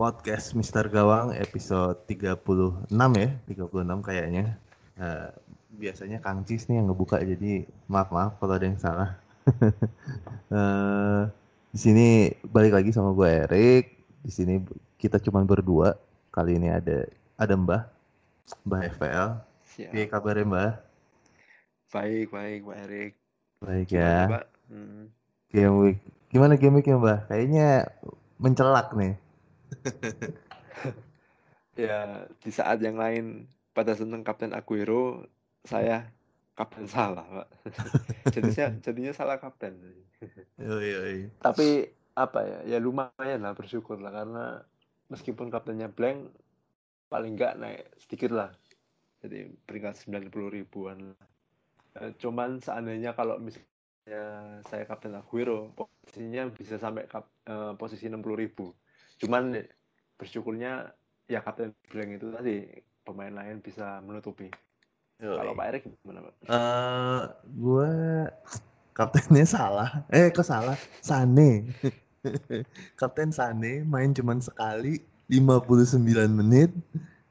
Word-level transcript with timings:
podcast 0.00 0.56
Mister 0.56 0.88
Gawang 0.88 1.36
episode 1.36 2.08
36 2.08 2.88
ya, 3.20 3.28
36 3.52 4.00
kayaknya. 4.00 4.56
Uh, 4.96 5.28
biasanya 5.76 6.24
Kang 6.24 6.40
Cis 6.48 6.72
nih 6.72 6.80
yang 6.80 6.88
ngebuka 6.88 7.20
jadi 7.20 7.68
maaf 7.84 8.08
maaf 8.08 8.40
kalau 8.40 8.56
ada 8.56 8.64
yang 8.64 8.80
salah. 8.80 9.20
uh, 10.48 11.28
di 11.76 11.78
sini 11.84 12.32
balik 12.48 12.80
lagi 12.80 12.96
sama 12.96 13.12
gue 13.12 13.28
Erik. 13.28 13.84
Di 14.24 14.32
sini 14.32 14.64
kita 14.96 15.20
cuma 15.20 15.44
berdua. 15.44 15.92
Kali 16.32 16.56
ini 16.56 16.72
ada 16.72 17.04
ada 17.36 17.52
Mbah, 17.52 17.84
Mbah 18.64 18.80
FPL. 18.96 19.28
Siap. 19.68 19.92
Iya 19.92 20.04
kabarnya 20.08 20.48
Mbah? 20.48 20.72
Baik, 21.92 22.32
baik 22.32 22.60
Mbak 22.64 22.78
Erik. 22.88 23.12
Baik 23.60 23.88
ya. 23.92 24.32
Mbak? 24.32 24.44
Hmm. 24.72 25.04
Game 25.52 25.76
week. 25.84 25.98
Gimana 26.32 26.56
game 26.56 26.80
week 26.80 26.88
ya 26.88 26.96
Mbah? 26.96 27.28
Kayaknya 27.28 27.92
mencelak 28.40 28.96
nih. 28.96 29.28
ya 31.84 32.26
di 32.42 32.50
saat 32.50 32.82
yang 32.82 32.98
lain 32.98 33.46
pada 33.70 33.94
seneng 33.94 34.26
Kapten 34.26 34.52
Aguero, 34.52 35.24
saya 35.64 36.10
kapten 36.58 36.84
salah, 36.84 37.24
Pak. 37.24 37.48
jadinya 38.36 38.66
jadinya 38.84 39.12
salah 39.16 39.40
kapten. 39.40 39.80
Tapi 41.40 41.88
apa 42.12 42.40
ya? 42.44 42.76
Ya 42.76 42.78
lumayan 42.82 43.40
lah 43.40 43.56
bersyukur 43.56 43.96
lah 43.96 44.12
karena 44.12 44.60
meskipun 45.08 45.48
kaptennya 45.48 45.88
blank 45.88 46.28
paling 47.08 47.38
enggak 47.38 47.56
naik 47.56 47.88
sedikit 47.96 48.36
lah. 48.36 48.50
Jadi 49.24 49.48
peringkat 49.64 50.04
90 50.04 50.28
ribuan. 50.52 51.16
Eh, 51.96 52.12
cuman 52.20 52.60
seandainya 52.60 53.16
kalau 53.16 53.40
misalnya 53.40 54.60
saya 54.68 54.84
kapten 54.84 55.16
Aguero, 55.16 55.72
posisinya 55.72 56.52
bisa 56.52 56.76
sampai 56.76 57.08
kap, 57.08 57.28
uh, 57.48 57.72
posisi 57.76 58.08
60 58.08 58.20
ribu 58.36 58.72
cuman 59.20 59.60
bersyukurnya 60.16 60.92
ya 61.30 61.40
kapten 61.44 61.76
Blank 61.92 62.10
itu 62.18 62.26
tadi 62.34 62.56
pemain 63.06 63.32
lain 63.32 63.62
bisa 63.62 64.02
menutupi. 64.02 64.50
Yoi. 65.20 65.36
kalau 65.36 65.52
Pak 65.52 65.66
Erik 65.68 65.82
gimana 66.00 66.20
Pak? 66.24 66.34
Uh, 66.48 67.20
gue 67.44 67.92
kaptennya 68.96 69.44
salah. 69.44 69.90
Eh 70.08 70.32
kok 70.32 70.48
salah? 70.48 70.80
Sane. 71.04 71.68
Kapten 73.00 73.32
Sane 73.32 73.84
main 73.84 74.16
cuman 74.16 74.40
sekali 74.40 75.04
59 75.28 76.00
menit. 76.32 76.72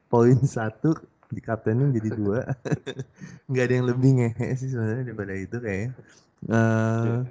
Poin 0.09 0.38
satu 0.46 0.98
di 1.30 1.42
kaptennya 1.42 1.94
jadi 1.98 2.09
dua. 2.14 2.42
Nggak 3.50 3.66
ada 3.70 3.74
yang 3.74 3.88
lebih 3.90 4.09
ngehe 4.22 4.48
sih 4.58 4.70
sebenarnya 4.74 5.14
daripada 5.14 5.34
itu 5.38 5.58
kayak 5.62 5.90
uh, 6.50 7.26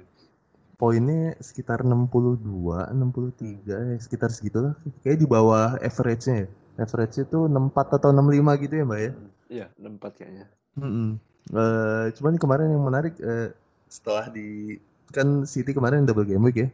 poinnya 0.79 1.35
sekitar 1.43 1.83
62, 1.83 2.39
63 2.39 3.67
ya 3.67 3.97
sekitar 3.99 4.31
segitulah. 4.31 4.79
Kayak 5.03 5.19
di 5.19 5.27
bawah 5.27 5.75
average-nya 5.83 6.47
ya. 6.47 6.47
Average 6.79 7.27
itu 7.27 7.39
64 7.51 7.99
atau 7.99 8.09
65 8.15 8.63
gitu 8.63 8.73
ya, 8.79 8.83
Mbak 8.87 8.99
ya? 9.03 9.11
Iya, 9.51 9.65
64 9.75 10.15
kayaknya. 10.15 10.45
Mm 10.79 10.89
-hmm. 10.89 11.09
uh, 11.51 12.05
cuman 12.15 12.33
kemarin 12.39 12.71
yang 12.71 12.83
menarik 12.87 13.19
uh, 13.19 13.51
setelah 13.91 14.31
di 14.31 14.79
kan 15.11 15.43
City 15.43 15.75
kemarin 15.75 16.07
double 16.07 16.23
game 16.23 16.47
week 16.47 16.63
ya. 16.63 16.69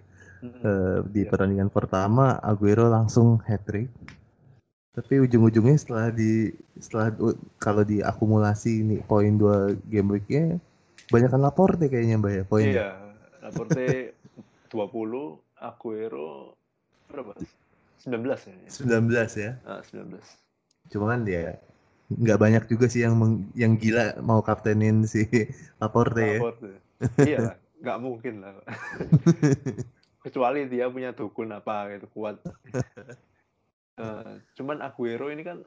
Uh, 0.46 1.02
di 1.10 1.26
yeah. 1.26 1.32
pertandingan 1.34 1.74
pertama 1.74 2.38
Aguero 2.46 2.86
langsung 2.86 3.42
hat 3.50 3.66
trick. 3.66 3.90
Tapi 4.94 5.26
ujung-ujungnya 5.26 5.76
setelah 5.82 6.08
di 6.14 6.54
setelah 6.78 7.10
kalau 7.58 7.82
diakumulasi 7.82 8.86
ini 8.86 8.96
poin 9.02 9.34
dua 9.34 9.74
game 9.90 10.14
weeknya 10.14 10.62
banyak 11.10 11.34
kan 11.34 11.42
lapor 11.42 11.74
deh 11.76 11.90
kayaknya 11.90 12.22
mbak 12.22 12.32
ya 12.32 12.44
poin. 12.46 12.68
Iya, 12.70 13.05
Laporte 13.46 14.18
20, 14.74 15.62
Aguero 15.62 16.58
berapa? 17.06 17.38
19 18.02 18.26
ya? 18.26 18.70
19 18.74 19.06
ya? 19.38 19.52
Ah, 19.70 19.82
19. 19.86 20.18
Cuma 20.90 21.14
kan 21.14 21.22
dia 21.22 21.62
nggak 22.06 22.38
banyak 22.38 22.64
juga 22.70 22.86
sih 22.86 23.02
yang 23.02 23.18
meng, 23.18 23.50
yang 23.58 23.78
gila 23.78 24.18
mau 24.22 24.42
kaptenin 24.42 25.06
si 25.10 25.26
Laporte, 25.82 26.22
ya. 26.22 26.38
Laporte. 26.42 26.72
iya 27.22 27.40
nggak 27.82 28.00
mungkin 28.02 28.34
lah. 28.42 28.54
Kecuali 30.26 30.66
dia 30.66 30.90
punya 30.90 31.14
dukun 31.14 31.54
apa 31.54 31.94
gitu 31.94 32.10
kuat. 32.18 32.42
Uh, 33.98 34.42
cuman 34.58 34.82
Aguero 34.82 35.30
ini 35.30 35.46
kan 35.46 35.62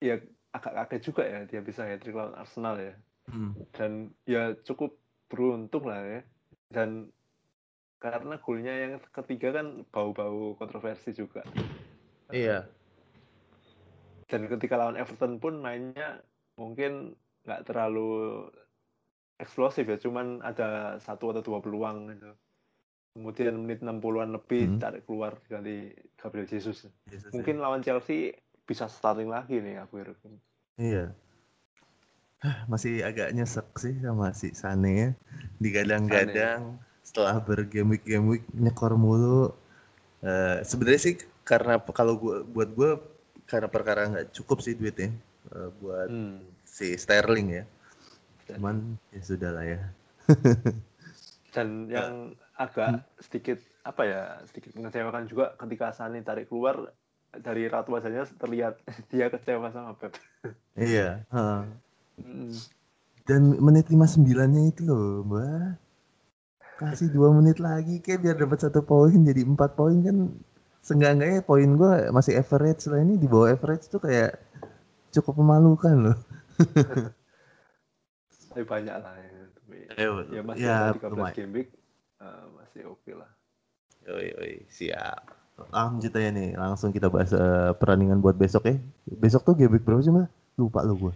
ya 0.00 0.20
agak 0.52 0.72
kaget 0.76 1.00
juga 1.08 1.22
ya 1.24 1.40
dia 1.48 1.60
bisa 1.64 1.88
hat 1.88 2.04
trick 2.04 2.16
lawan 2.16 2.36
Arsenal 2.36 2.76
ya. 2.76 2.94
Hmm. 3.32 3.56
Dan 3.72 4.12
ya 4.28 4.52
cukup 4.64 4.96
beruntung 5.28 5.88
lah 5.88 6.00
ya 6.04 6.20
dan 6.70 7.10
karena 7.96 8.36
golnya 8.38 8.74
yang 8.76 8.92
ketiga 9.10 9.56
kan 9.56 9.82
bau-bau 9.88 10.54
kontroversi 10.60 11.16
juga. 11.16 11.42
Iya. 12.30 12.68
Dan 14.26 14.50
ketika 14.50 14.76
lawan 14.76 14.98
Everton 14.98 15.38
pun 15.38 15.62
mainnya 15.62 16.20
mungkin 16.58 17.14
nggak 17.46 17.70
terlalu 17.70 18.42
eksplosif 19.38 19.86
ya, 19.86 19.98
cuman 20.00 20.42
ada 20.42 20.98
satu 20.98 21.30
atau 21.32 21.42
dua 21.44 21.58
peluang 21.62 22.10
gitu. 22.12 22.32
Kemudian 23.16 23.56
menit 23.56 23.80
60-an 23.80 24.36
lebih 24.36 24.76
hmm. 24.76 24.80
tarik 24.82 25.08
keluar 25.08 25.40
ganti 25.48 25.88
Gabriel 26.20 26.44
Jesus. 26.44 26.84
Jesus 27.08 27.32
mungkin 27.32 27.56
ya. 27.56 27.62
lawan 27.64 27.80
Chelsea 27.80 28.36
bisa 28.68 28.90
starting 28.90 29.30
lagi 29.30 29.62
nih 29.62 29.80
aku 29.80 30.02
Iya. 30.76 31.16
Masih 32.72 33.02
agak 33.02 33.32
nyesek 33.32 33.66
sih 33.80 33.94
sama 34.00 34.32
si 34.36 34.52
Sane 34.52 34.92
ya. 34.92 35.10
Digadang-gadang 35.60 36.80
setelah 37.06 37.38
bergame 37.40 37.96
week 37.96 38.04
game 38.04 38.26
week 38.28 38.44
nyekor 38.52 38.98
mulu. 38.98 39.54
Uh, 40.20 40.60
Sebenarnya 40.66 41.00
sih 41.00 41.14
karena 41.46 41.78
kalau 41.94 42.18
gua 42.18 42.42
buat 42.42 42.74
gue 42.74 42.90
karena 43.46 43.70
perkara 43.70 44.10
nggak 44.10 44.34
cukup 44.34 44.58
sih 44.58 44.74
duitnya 44.74 45.14
uh, 45.54 45.70
buat 45.78 46.10
hmm. 46.10 46.66
si 46.66 46.98
Sterling 46.98 47.62
ya. 47.62 47.64
Cuman 48.50 48.98
ya 49.14 49.22
sudah 49.22 49.50
lah 49.54 49.64
ya. 49.64 49.80
Dan 51.54 51.88
yang 51.88 52.34
agak 52.58 53.00
hmm. 53.00 53.22
sedikit 53.22 53.58
apa 53.86 54.02
ya 54.02 54.22
sedikit 54.50 54.74
mengecewakan 54.74 55.30
juga 55.30 55.54
ketika 55.54 55.94
Sane 55.94 56.26
tarik 56.26 56.50
keluar 56.50 56.90
dari 57.30 57.70
ratu 57.70 57.94
wajahnya 57.94 58.26
terlihat 58.40 58.82
dia 59.12 59.30
kecewa 59.30 59.70
sama 59.70 59.94
Pep. 59.94 60.18
Iya. 60.74 61.22
Uh. 61.30 61.64
Dan 63.26 63.58
menit 63.58 63.90
59-nya 63.90 64.62
itu 64.70 64.86
loh, 64.86 65.26
Mbak. 65.26 65.82
Kasih 66.76 67.08
dua 67.08 67.32
menit 67.32 67.56
lagi 67.56 68.04
kayak 68.04 68.20
biar 68.20 68.36
dapat 68.36 68.60
satu 68.60 68.84
poin 68.84 69.16
jadi 69.24 69.48
empat 69.48 69.80
poin 69.80 69.96
kan 70.04 70.28
seenggak-enggaknya 70.84 71.40
poin 71.40 71.72
gue 71.72 71.92
masih 72.12 72.36
average 72.36 72.84
lah 72.92 73.00
ini 73.00 73.16
di 73.16 73.24
bawah 73.24 73.48
average 73.48 73.88
tuh 73.88 73.96
kayak 73.96 74.36
cukup 75.08 75.40
memalukan 75.40 76.12
loh. 76.12 76.18
Tapi 78.52 78.64
banyak 78.64 78.96
lah 79.00 79.14
ya. 79.16 79.32
Ayo, 79.96 80.12
ya 80.28 80.40
masih 80.44 80.68
ya, 80.68 80.92
13 80.92 81.36
game 81.36 81.52
week 81.56 81.68
uh, 82.20 82.44
masih 82.60 82.84
oke 82.86 83.00
okay 83.02 83.14
lah. 83.16 83.30
Yoi, 84.06 84.26
yoi, 84.36 84.54
siap. 84.68 85.32
Lanjut 85.72 86.12
aja 86.12 86.30
nih, 86.30 86.52
langsung 86.54 86.92
kita 86.92 87.08
bahas 87.08 87.32
uh, 87.32 87.72
perandingan 87.74 88.20
buat 88.20 88.36
besok 88.36 88.68
ya. 88.68 88.76
Besok 89.08 89.42
tuh 89.42 89.54
game 89.56 89.72
week 89.74 89.84
berapa 89.88 90.04
sih, 90.04 90.12
Mbak? 90.12 90.28
Lupa 90.60 90.84
lo 90.84 90.94
gue. 90.94 91.14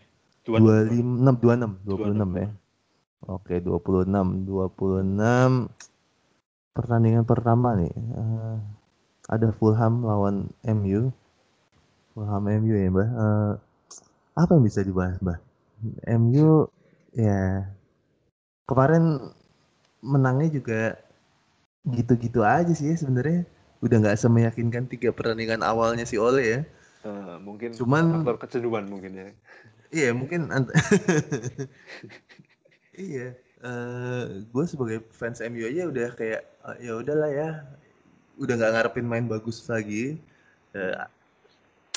26 0.58 1.22
26 1.22 1.86
26 1.86 2.42
ya. 2.42 2.48
Oke, 3.28 3.60
26 3.60 4.48
26 4.48 5.70
pertandingan 6.74 7.24
pertama 7.28 7.76
nih. 7.76 7.92
Uh, 8.16 8.56
ada 9.30 9.52
Fulham 9.54 10.02
lawan 10.02 10.50
MU. 10.66 11.12
Fulham 12.16 12.44
MU 12.48 12.74
ya, 12.74 12.88
Mbak. 12.90 13.08
Uh, 13.14 13.52
apa 14.34 14.50
yang 14.56 14.64
bisa 14.64 14.80
dibahas, 14.82 15.20
Mbak? 15.22 15.38
MU 16.16 16.66
ya 17.14 17.66
kemarin 18.68 19.18
menangnya 20.00 20.48
juga 20.52 20.80
gitu-gitu 21.88 22.44
aja 22.44 22.72
sih 22.72 22.92
ya 22.92 22.96
sebenarnya. 22.96 23.44
Udah 23.80 23.96
nggak 23.96 24.18
semeyakinkan 24.20 24.88
tiga 24.88 25.12
pertandingan 25.12 25.64
awalnya 25.64 26.04
si 26.04 26.20
Ole 26.20 26.44
ya. 26.44 26.60
Uh, 27.00 27.40
mungkin 27.40 27.72
cuman 27.72 28.20
faktor 28.20 28.36
kecenderungan 28.44 28.84
mungkin 28.92 29.12
ya. 29.16 29.28
Iya 29.90 30.14
mungkin 30.14 30.46
iya 32.94 33.34
uh, 33.64 34.24
gue 34.46 34.64
sebagai 34.66 34.98
fans 35.10 35.42
MU 35.44 35.66
aja 35.66 35.90
udah 35.90 36.08
kayak 36.14 36.42
uh, 36.62 36.76
ya 36.78 36.92
udahlah 36.94 37.30
ya 37.30 37.48
udah 38.40 38.54
nggak 38.56 38.72
ngarepin 38.72 39.06
main 39.06 39.26
bagus 39.28 39.66
lagi. 39.68 40.16
Uh, 40.72 41.04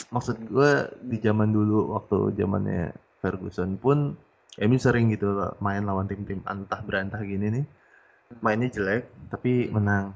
maksud 0.10 0.38
gue 0.46 0.72
di 1.06 1.18
zaman 1.22 1.54
dulu 1.54 1.94
waktu 1.94 2.34
zamannya 2.38 2.94
Ferguson 3.22 3.80
pun 3.80 4.18
MU 4.62 4.78
sering 4.78 5.10
gitu 5.10 5.34
loh, 5.34 5.58
main 5.62 5.82
lawan 5.82 6.06
tim-tim 6.06 6.44
antah 6.46 6.82
berantah 6.86 7.22
gini 7.26 7.62
nih. 7.62 7.66
Mainnya 8.42 8.70
jelek 8.70 9.10
tapi 9.30 9.70
menang. 9.70 10.14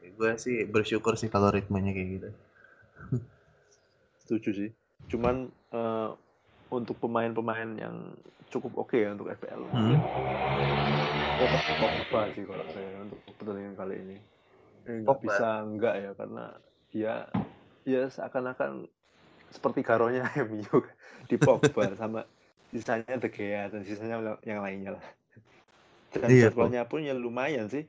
Ya, 0.00 0.08
gue 0.12 0.30
sih 0.40 0.64
bersyukur 0.68 1.16
sih 1.16 1.28
kalau 1.28 1.52
ritmenya 1.52 1.92
kayak 1.92 2.08
gitu. 2.16 2.28
Setuju 4.24 4.50
sih. 4.52 4.70
Cuman 5.12 5.52
uh, 5.76 6.16
untuk 6.72 6.96
pemain-pemain 6.96 7.68
yang 7.76 8.16
cukup 8.48 8.72
oke 8.80 8.96
okay 8.96 9.04
ya 9.04 9.12
untuk 9.12 9.28
FPL. 9.28 9.62
Hmm. 9.68 10.00
Pogba 11.76 12.20
sih 12.32 12.44
kalau 12.48 12.66
saya 12.72 12.90
untuk 13.04 13.20
pertandingan 13.36 13.74
kali 13.76 13.94
ini. 14.00 14.16
Nggak 15.04 15.18
bisa 15.20 15.48
enggak 15.62 15.94
ya 16.00 16.10
karena 16.16 16.44
dia 16.92 17.14
ya 17.84 18.02
seakan-akan 18.08 18.88
seperti 19.52 19.80
garonya 19.84 20.24
MU 20.48 20.80
di 21.28 21.36
Pogba 21.36 21.92
sama 21.92 22.24
sisanya 22.72 23.20
De 23.20 23.28
Gea 23.28 23.68
dan 23.68 23.84
sisanya 23.84 24.40
yang 24.48 24.64
lainnya 24.64 24.96
lah. 24.96 25.06
Dan 26.12 26.28
iya, 26.28 26.48
jadwalnya 26.48 26.88
pun 26.88 27.04
ya 27.04 27.12
lumayan 27.12 27.68
sih. 27.68 27.84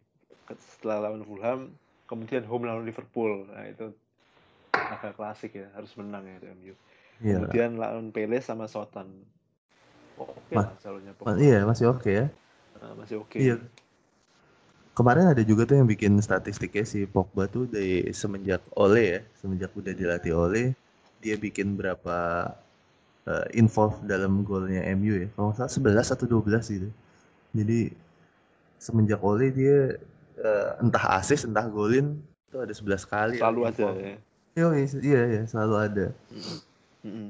Setelah 0.59 1.07
lawan 1.07 1.23
Fulham, 1.23 1.71
kemudian 2.07 2.43
home 2.47 2.67
lawan 2.67 2.83
Liverpool. 2.83 3.47
Nah 3.47 3.67
itu 3.67 3.95
agak 4.75 5.15
klasik 5.15 5.55
ya, 5.55 5.71
harus 5.75 5.91
menang 5.95 6.27
ya 6.27 6.39
MU. 6.55 6.75
Iya. 7.23 7.39
Kemudian 7.39 7.79
lawan 7.79 8.11
Palace 8.11 8.51
sama 8.51 8.67
Southampton. 8.67 9.23
Oke 10.19 10.53
okay 10.53 10.55
lah 10.59 10.69
calonnya. 10.83 11.13
Iya, 11.39 11.59
masih 11.63 11.85
oke 11.89 12.03
okay 12.03 12.13
ya. 12.13 12.25
Nah, 12.83 12.91
masih 12.99 13.15
oke. 13.23 13.31
Okay. 13.31 13.39
Iya. 13.47 13.55
Kemarin 14.93 15.25
ada 15.33 15.41
juga 15.41 15.65
tuh 15.65 15.81
yang 15.81 15.89
bikin 15.89 16.21
statistiknya 16.21 16.85
si 16.85 17.09
Pogba 17.09 17.49
tuh 17.49 17.65
dari 17.65 18.13
semenjak 18.13 18.61
Ole 18.77 19.03
ya, 19.17 19.19
semenjak 19.41 19.73
udah 19.73 19.89
dilatih 19.89 20.37
Ole, 20.37 20.77
dia 21.17 21.33
bikin 21.33 21.73
berapa 21.73 22.51
uh, 23.25 23.47
involve 23.57 23.97
dalam 24.05 24.45
golnya 24.45 24.85
MU 24.93 25.17
ya. 25.17 25.27
Kalau 25.33 25.49
nggak 25.49 25.65
salah 25.65 26.05
11 26.05 26.13
atau 26.13 26.25
12 26.29 26.75
gitu. 26.77 26.89
Jadi 27.57 27.79
semenjak 28.77 29.17
Ole 29.25 29.49
dia 29.49 29.97
uh, 30.37 30.77
entah 30.77 31.17
asis 31.17 31.49
entah 31.49 31.65
golin 31.65 32.21
itu 32.51 32.61
ada 32.61 32.69
11 32.69 33.09
kali. 33.09 33.37
Selalu 33.41 33.61
ada 33.65 33.87
ya. 33.97 34.15
Iya 35.01 35.21
ya, 35.25 35.41
selalu 35.49 35.75
ada. 35.81 36.05
Mm 36.29 36.72
-hmm. 37.03 37.29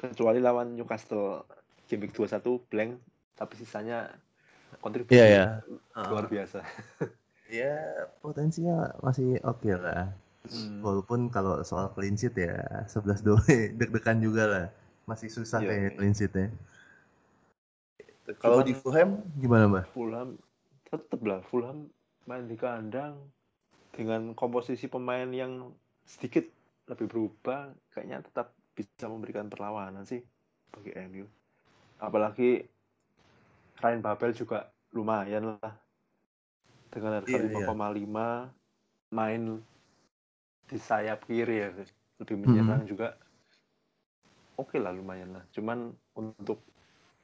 Kecuali 0.00 0.40
lawan 0.42 0.74
Newcastle 0.74 1.46
game 1.86 2.08
week 2.08 2.14
21 2.16 2.42
blank 2.72 2.98
tapi 3.36 3.54
sisanya 3.60 4.12
kontribusi 4.80 5.18
yeah, 5.18 5.60
yeah. 5.96 6.08
luar 6.08 6.26
biasa. 6.28 6.64
ya 7.52 7.74
potensinya 8.24 8.96
masih 9.04 9.36
oke 9.44 9.60
okay 9.60 9.74
lah. 9.76 10.08
Hmm. 10.48 10.82
Walaupun 10.82 11.30
kalau 11.30 11.62
soal 11.62 11.92
clean 11.94 12.18
sheet 12.18 12.34
ya 12.34 12.56
11 12.90 13.22
dua 13.22 13.38
deg-degan 13.78 14.18
juga 14.18 14.44
lah. 14.48 14.66
Masih 15.06 15.28
susah 15.28 15.60
yeah, 15.62 15.70
kayak 15.70 15.90
clean 15.98 16.14
sheet 16.16 16.34
ya. 16.34 16.48
Kalau 18.38 18.62
di 18.62 18.72
Fulham 18.72 19.20
gimana 19.36 19.66
mbak? 19.68 19.84
Fulham 19.90 20.38
tetep 20.86 21.20
lah 21.26 21.42
Fulham 21.50 21.90
main 22.24 22.46
di 22.46 22.54
kandang 22.54 23.18
dengan 23.92 24.32
komposisi 24.32 24.86
pemain 24.86 25.26
yang 25.34 25.74
sedikit 26.06 26.46
lebih 26.86 27.10
berubah 27.10 27.74
kayaknya 27.92 28.22
tetap 28.22 28.54
bisa 28.72 29.06
memberikan 29.08 29.46
perlawanan 29.52 30.04
sih 30.08 30.20
bagi 30.72 30.92
MU. 31.08 31.26
Apalagi 32.00 32.64
Ryan 33.78 34.00
Babel 34.00 34.32
juga 34.32 34.72
lumayan 34.96 35.58
lah. 35.60 35.74
Dengan 36.92 37.24
harga 37.24 37.32
iya, 37.32 37.64
5,5 37.64 37.72
iya. 37.96 38.28
main 39.16 39.42
di 40.68 40.78
sayap 40.80 41.24
kiri 41.28 41.56
ya. 41.62 41.68
Lebih 42.20 42.36
menyerang 42.40 42.84
mm 42.84 42.84
-hmm. 42.84 42.90
juga. 42.90 43.08
Oke 44.60 44.76
okay 44.76 44.78
lah 44.80 44.92
lumayan 44.92 45.32
lah. 45.36 45.44
Cuman 45.52 45.92
untuk 46.16 46.60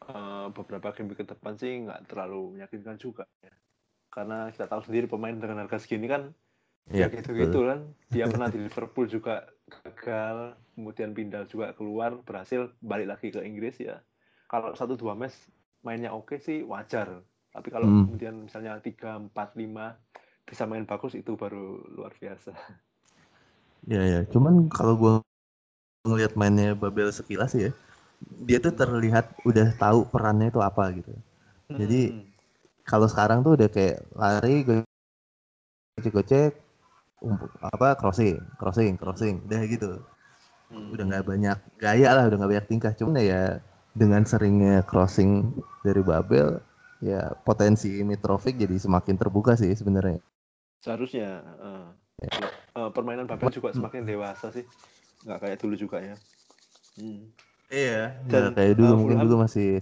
uh, 0.08 0.48
beberapa 0.52 0.92
game 0.96 1.12
ke 1.12 1.24
depan 1.24 1.54
sih 1.60 1.84
nggak 1.84 2.08
terlalu 2.08 2.56
meyakinkan 2.60 2.96
juga 2.96 3.28
ya. 3.44 3.52
Karena 4.08 4.48
kita 4.48 4.66
tahu 4.66 4.82
sendiri 4.88 5.06
pemain 5.06 5.36
dengan 5.36 5.64
harga 5.64 5.84
segini 5.84 6.08
kan 6.08 6.32
ya, 6.88 7.06
ya 7.06 7.12
gitu-gitu 7.12 7.68
kan. 7.68 7.84
Dia 8.08 8.24
pernah 8.26 8.48
di 8.48 8.58
Liverpool 8.66 9.06
juga 9.06 9.44
gagal 9.68 10.56
kemudian 10.78 11.10
pindah 11.10 11.50
juga 11.50 11.74
keluar 11.74 12.22
berhasil 12.22 12.70
balik 12.78 13.10
lagi 13.10 13.34
ke 13.34 13.42
Inggris 13.42 13.82
ya 13.82 13.98
kalau 14.46 14.72
satu 14.78 14.94
dua 14.96 15.18
match 15.18 15.36
mainnya 15.82 16.10
oke 16.10 16.34
okay 16.34 16.38
sih 16.42 16.58
wajar. 16.64 17.22
Tapi 17.52 17.68
kalau 17.72 17.86
hmm. 17.88 18.04
kemudian 18.12 18.34
misalnya 18.44 18.78
3, 18.80 19.32
4, 19.32 19.34
5 19.34 20.48
bisa 20.48 20.64
main 20.64 20.88
bagus 20.88 21.12
itu 21.16 21.36
baru 21.36 21.80
luar 21.92 22.12
biasa. 22.16 22.52
Ya 23.86 24.02
ya, 24.04 24.26
cuman 24.26 24.66
kalau 24.68 24.98
gue 24.98 25.22
ngelihat 26.02 26.34
mainnya 26.34 26.74
Babel 26.74 27.14
sekilas 27.14 27.54
ya, 27.54 27.70
dia 28.44 28.58
tuh 28.58 28.74
terlihat 28.74 29.38
udah 29.46 29.70
tahu 29.78 30.02
perannya 30.10 30.50
itu 30.50 30.60
apa 30.60 30.92
gitu. 30.92 31.14
Hmm. 31.70 31.78
Jadi 31.78 32.26
kalau 32.82 33.06
sekarang 33.06 33.46
tuh 33.46 33.54
udah 33.54 33.70
kayak 33.70 34.02
lari 34.12 34.66
gocek-gocek 34.66 36.58
apa 37.64 37.94
crossing, 37.96 38.42
crossing, 38.60 38.98
crossing, 38.98 39.46
udah 39.46 39.62
gitu. 39.64 40.02
Hmm. 40.68 40.92
Udah 40.92 41.04
nggak 41.08 41.24
banyak 41.24 41.58
gaya 41.80 42.08
lah, 42.12 42.28
udah 42.28 42.36
nggak 42.36 42.52
banyak 42.56 42.68
tingkah. 42.68 42.92
Cuman 42.92 43.24
ya 43.24 43.64
dengan 43.96 44.22
seringnya 44.22 44.84
crossing 44.84 45.56
dari 45.82 46.04
Babel 46.04 46.60
ya 46.98 47.30
potensi 47.46 48.02
Mitrovic 48.02 48.58
jadi 48.58 48.74
semakin 48.76 49.16
terbuka 49.16 49.54
sih 49.54 49.70
sebenarnya. 49.72 50.18
Seharusnya 50.82 51.42
uh, 51.58 51.88
ya. 52.20 52.30
uh, 52.78 52.90
permainan 52.92 53.26
Babel 53.26 53.50
juga 53.50 53.72
semakin 53.72 54.06
dewasa 54.06 54.52
sih, 54.52 54.64
nggak 55.26 55.38
kayak 55.42 55.58
dulu 55.62 55.74
juga 55.74 55.98
ya. 56.02 56.14
Hmm. 56.98 57.30
Iya. 57.68 58.16
Dan 58.26 58.56
kayak 58.56 58.74
dulu 58.76 58.92
uh, 58.92 58.98
mungkin 58.98 59.18
dulu 59.24 59.36
masih. 59.44 59.80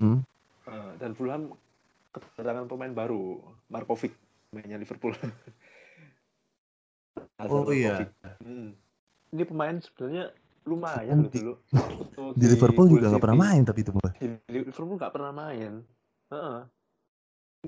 Hmm? 0.00 0.22
Uh, 0.66 0.92
dan 0.98 1.14
Fulham 1.14 1.54
kedatangan 2.12 2.66
pemain 2.66 2.92
baru 2.92 3.40
Markovic 3.68 4.16
mainnya 4.54 4.80
Liverpool. 4.80 5.12
oh 7.52 7.72
iya. 7.72 8.08
Hmm. 8.40 8.72
Ini 9.36 9.44
pemain 9.44 9.76
sebenarnya 9.76 10.32
lumayan 10.64 11.28
loh 11.28 11.30
dulu. 11.30 11.54
Di, 11.68 12.40
di 12.40 12.46
Liverpool 12.56 12.88
juga 12.88 13.12
nggak 13.12 13.22
pernah 13.22 13.40
main 13.44 13.62
tapi 13.68 13.84
itu 13.84 13.92
mbak. 13.92 14.12
Di 14.16 14.56
Liverpool 14.64 14.96
nggak 14.96 15.12
pernah 15.12 15.32
main. 15.36 15.72
Heeh. 16.32 16.58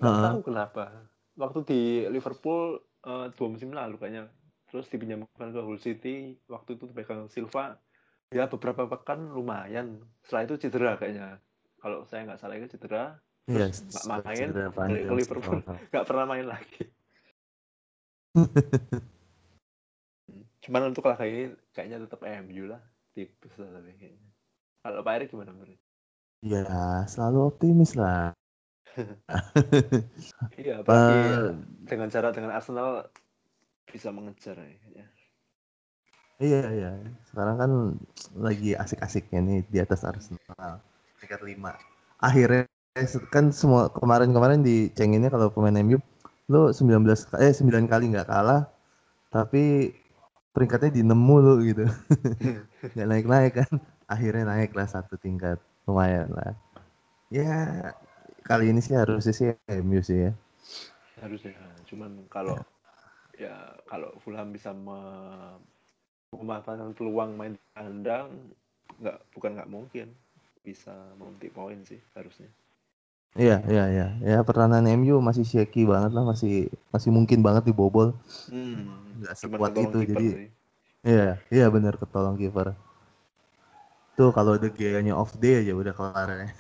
Nggak 0.01 0.09
uh 0.09 0.17
-uh. 0.17 0.27
tahu 0.33 0.41
kenapa. 0.49 0.85
Waktu 1.37 1.59
di 1.69 1.81
Liverpool 2.09 2.81
uh, 3.05 3.29
dua 3.37 3.49
musim 3.53 3.71
lalu 3.77 4.01
kayaknya. 4.01 4.33
Terus 4.73 4.89
dipinjamkan 4.89 5.53
ke 5.53 5.61
Hull 5.61 5.77
City. 5.77 6.41
Waktu 6.49 6.81
itu 6.81 6.89
pegang 6.89 7.29
Silva. 7.29 7.77
Ya 8.33 8.49
beberapa 8.49 8.89
pekan 8.89 9.29
lumayan. 9.37 10.01
Setelah 10.25 10.49
itu 10.49 10.55
cedera 10.57 10.97
kayaknya. 10.97 11.37
Kalau 11.85 12.09
saya 12.09 12.25
nggak 12.25 12.41
salah 12.41 12.57
itu 12.57 12.73
cedera. 12.73 13.21
Terus 13.45 13.85
yes, 13.85 14.09
nggak 14.09 14.25
main. 14.25 14.49
Ke 15.05 15.13
Liverpool 15.13 15.61
nggak 15.93 16.07
pernah 16.09 16.25
main 16.25 16.49
lagi. 16.49 16.89
Cuman 20.65 20.91
untuk 20.91 21.07
ini 21.25 21.55
kayaknya 21.75 22.05
tetap 22.07 22.21
MU 22.25 22.71
lah. 22.71 22.83
Tipis 23.15 23.55
lah 23.59 23.69
tapi 23.75 23.95
kayaknya. 23.99 24.31
Kalau 24.83 25.03
Pak 25.03 25.15
Erik 25.19 25.29
gimana 25.35 25.51
menurut? 25.55 25.79
Ya, 26.43 27.03
selalu 27.11 27.39
optimis 27.51 27.99
lah. 27.99 28.31
iya, 30.59 30.83
pasti 30.83 31.15
uh, 31.15 31.55
dengan 31.87 32.09
cara 32.11 32.35
dengan 32.35 32.51
Arsenal 32.55 33.07
bisa 33.87 34.11
mengejar 34.11 34.59
ya. 34.59 35.07
Iya, 36.39 36.63
iya. 36.71 36.91
Sekarang 37.27 37.57
kan 37.59 37.71
lagi 38.39 38.79
asik-asiknya 38.79 39.41
nih 39.43 39.59
di 39.67 39.79
atas 39.83 40.07
Arsenal. 40.07 40.79
Peringkat 41.19 41.43
5. 41.43 42.23
Akhirnya 42.23 42.63
kan 43.31 43.51
semua 43.55 43.91
kemarin-kemarin 43.95 44.63
dicenginnya 44.63 45.31
kalau 45.31 45.51
pemain 45.51 45.75
MU 45.83 45.99
lo 46.51 46.73
19 46.75 47.05
eh 47.39 47.53
9 47.55 47.87
kali 47.87 48.05
nggak 48.11 48.27
kalah 48.27 48.67
tapi 49.29 49.93
peringkatnya 50.59 50.91
di 50.91 51.03
nemu 51.07 51.37
lu 51.39 51.55
gitu 51.63 51.87
nggak 52.99 53.07
naik 53.07 53.27
naik 53.31 53.53
kan. 53.63 53.73
Akhirnya 54.11 54.43
naik 54.51 54.75
lah 54.75 54.91
satu 54.91 55.15
tingkat. 55.15 55.63
Lumayan 55.87 56.35
lah. 56.35 56.59
Ya 57.31 57.95
kali 58.43 58.75
ini 58.75 58.83
sih 58.83 58.99
harusnya 58.99 59.31
sih 59.31 59.55
MU 59.79 60.03
sih 60.03 60.27
ya. 60.27 60.33
Harusnya 61.23 61.55
cuman 61.87 62.27
kalau 62.27 62.59
ya, 63.39 63.55
ya 63.55 63.57
kalau 63.87 64.11
Fulham 64.27 64.51
bisa 64.51 64.75
me 64.75 64.99
memanfaatkan 66.35 66.91
peluang 66.99 67.39
main 67.39 67.55
kandang 67.79 68.51
nggak 68.99 69.19
bukan 69.31 69.55
nggak 69.55 69.71
mungkin. 69.71 70.11
Bisa 70.67 70.91
memetik 71.15 71.55
poin 71.55 71.79
sih 71.87 72.03
harusnya 72.19 72.51
Iya, 73.39 73.63
iya, 73.71 73.85
iya. 73.95 74.07
Ya 74.19 74.39
peranan 74.43 74.83
MU 74.83 75.23
masih 75.23 75.47
shaky 75.47 75.87
banget 75.87 76.11
lah, 76.11 76.27
masih 76.27 76.67
masih 76.91 77.11
mungkin 77.15 77.39
banget 77.47 77.71
dibobol. 77.71 78.19
Hmm 78.51 78.99
nggak 79.19 79.35
sekuat 79.35 79.73
itu 79.75 79.99
jadi 80.15 80.29
sih. 80.31 80.49
iya 81.03 81.29
iya 81.51 81.67
benar 81.75 81.99
ketolong 81.99 82.39
kiper 82.39 82.75
tuh 84.15 84.31
kalau 84.35 84.55
the 84.59 84.71
gayanya 84.71 85.15
off 85.15 85.35
day 85.39 85.63
aja 85.63 85.75
udah 85.75 85.95
kelar 85.95 86.29
ya 86.31 86.47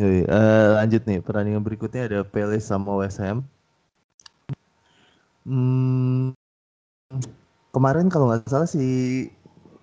Yui, 0.00 0.24
uh, 0.24 0.80
lanjut 0.80 1.04
nih 1.04 1.20
pertandingan 1.20 1.60
berikutnya 1.60 2.08
ada 2.08 2.20
Palace 2.24 2.64
sama 2.64 2.96
West 2.96 3.20
Ham. 3.20 3.44
Hmm, 5.44 6.32
kemarin 7.76 8.08
kalau 8.08 8.32
nggak 8.32 8.48
salah 8.48 8.64
si 8.64 8.80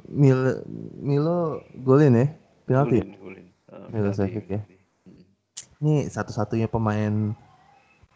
Mil 0.09 0.65
Milo 0.97 1.61
golin 1.85 2.17
ya 2.17 2.27
penalti. 2.65 3.05
Golin, 3.05 3.21
golin. 3.21 3.47
Uh, 3.69 3.87
Milo 3.93 4.11
Savic 4.11 4.49
ya. 4.49 4.61
Ini 5.79 6.09
satu-satunya 6.09 6.67
pemain 6.67 7.37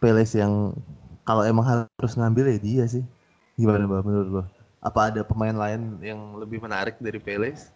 Palace 0.02 0.36
yang 0.36 0.76
kalau 1.24 1.48
emang 1.48 1.64
harus 1.64 2.14
ngambil 2.20 2.52
ya 2.52 2.60
dia 2.60 2.86
sih. 2.90 3.06
Gimana 3.56 3.88
Mbak 3.88 4.02
menurut 4.04 4.30
lo? 4.30 4.44
Apa 4.84 5.14
ada 5.14 5.22
pemain 5.24 5.56
lain 5.56 6.02
yang 6.04 6.36
lebih 6.36 6.60
menarik 6.60 7.00
dari 7.00 7.22
Peles? 7.22 7.72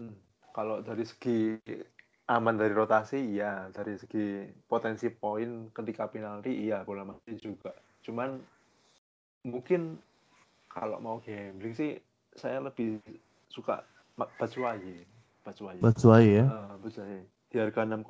Hmm. 0.00 0.16
Kalau 0.50 0.82
dari 0.82 1.06
segi 1.06 1.54
aman 2.26 2.58
dari 2.58 2.74
rotasi, 2.74 3.38
iya. 3.38 3.70
Dari 3.70 3.94
segi 3.94 4.48
potensi 4.66 5.06
poin 5.12 5.70
ketika 5.70 6.10
penalti, 6.10 6.50
iya. 6.50 6.82
Bola 6.82 7.06
mati 7.06 7.38
juga. 7.38 7.70
Cuman 8.02 8.42
mungkin 9.46 10.00
kalau 10.66 10.98
mau 10.98 11.22
gambling 11.22 11.76
sih 11.78 11.94
saya 12.34 12.58
lebih 12.58 12.98
suka 13.52 13.86
Batshuayi. 14.18 15.06
Batshuayi. 15.44 15.80
Batshuayi 15.80 16.30
ya. 16.42 16.46
Uh, 16.46 16.74
Batshuayi. 16.82 17.20
Di 17.48 17.56
harga 17.58 17.82
6,5 17.84 18.04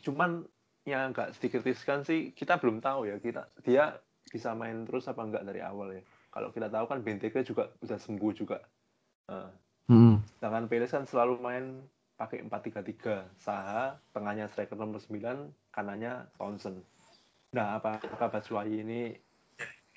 cuman 0.00 0.48
yang 0.88 1.12
agak 1.12 1.36
sedikit 1.36 1.60
riskan 1.60 2.00
sih 2.08 2.32
kita 2.32 2.56
belum 2.56 2.80
tahu 2.80 3.04
ya 3.04 3.20
kita 3.20 3.52
dia 3.60 4.00
bisa 4.32 4.56
main 4.56 4.88
terus 4.88 5.04
apa 5.12 5.20
enggak 5.20 5.44
dari 5.44 5.60
awal 5.60 5.92
ya. 5.92 6.02
Kalau 6.30 6.48
kita 6.54 6.70
tahu 6.70 6.86
kan 6.86 7.02
Benteke 7.02 7.42
juga 7.42 7.68
udah 7.82 7.98
sembuh 7.98 8.32
juga. 8.32 8.62
Uh, 9.26 9.50
hmm. 9.90 10.14
Sedangkan 10.38 10.64
Peles 10.70 10.94
kan 10.94 11.04
selalu 11.04 11.42
main 11.42 11.64
pakai 12.14 12.46
4-3-3. 12.46 13.40
Saha, 13.42 13.98
tengahnya 14.14 14.46
striker 14.46 14.78
nomor 14.78 15.02
9, 15.02 15.74
kanannya 15.74 16.30
Townsend. 16.38 16.78
Nah, 17.50 17.82
apakah 17.82 18.30
Batshuayi 18.30 18.86
ini 18.86 19.10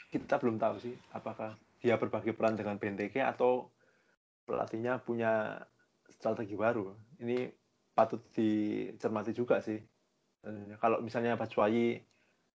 kita 0.09 0.37
belum 0.41 0.61
tahu 0.61 0.77
sih 0.77 0.93
apakah 1.13 1.57
dia 1.81 1.97
berbagi 1.97 2.37
peran 2.37 2.53
dengan 2.53 2.77
Benteke 2.77 3.21
atau 3.21 3.69
pelatihnya 4.43 4.99
punya 5.03 5.61
strategi 6.09 6.55
baru. 6.55 6.91
Ini 7.19 7.49
patut 7.93 8.21
dicermati 8.33 9.31
juga 9.31 9.61
sih. 9.63 9.79
Kalau 10.79 10.99
misalnya 10.99 11.39
Batshuayi 11.39 12.03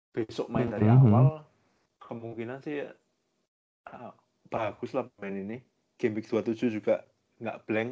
besok 0.10 0.50
main 0.50 0.72
dari 0.72 0.90
mm-hmm. 0.90 1.06
awal, 1.12 1.46
kemungkinan 2.02 2.60
sih 2.66 2.82
uh, 3.92 4.12
bagus 4.50 4.92
lah 4.98 5.06
main 5.22 5.38
ini. 5.38 5.58
Game 5.96 6.18
Week 6.20 6.28
27 6.28 6.76
juga 6.76 7.08
nggak 7.40 7.64
blank 7.68 7.92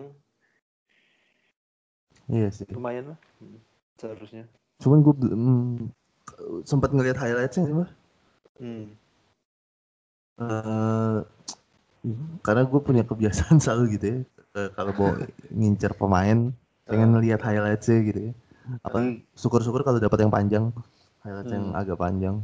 Iya 2.32 2.48
sih. 2.56 2.68
Lumayan 2.72 3.16
lah. 3.16 3.20
Hmm, 3.44 3.60
seharusnya. 4.00 4.48
Cuman 4.80 5.04
gue 5.04 5.16
belum 5.16 5.44
sempat 6.64 6.96
ngelihat 6.96 7.20
highlightsnya 7.20 7.68
sih, 7.68 7.76
mah. 7.76 7.90
Hmm. 8.60 8.86
Uh, 10.40 11.20
karena 12.44 12.68
gue 12.68 12.82
punya 12.84 13.04
kebiasaan 13.08 13.58
selalu 13.64 13.84
gitu 13.98 14.06
ya. 14.06 14.20
Uh, 14.54 14.70
kalau 14.78 14.92
mau 14.94 15.12
ngincer 15.50 15.98
pemain, 15.98 16.54
pengen 16.86 17.10
ngelihat 17.16 17.42
highlightsnya 17.42 18.00
gitu 18.06 18.20
ya. 18.30 18.34
Apa 18.86 18.98
hmm. 19.02 19.24
syukur-syukur 19.34 19.82
kalau 19.82 20.00
dapat 20.00 20.20
yang 20.24 20.32
panjang, 20.32 20.66
highlights 21.24 21.50
hmm. 21.50 21.58
yang 21.58 21.68
agak 21.74 21.98
panjang. 21.98 22.36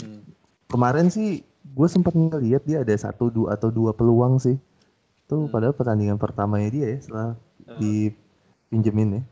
Hmm. 0.00 0.24
Kemarin 0.68 1.08
sih 1.12 1.44
gue 1.68 1.88
sempat 1.88 2.16
ngelihat 2.16 2.64
dia 2.64 2.80
ada 2.80 2.94
satu 2.96 3.28
dua 3.28 3.54
atau 3.54 3.68
dua 3.68 3.92
peluang 3.92 4.40
sih. 4.40 4.56
Tuh 5.28 5.46
hmm. 5.46 5.52
padahal 5.52 5.76
pertandingan 5.76 6.16
pertamanya 6.16 6.68
dia 6.72 6.86
ya 6.96 6.98
setelah 6.98 7.28
hmm. 7.68 7.78
di 7.78 7.94
pinjemin 8.72 9.20
ya. 9.20 9.22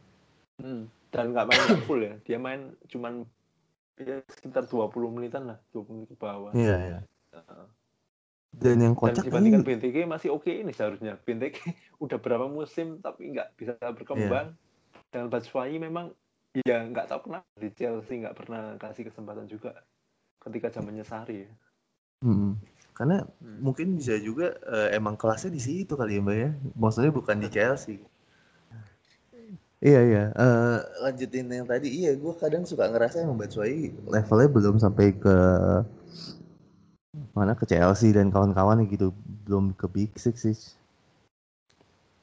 Hmm. 0.62 0.82
Dan 1.10 1.32
nggak 1.32 1.46
main 1.48 1.80
full 1.88 2.00
ya. 2.04 2.14
Dia 2.28 2.38
main 2.38 2.76
cuman 2.92 3.24
ya 3.96 4.20
sekitar 4.28 4.68
20 4.68 4.92
menitan 5.16 5.48
lah, 5.48 5.58
20 5.72 5.96
menit 5.96 6.08
ke 6.12 6.20
bawah. 6.20 6.52
Iya, 6.52 6.76
iya. 6.76 6.98
Dan 8.56 8.80
yang 8.80 8.96
kocak 8.96 9.20
Dan 9.20 9.28
dibandingkan 9.28 9.62
ini... 9.62 9.68
BNTK 9.68 9.96
masih 10.08 10.28
oke 10.32 10.48
okay 10.48 10.64
ini 10.64 10.72
seharusnya. 10.72 11.20
BNTK 11.20 11.60
udah 12.04 12.18
berapa 12.20 12.46
musim 12.48 13.04
tapi 13.04 13.36
nggak 13.36 13.48
bisa 13.60 13.76
berkembang. 13.92 14.56
Yeah. 14.56 15.12
Dan 15.12 15.28
Batshuayi 15.28 15.76
memang 15.76 16.16
ya 16.64 16.80
nggak 16.88 17.12
tahu 17.12 17.28
kenapa 17.28 17.44
di 17.60 17.68
Chelsea 17.76 18.24
nggak 18.24 18.36
pernah 18.36 18.80
kasih 18.80 19.12
kesempatan 19.12 19.44
juga 19.44 19.76
ketika 20.40 20.72
zamannya 20.72 21.04
Sari 21.04 21.44
ya. 21.44 21.50
Hmm. 22.24 22.56
Karena 22.96 23.20
hmm. 23.20 23.60
mungkin 23.60 24.00
bisa 24.00 24.16
juga 24.16 24.56
uh, 24.64 24.88
emang 24.88 25.20
kelasnya 25.20 25.52
di 25.52 25.60
situ 25.60 25.92
kali 25.92 26.16
ya 26.16 26.24
mbak 26.24 26.36
ya. 26.36 26.50
Maksudnya 26.72 27.12
bukan 27.12 27.36
di 27.44 27.48
Chelsea. 27.52 28.00
Iya 29.76 30.00
iya, 30.08 30.24
uh, 30.32 30.80
lanjutin 31.04 31.52
yang 31.52 31.68
tadi, 31.68 31.92
iya 31.92 32.16
gue 32.16 32.32
kadang 32.40 32.64
suka 32.64 32.88
ngerasa 32.88 33.20
yang 33.20 33.36
Batshuayi 33.36 33.92
levelnya 34.08 34.48
belum 34.48 34.80
sampai 34.80 35.12
ke 35.12 35.36
mana 37.36 37.52
ke 37.52 37.68
Chelsea 37.68 38.16
dan 38.16 38.32
kawan-kawan 38.32 38.88
gitu, 38.88 39.12
belum 39.44 39.76
ke 39.76 39.84
Big 39.92 40.10
Six 40.16 40.48
sih. 40.48 40.56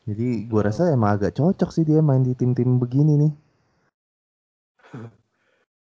Jadi 0.10 0.50
gue 0.50 0.62
rasa 0.62 0.92
emang 0.92 1.16
agak 1.16 1.38
cocok 1.38 1.70
sih 1.72 1.86
dia 1.86 2.04
main 2.04 2.26
di 2.26 2.34
tim-tim 2.36 2.82
begini 2.82 3.14
nih. 3.22 3.34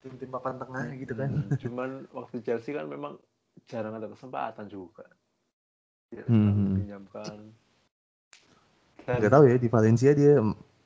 Tim-tim 0.05 0.29
papan 0.29 0.61
tengah 0.61 0.85
gitu 0.95 1.13
kan. 1.17 1.29
Hmm, 1.33 1.49
cuman 1.65 1.89
waktu 2.13 2.45
Chelsea 2.45 2.77
kan 2.77 2.85
memang 2.85 3.17
jarang 3.65 3.97
ada 3.97 4.07
kesempatan 4.07 4.69
juga. 4.69 5.09
Ya, 6.13 6.23
hmm. 6.29 6.85
Pinjamkan. 6.85 7.37
Gak 9.05 9.33
tau 9.33 9.43
ya 9.43 9.57
di 9.57 9.67
Valencia 9.67 10.13
dia 10.13 10.39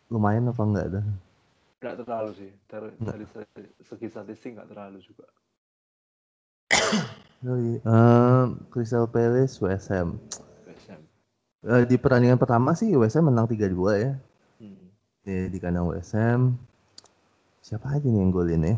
lumayan 0.10 0.50
apa 0.50 0.64
enggak 0.66 0.88
dah? 0.98 1.06
Enggak 1.80 1.96
terlalu 2.02 2.32
sih. 2.34 2.52
Dari, 2.66 2.90
dari 2.98 3.26
segi 3.84 4.08
statistik 4.10 4.58
enggak 4.58 4.72
terlalu 4.74 5.06
juga. 5.06 5.28
Oh, 7.40 7.56
iya. 7.56 7.80
Uh, 7.88 8.44
Crystal 8.68 9.08
Palace 9.08 9.56
West 9.64 9.88
Ham. 9.96 10.20
West 10.68 10.88
Ham. 10.92 11.02
Uh, 11.64 11.84
di 11.88 11.96
pertandingan 11.96 12.36
pertama 12.36 12.76
sih 12.76 12.92
West 13.00 13.16
Ham 13.16 13.32
menang 13.32 13.48
3-2 13.48 14.04
ya. 14.04 14.12
Hmm. 14.60 14.84
Ya, 15.24 15.48
di 15.48 15.58
kandang 15.64 15.88
West 15.88 16.12
Ham. 16.20 16.60
Siapa 17.64 17.96
aja 17.96 18.04
nih 18.04 18.20
yang 18.20 18.36
golin 18.36 18.68
ya? 18.68 18.78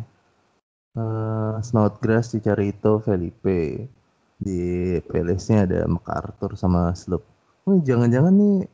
Uh, 0.93 1.57
Snodgrass, 1.65 2.29
Cicarito, 2.29 3.01
Felipe. 3.01 3.89
Di 4.37 4.97
Palace-nya 5.09 5.65
ada 5.65 5.79
MacArthur 5.89 6.53
sama 6.53 6.93
Slope. 6.93 7.25
Oh, 7.65 7.77
jangan-jangan 7.81 8.33
nih 8.33 8.69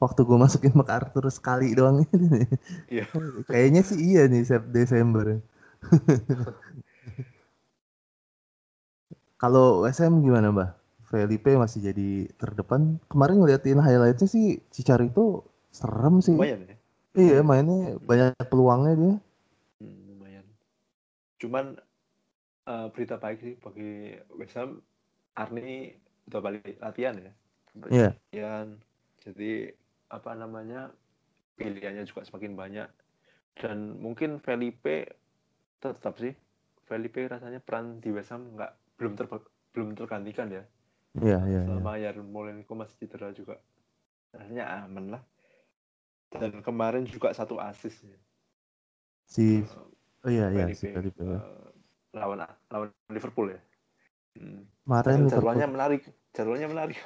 waktu 0.00 0.20
gue 0.24 0.38
masukin 0.40 0.72
MacArthur 0.76 1.28
sekali 1.32 1.72
doang 1.72 2.04
ini. 2.04 2.44
Iya. 2.88 3.08
Kayaknya 3.48 3.82
sih 3.84 3.98
iya 4.00 4.28
nih 4.28 4.44
Desember. 4.72 5.40
Kalau 9.40 9.88
SM 9.88 10.20
gimana 10.20 10.52
mbak? 10.52 10.70
Felipe 11.08 11.56
masih 11.56 11.80
jadi 11.80 12.28
terdepan. 12.36 13.00
Kemarin 13.08 13.40
ngeliatin 13.40 13.80
highlightnya 13.80 14.28
sih 14.28 14.60
Cicar 14.68 15.00
itu 15.00 15.40
serem 15.72 16.20
sih. 16.20 16.36
Lumayan 16.36 16.68
ya? 16.68 16.76
Iya 17.16 17.38
mainnya 17.42 17.96
banyak 18.04 18.36
peluangnya 18.46 18.94
dia. 18.94 19.14
Hmm, 19.80 20.00
lumayan. 20.12 20.44
Cuman 21.40 21.64
uh, 22.68 22.86
berita 22.92 23.16
baik 23.16 23.40
sih 23.40 23.54
bagi 23.58 24.14
West 24.36 24.60
Ham. 24.60 24.84
Arni 25.34 25.96
udah 26.28 26.40
balik 26.44 26.76
latihan 26.84 27.16
ya. 27.16 27.22
Iya. 27.24 27.32
Yeah. 27.88 28.12
Latihan. 28.12 28.66
Jadi 29.24 29.52
apa 30.12 30.30
namanya 30.36 30.92
pilihannya 31.56 32.04
juga 32.04 32.28
semakin 32.28 32.52
banyak 32.58 32.88
dan 33.56 34.00
mungkin 34.00 34.42
Felipe 34.42 35.16
tetap 35.78 36.16
sih 36.16 36.34
Felipe 36.88 37.22
rasanya 37.28 37.62
peran 37.62 38.02
di 38.02 38.10
West 38.10 38.34
Ham 38.34 38.56
nggak 38.56 38.79
belum 39.00 39.16
ter 39.16 39.26
belum 39.72 39.96
tergantikan 39.96 40.52
ya 40.52 40.62
Iya, 41.18 41.38
iya. 41.50 41.60
Selama 41.66 41.98
ya. 41.98 42.14
Yarmolenko 42.14 42.72
masih 42.78 42.94
cedera 43.02 43.34
juga. 43.34 43.58
Rasanya 44.30 44.86
aman 44.86 45.18
lah. 45.18 45.22
Dan 46.30 46.62
kemarin 46.62 47.02
juga 47.02 47.34
satu 47.34 47.58
asis 47.58 48.06
ya. 48.06 48.18
Si 49.26 49.66
uh, 49.66 50.26
oh 50.26 50.30
iya 50.30 50.46
iya 50.54 50.70
si 50.70 50.86
Felipe. 50.86 51.18
Uh, 51.18 51.34
lawan 52.14 52.46
lawan 52.70 52.94
Liverpool 53.10 53.50
ya. 53.50 53.60
Hmm. 54.38 54.62
Kemarin 54.86 55.26
jadwalnya 55.26 55.66
menarik, 55.66 56.06
jadwalnya 56.30 56.70
menarik. 56.70 56.98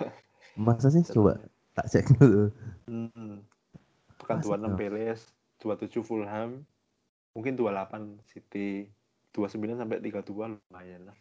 Masa 0.60 0.92
sih 0.92 1.00
coba 1.08 1.40
tak 1.72 1.88
cek 1.88 2.12
dulu. 2.20 2.52
Hmm. 2.84 3.40
Pekan 4.20 4.44
26 4.44 4.76
Peles, 4.76 5.20
27 5.64 6.04
Fulham, 6.04 6.68
mungkin 7.32 7.56
28 7.56 8.20
City, 8.28 8.92
29 9.32 9.80
sampai 9.80 10.04
32 10.04 10.60
lumayan 10.60 11.08
lah. 11.08 11.16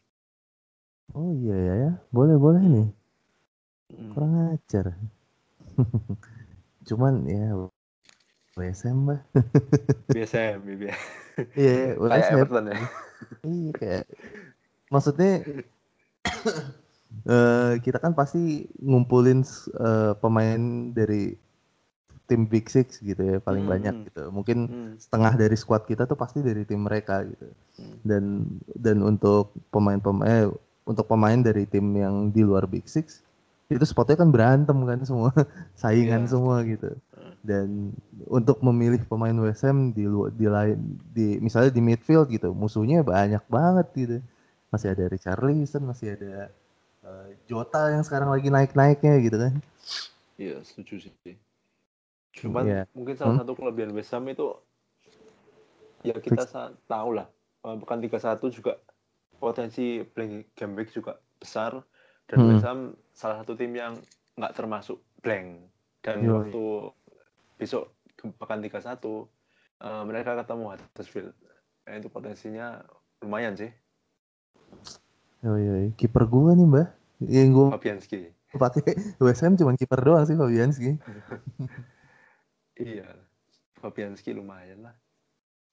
Oh 1.11 1.35
iya 1.35 1.55
ya 1.59 1.73
ya, 1.75 1.91
boleh 2.15 2.39
boleh 2.39 2.63
nih. 2.63 2.87
Hmm. 3.91 4.09
Kurang 4.15 4.33
ajar. 4.55 4.95
Cuman 6.87 7.27
ya 7.27 7.67
WSM 8.55 8.97
bah. 9.09 9.21
BSM, 10.13 10.61
Iya, 11.57 11.97
yeah, 11.97 11.97
Kayak 11.97 12.29
Everton 12.37 12.65
ya. 12.69 12.77
iya 13.47 13.71
kayak 13.73 14.05
maksudnya 14.91 15.41
uh, 17.25 17.73
kita 17.85 17.97
kan 17.97 18.13
pasti 18.13 18.67
ngumpulin 18.83 19.41
uh, 19.79 20.13
pemain 20.19 20.93
dari 20.93 21.33
tim 22.23 22.47
Big 22.47 22.71
Six 22.71 23.03
gitu 23.03 23.19
ya 23.19 23.37
paling 23.43 23.67
hmm. 23.67 23.73
banyak 23.73 23.95
gitu. 24.09 24.23
Mungkin 24.31 24.57
hmm. 24.69 24.91
setengah 25.01 25.33
dari 25.35 25.57
squad 25.59 25.83
kita 25.83 26.07
tuh 26.07 26.15
pasti 26.15 26.39
dari 26.39 26.63
tim 26.63 26.87
mereka 26.87 27.25
gitu. 27.27 27.47
Hmm. 27.81 27.97
Dan 28.05 28.23
dan 28.77 28.97
untuk 29.03 29.51
pemain-pemain 29.73 30.29
eh, 30.29 30.47
untuk 30.83 31.07
pemain 31.07 31.39
dari 31.39 31.63
tim 31.67 31.95
yang 31.95 32.29
di 32.29 32.43
luar 32.43 32.67
Big 32.67 32.87
Six 32.87 33.23
itu 33.71 33.85
spotnya 33.87 34.19
kan 34.19 34.29
berantem 34.29 34.75
kan 34.85 34.99
semua 35.01 35.31
saingan 35.81 36.27
yeah. 36.27 36.31
semua 36.31 36.55
gitu. 36.67 36.91
Dan 37.43 37.91
untuk 38.31 38.63
memilih 38.63 39.03
pemain 39.03 39.35
WSM 39.35 39.91
di 39.91 40.07
luar 40.07 40.31
di 40.31 40.47
lain 40.47 40.79
di 41.11 41.39
misalnya 41.43 41.75
di 41.75 41.81
midfield 41.83 42.31
gitu 42.31 42.55
musuhnya 42.55 43.03
banyak 43.03 43.43
banget 43.47 43.87
gitu. 43.95 44.17
Masih 44.71 44.95
ada 44.95 45.05
Richarlison, 45.05 45.83
masih 45.85 46.17
ada 46.17 46.49
uh, 47.05 47.27
Jota 47.45 47.93
yang 47.93 48.01
sekarang 48.01 48.31
lagi 48.31 48.49
naik-naiknya 48.49 49.13
gitu 49.21 49.37
kan. 49.37 49.53
Iya, 50.39 50.57
setuju 50.65 51.07
sih. 51.07 51.35
Cuman 52.33 52.63
yeah. 52.65 52.85
mungkin 52.95 53.13
salah 53.13 53.37
hmm? 53.37 53.41
satu 53.45 53.53
kelebihan 53.53 53.93
Ham 53.93 54.25
itu 54.33 54.47
ya 56.03 56.17
kita 56.19 56.43
tahu 56.89 57.09
lah, 57.15 57.29
bukan 57.63 57.97
3-1 58.01 58.43
juga 58.49 58.75
potensi 59.43 59.99
blank 60.07 60.55
game 60.55 60.73
week 60.79 60.89
juga 60.89 61.19
besar 61.35 61.75
dan 62.25 62.37
Hmm. 62.39 62.55
West 62.55 62.63
Ham 62.63 62.79
salah 63.11 63.43
satu 63.43 63.53
tim 63.53 63.75
yang 63.75 63.99
nggak 64.39 64.55
termasuk 64.55 65.03
blank 65.19 65.67
dan 65.99 66.23
Yoi. 66.23 66.31
waktu 66.31 66.63
besok 67.59 67.91
pekan 68.39 68.63
31 68.63 69.27
eh, 69.83 70.03
mereka 70.07 70.39
ketemu 70.39 70.63
Huddersfield 70.71 71.35
Eh, 71.83 71.99
itu 71.99 72.07
potensinya 72.07 72.79
lumayan 73.19 73.59
sih 73.59 73.67
Oh 75.43 75.59
iya, 75.59 75.83
iya. 75.83 75.91
kiper 75.99 76.23
gua 76.23 76.55
nih 76.55 76.63
mbak. 76.63 76.87
Yang 77.19 77.47
gua 77.51 77.67
Fabianski 77.75 78.31
pakai 78.55 78.95
West 79.23 79.43
Ham 79.43 79.59
cuma 79.59 79.75
kiper 79.75 79.99
doang 79.99 80.23
sih 80.23 80.39
Fabianski. 80.39 80.95
iya 82.79 83.11
Fabianski 83.83 84.31
lumayan 84.31 84.87
lah 84.87 84.95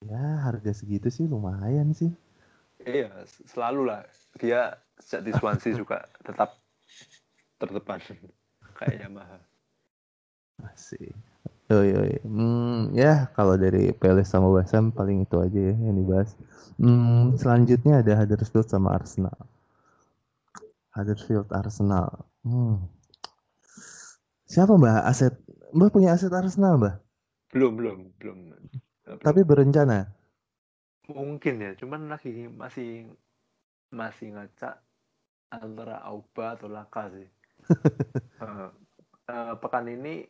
Ya 0.01 0.43
harga 0.43 0.73
segitu 0.73 1.07
sih 1.13 1.29
lumayan 1.29 1.93
sih. 1.93 2.11
Iya 2.85 3.09
selalu 3.25 3.91
lah 3.91 4.01
dia 4.39 4.75
sejak 5.01 5.21
di 5.25 5.31
Swansea 5.35 5.73
juga 5.81 6.05
tetap 6.23 6.57
terdepan 7.61 7.99
kayak 8.77 9.05
Yamaha 9.05 9.39
Masih. 10.61 11.09
Oh 11.73 11.81
iya, 11.81 12.05
iya. 12.05 12.21
Hmm, 12.21 12.93
ya 12.93 13.13
kalau 13.33 13.57
dari 13.57 13.89
Palace 13.97 14.29
sama 14.29 14.45
West 14.53 14.77
Ham 14.77 14.93
paling 14.93 15.25
itu 15.25 15.41
aja 15.41 15.57
ya 15.57 15.73
yang 15.73 15.97
dibahas. 15.97 16.37
Hmm, 16.77 17.33
selanjutnya 17.33 18.05
ada 18.05 18.13
Huddersfield 18.13 18.69
sama 18.69 18.93
Arsenal. 18.93 19.33
Huddersfield 20.93 21.49
Arsenal. 21.49 22.29
Hmm. 22.45 22.85
Siapa 24.45 24.75
mbak 24.75 25.01
aset? 25.07 25.33
Mbak 25.73 25.89
punya 25.89 26.13
aset 26.13 26.29
Arsenal 26.29 26.77
mbak? 26.77 27.01
belum 27.51 27.75
belum 27.75 27.97
belum. 28.19 28.37
Tapi 29.19 29.43
berencana. 29.43 30.07
Mungkin 31.15 31.61
ya 31.61 31.71
cuman 31.77 32.11
lagi 32.11 32.47
masih 32.47 33.11
masih 33.91 34.33
ngaca 34.35 34.79
antara 35.51 35.99
Auba 36.07 36.55
atau 36.55 36.71
Laka 36.71 37.11
sih. 37.11 37.27
Eh, 39.31 39.55
pekan 39.63 39.87
ini 39.87 40.27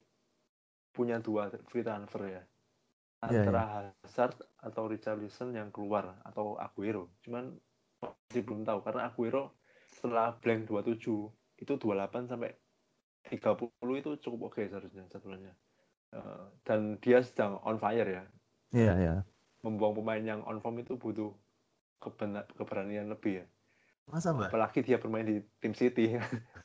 punya 0.93 1.17
dua 1.17 1.49
free 1.71 1.81
transfer 1.81 2.21
ya. 2.27 2.43
Iya, 3.25 3.41
antara 3.41 3.61
Hazard 4.03 4.37
atau 4.61 4.85
Richarlison 4.85 5.55
yang 5.57 5.73
keluar 5.73 6.21
atau 6.21 6.59
Aguero. 6.59 7.09
Cuman 7.25 7.49
masih 7.97 8.45
belum 8.45 8.61
tahu 8.61 8.85
karena 8.85 9.09
Aguero 9.09 9.57
setelah 9.89 10.37
blank 10.37 10.69
27 10.69 11.01
itu 11.63 11.73
28 11.81 12.29
sampai 12.29 12.53
30 13.25 14.01
itu 14.01 14.09
cukup 14.21 14.53
oke 14.53 14.61
seharusnya 14.69 15.07
jadwalnya. 15.09 15.53
Eh, 16.13 16.45
dan 16.61 17.01
dia 17.01 17.25
sedang 17.25 17.57
on 17.65 17.81
fire 17.81 18.05
ya. 18.05 18.23
Iya 18.75 18.93
ya. 19.01 19.15
Membuang 19.61 19.93
pemain 19.97 20.21
yang 20.21 20.41
on 20.45 20.57
form 20.61 20.81
itu 20.81 20.97
butuh 20.97 21.31
kebena- 22.01 22.49
keberanian 22.57 23.09
lebih 23.09 23.41
ya. 23.41 23.45
Masa 24.09 24.33
mbak? 24.33 24.49
Apalagi 24.49 24.81
dia 24.83 24.97
bermain 24.97 25.23
di 25.23 25.37
tim 25.61 25.71
City. 25.77 26.17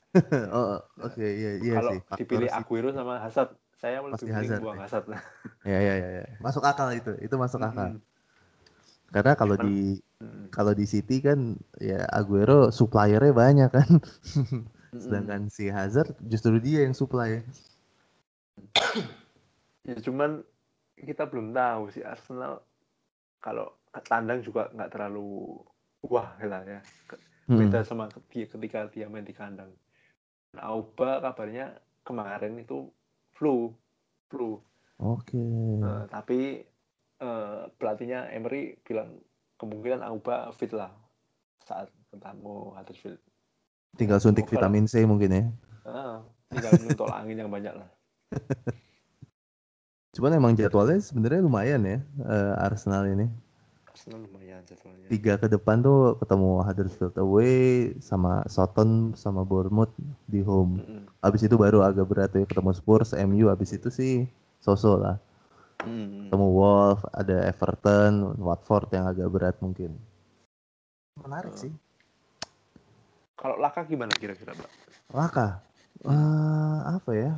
oh 0.57 0.81
oke 1.05 1.21
iya 1.21 1.61
iya 1.61 1.75
Kalau 1.79 1.93
sih. 1.93 2.01
Dipilih. 2.19 2.49
Aguero 2.51 2.91
sama 2.91 3.21
Hazard, 3.21 3.55
saya 3.77 4.01
lebih 4.03 4.33
Hazard, 4.33 4.61
buang 4.65 4.81
ya. 4.81 4.83
Hazard. 4.89 5.07
Ya 5.69 5.79
ya 5.83 5.95
ya. 5.99 6.09
ya. 6.23 6.27
Masuk 6.41 6.65
akal 6.65 6.91
itu. 6.97 7.13
Itu 7.21 7.37
masuk 7.37 7.61
akal. 7.63 7.99
Mm, 7.99 8.01
Karena 9.13 9.33
kalau 9.39 9.57
di 9.61 10.01
mm, 10.19 10.51
kalau 10.51 10.73
di 10.75 10.87
City 10.89 11.23
kan 11.23 11.55
ya 11.79 12.03
Aguero 12.11 12.73
suppliernya 12.75 13.31
banyak 13.31 13.71
kan. 13.71 13.89
mm. 14.97 14.99
Sedangkan 14.99 15.53
si 15.53 15.69
Hazard 15.71 16.17
justru 16.27 16.59
dia 16.59 16.83
yang 16.89 16.97
supply. 16.97 17.45
ya 19.87 19.97
cuman 20.03 20.43
kita 20.99 21.29
belum 21.31 21.55
tahu 21.55 21.95
sih 21.95 22.03
Arsenal 22.03 22.66
kalau 23.47 23.71
tandang 24.03 24.43
juga 24.43 24.67
nggak 24.75 24.91
terlalu 24.91 25.55
wah 26.03 26.35
lah 26.43 26.67
ya. 26.67 26.83
Ke- 27.07 27.23
Hmm. 27.47 27.63
Beda 27.63 27.87
sama 27.87 28.11
dia 28.27 28.43
ketika 28.43 28.91
dia 28.91 29.07
main 29.07 29.23
di 29.23 29.31
kandang. 29.31 29.71
Nah, 30.51 30.67
Auba 30.67 31.23
kabarnya 31.23 31.79
kemarin 32.03 32.59
itu 32.59 32.91
flu, 33.31 33.71
flu. 34.27 34.59
Oke. 34.99 35.39
Eh, 35.79 36.05
tapi 36.11 36.67
eh, 37.17 37.63
pelatihnya 37.79 38.35
Emery 38.35 38.75
bilang 38.83 39.23
kemungkinan 39.57 40.03
Auba 40.03 40.51
fit 40.51 40.75
lah 40.75 40.91
saat 41.63 41.87
ketemu 42.11 42.75
Huddersfield. 42.75 43.23
Tinggal 43.95 44.19
suntik 44.19 44.51
Semoga- 44.51 44.67
vitamin 44.67 44.91
C 44.91 45.07
mungkin 45.07 45.31
ya. 45.31 45.43
Ah, 45.87 46.19
tinggal 46.51 46.75
nyuntol 46.83 47.07
angin 47.15 47.47
yang 47.47 47.51
banyak 47.55 47.79
lah. 47.79 47.87
Cuman 50.17 50.33
emang 50.33 50.57
jadwalnya 50.57 50.97
sebenarnya 50.97 51.45
lumayan 51.45 51.85
ya 51.85 52.01
eh, 52.25 52.65
Arsenal 52.65 53.05
ini. 53.05 53.29
Arsenal 53.85 54.25
lumayan 54.25 54.65
jadwalnya. 54.65 55.13
Tiga 55.13 55.37
ke 55.37 55.45
depan 55.45 55.85
tuh 55.85 56.17
ketemu 56.17 56.65
Huddersfield 56.65 57.17
away 57.21 57.93
sama 58.01 58.41
Soton 58.49 59.13
sama 59.13 59.45
Bournemouth 59.45 59.93
di 60.25 60.41
home. 60.41 60.81
Mm-mm. 60.81 61.05
Abis 61.21 61.45
itu 61.45 61.61
baru 61.61 61.85
agak 61.85 62.09
berat 62.09 62.33
ya 62.33 62.49
ketemu 62.49 62.73
Spurs, 62.73 63.13
MU. 63.13 63.53
Abis 63.53 63.77
itu 63.77 63.93
sih 63.93 64.25
sosok 64.65 64.97
lah. 65.05 65.17
Mm-mm. 65.85 66.33
Ketemu 66.33 66.49
Wolves, 66.49 67.05
ada 67.13 67.37
Everton, 67.53 68.41
Watford 68.41 68.89
yang 68.97 69.05
agak 69.13 69.29
berat 69.29 69.57
mungkin. 69.61 70.01
Menarik 71.21 71.53
sih. 71.61 71.73
Kalau 73.37 73.61
Laka 73.61 73.85
gimana 73.85 74.17
kira-kira, 74.17 74.57
Pak? 74.57 74.71
Laka, 75.13 75.61
eh, 76.09 76.79
apa 76.89 77.13
ya? 77.13 77.37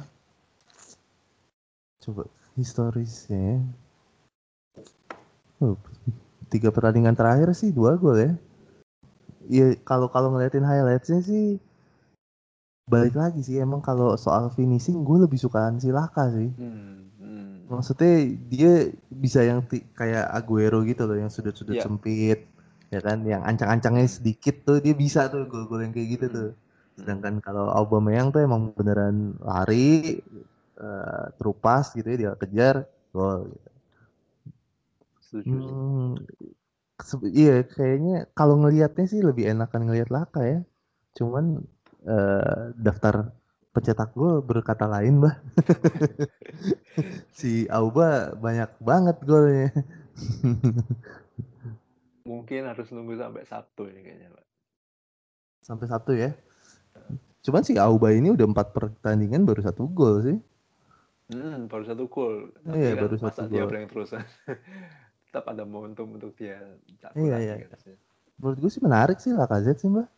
Coba 1.99 2.38
historisnya. 2.59 3.63
Oh, 5.63 5.79
tiga 6.51 6.75
pertandingan 6.75 7.15
terakhir 7.15 7.55
sih 7.55 7.71
dua 7.71 7.95
gol 7.95 8.19
ya. 8.19 8.33
Iya 9.49 9.79
kalau 9.87 10.11
kalau 10.13 10.35
ngeliatin 10.35 10.67
highlightsnya 10.67 11.23
sih 11.25 11.57
balik 12.89 13.17
lagi 13.21 13.45
sih 13.45 13.61
emang 13.61 13.85
kalau 13.85 14.17
soal 14.17 14.49
finishing 14.53 15.05
gue 15.05 15.25
lebih 15.25 15.39
sukaan 15.41 15.79
si 15.81 15.89
Laka 15.93 16.33
sih. 16.33 16.51
Hmm, 16.57 17.09
hmm. 17.21 17.69
Maksudnya 17.69 18.13
dia 18.49 18.73
bisa 19.13 19.45
yang 19.45 19.65
kayak 19.93 20.25
Aguero 20.33 20.81
gitu 20.85 21.05
loh 21.05 21.17
yang 21.17 21.29
sudut-sudut 21.33 21.77
Iya. 21.79 21.85
sempit 21.85 22.41
ya 22.89 23.05
kan 23.05 23.21
yang 23.29 23.45
ancang-ancangnya 23.45 24.09
sedikit 24.09 24.65
tuh 24.65 24.81
dia 24.81 24.97
bisa 24.97 25.29
tuh 25.29 25.45
gol-gol 25.45 25.85
yang 25.85 25.93
kayak 25.93 26.09
gitu 26.17 26.27
Hmm. 26.29 26.37
tuh. 26.37 26.51
Sedangkan 26.99 27.39
kalau 27.45 27.69
Aubameyang 27.71 28.33
tuh 28.35 28.43
emang 28.43 28.73
beneran 28.75 29.37
lari 29.45 30.19
eh 30.79 31.27
terupas 31.39 31.91
gitu 31.99 32.07
ya 32.07 32.17
dia 32.17 32.33
kejar 32.39 32.77
gol. 33.11 33.51
gitu. 33.51 33.69
Setuju. 35.29 35.53
Hmm, 35.53 36.17
iya 37.37 37.63
kayaknya 37.69 38.27
kalau 38.33 38.57
ngelihatnya 38.63 39.05
sih 39.11 39.21
lebih 39.21 39.45
enakan 39.53 39.91
ngelihat 39.91 40.09
Laka 40.09 40.43
ya. 40.47 40.61
Cuman 41.19 41.61
eh, 42.07 42.63
daftar 42.79 43.35
pencetak 43.75 44.11
gol 44.17 44.43
berkata 44.43 44.89
lain, 44.89 45.23
Bah. 45.23 45.37
si 47.39 47.69
Auba 47.71 48.35
banyak 48.35 48.71
banget 48.83 49.17
golnya. 49.23 49.71
Mungkin 52.29 52.67
harus 52.67 52.89
nunggu 52.91 53.15
sampai 53.17 53.45
Sabtu 53.47 53.89
ini 53.89 54.01
kayaknya, 54.03 54.29
Pak. 54.35 54.45
Sampai 55.63 55.87
Sabtu 55.87 56.13
ya. 56.17 56.33
Cuman 57.45 57.63
si 57.63 57.79
Auba 57.79 58.11
ini 58.11 58.35
udah 58.35 58.47
empat 58.49 58.75
pertandingan 58.75 59.47
baru 59.47 59.63
satu 59.63 59.87
gol 59.89 60.25
sih. 60.27 60.39
Hmm, 61.29 61.69
baru 61.69 61.85
satu 61.85 62.05
gol. 62.09 62.57
Iya, 62.65 62.97
kan 62.97 63.03
baru 63.05 63.15
masa 63.21 63.45
satu 63.45 63.53
dia 63.53 63.63
gol. 63.65 63.71
blank 63.71 63.87
terus. 63.93 64.11
Tetap 65.29 65.45
ada 65.45 65.63
momentum 65.69 66.09
untuk 66.17 66.33
dia 66.35 66.57
Iya, 67.13 67.37
iya. 67.37 67.55
kan. 67.69 67.77
Menurut 68.41 68.59
gue 68.65 68.71
sih 68.73 68.81
menarik 68.81 69.21
sih 69.21 69.37
Lacazette 69.37 69.85
sih, 69.85 69.93
Mbak. 69.93 70.09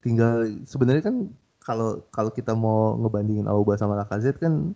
Tinggal 0.00 0.32
sebenarnya 0.64 1.04
kan 1.04 1.16
kalau 1.60 2.04
kalau 2.08 2.28
kita 2.32 2.52
mau 2.52 2.96
ngebandingin 2.96 3.48
Auba 3.48 3.76
sama 3.76 3.96
Lacazette 3.96 4.40
kan 4.40 4.72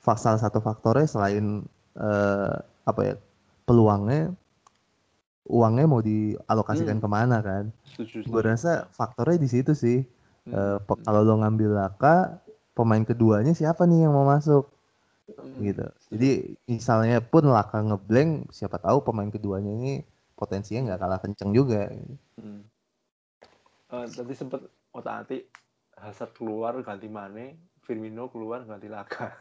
salah 0.00 0.38
satu 0.38 0.62
faktornya 0.62 1.04
selain 1.04 1.66
eh, 1.98 2.54
apa 2.86 3.00
ya 3.02 3.14
peluangnya 3.66 4.30
uangnya 5.46 5.86
mau 5.86 5.98
dialokasikan 6.00 6.98
Hmm. 6.98 7.04
ke 7.04 7.08
mana 7.08 7.36
kan? 7.42 7.64
Gue 8.24 8.42
rasa 8.42 8.88
faktornya 8.90 9.38
di 9.38 9.48
situ 9.48 9.72
sih. 9.74 10.02
Hmm, 10.46 10.78
hmm, 10.78 11.02
kalau 11.02 11.20
lo 11.26 11.34
ngambil 11.42 11.74
Laka, 11.74 12.38
pemain 12.76 13.00
keduanya 13.00 13.56
siapa 13.56 13.88
nih 13.88 14.04
yang 14.04 14.12
mau 14.12 14.28
masuk 14.28 14.68
hmm. 15.32 15.56
gitu. 15.64 15.86
Jadi 16.12 16.30
misalnya 16.68 17.24
pun 17.24 17.48
Laka 17.48 17.80
ngeblank, 17.80 18.52
siapa 18.52 18.76
tahu 18.76 19.00
pemain 19.00 19.32
keduanya 19.32 19.72
ini 19.72 20.04
potensinya 20.36 20.92
nggak 20.92 21.00
kalah 21.00 21.20
kenceng 21.24 21.56
juga. 21.56 21.88
Hmm. 22.36 22.68
Eh, 23.96 24.06
tadi 24.12 24.32
sempat 24.36 24.60
otak 24.92 25.14
atik 25.24 25.42
Hazard 25.96 26.36
keluar 26.36 26.76
ganti 26.84 27.08
Mane, 27.08 27.56
Firmino 27.80 28.28
keluar 28.28 28.68
ganti 28.68 28.92
Laka. 28.92 29.32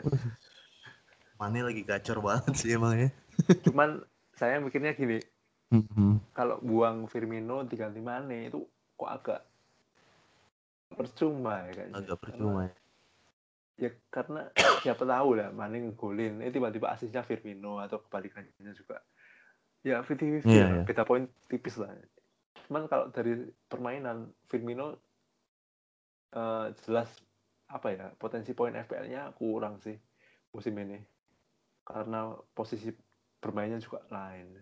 Mane 1.40 1.60
lagi 1.60 1.84
gacor 1.84 2.24
banget 2.24 2.56
sih 2.56 2.72
emangnya. 2.72 3.12
Cuman 3.68 4.00
saya 4.32 4.56
mikirnya 4.56 4.96
gini, 4.96 5.20
Mhm. 5.70 6.34
kalau 6.34 6.58
buang 6.58 7.06
Firmino 7.06 7.62
diganti 7.62 8.02
Mane 8.02 8.50
itu 8.50 8.66
kok 8.98 9.06
agak 9.06 9.40
percuma 10.94 11.66
ya 11.66 11.72
kayaknya. 11.74 11.96
Agak 11.96 12.18
percuma 12.20 12.60
ya. 12.68 12.74
Ya 13.80 13.90
karena 14.12 14.52
siapa 14.84 15.08
tahu 15.08 15.40
lah 15.40 15.48
Mane 15.54 15.80
ngegolin, 15.88 16.44
eh 16.44 16.52
tiba-tiba 16.52 16.92
asisnya 16.92 17.24
Firmino 17.24 17.80
atau 17.80 18.04
kebalikannya 18.04 18.72
juga. 18.76 19.00
Ya 19.80 20.04
50-50 20.04 20.44
Iya, 20.44 20.64
lah, 20.68 20.70
iya. 20.76 20.82
beda 20.84 21.02
poin 21.08 21.24
tipis 21.48 21.80
lah. 21.80 21.92
cuman 22.68 22.86
kalau 22.86 23.10
dari 23.10 23.50
permainan 23.66 24.30
Firmino 24.46 24.94
uh, 26.36 26.70
jelas 26.86 27.10
apa 27.66 27.88
ya 27.90 28.06
potensi 28.14 28.54
poin 28.54 28.74
FPL-nya 28.74 29.34
kurang 29.34 29.82
sih 29.82 29.98
musim 30.54 30.74
ini 30.78 30.98
karena 31.82 32.30
posisi 32.54 32.94
bermainnya 33.42 33.82
juga 33.82 34.06
lain. 34.14 34.54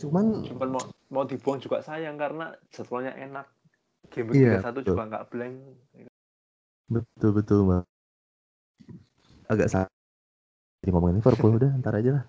Cuman 0.00 0.42
cuman 0.42 0.68
mau 0.74 0.82
mau 1.14 1.24
dibuang 1.28 1.62
juga 1.62 1.78
sayang 1.84 2.18
karena 2.18 2.50
jadwalnya 2.74 3.14
enak. 3.14 3.46
Game 4.12 4.30
iya, 4.34 4.60
satu 4.60 4.80
juga 4.84 5.08
nggak 5.08 5.24
blank. 5.32 5.54
Betul 6.88 7.30
betul 7.32 7.60
bang. 7.68 7.84
Agak 9.48 9.68
salah. 9.72 9.94
Jadi 10.84 10.92
ngomongin 10.92 11.16
Liverpool 11.16 11.56
udah 11.56 11.72
ntar 11.80 11.96
aja 11.96 12.20
lah. 12.20 12.24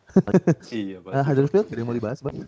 iya, 0.71 0.97
Pak. 1.03 1.11
Uh, 1.11 1.23
Huddersfield 1.27 1.67
tidak 1.67 1.83
mau 1.83 1.91
dibahas, 1.91 2.23
Bang. 2.23 2.39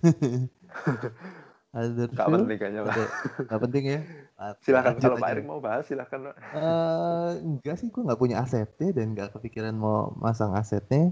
Huddersfield. 1.76 2.16
Gak 2.16 2.28
penting 2.32 2.58
kayaknya, 2.64 2.82
Pak. 2.88 2.96
Gak 3.44 3.60
penting 3.68 3.84
ya. 3.84 4.00
Silahkan 4.64 4.96
kalau 5.04 5.20
Pak 5.20 5.30
Erik 5.36 5.44
mau 5.44 5.60
bahas, 5.60 5.84
silahkan. 5.84 6.32
Pak. 6.32 6.36
Uh, 6.56 7.30
enggak 7.44 7.76
sih, 7.84 7.92
gue 7.92 8.00
nggak 8.08 8.20
punya 8.24 8.40
asetnya 8.40 8.96
dan 8.96 9.20
nggak 9.20 9.36
kepikiran 9.36 9.76
mau 9.76 10.16
masang 10.16 10.56
asetnya. 10.56 11.12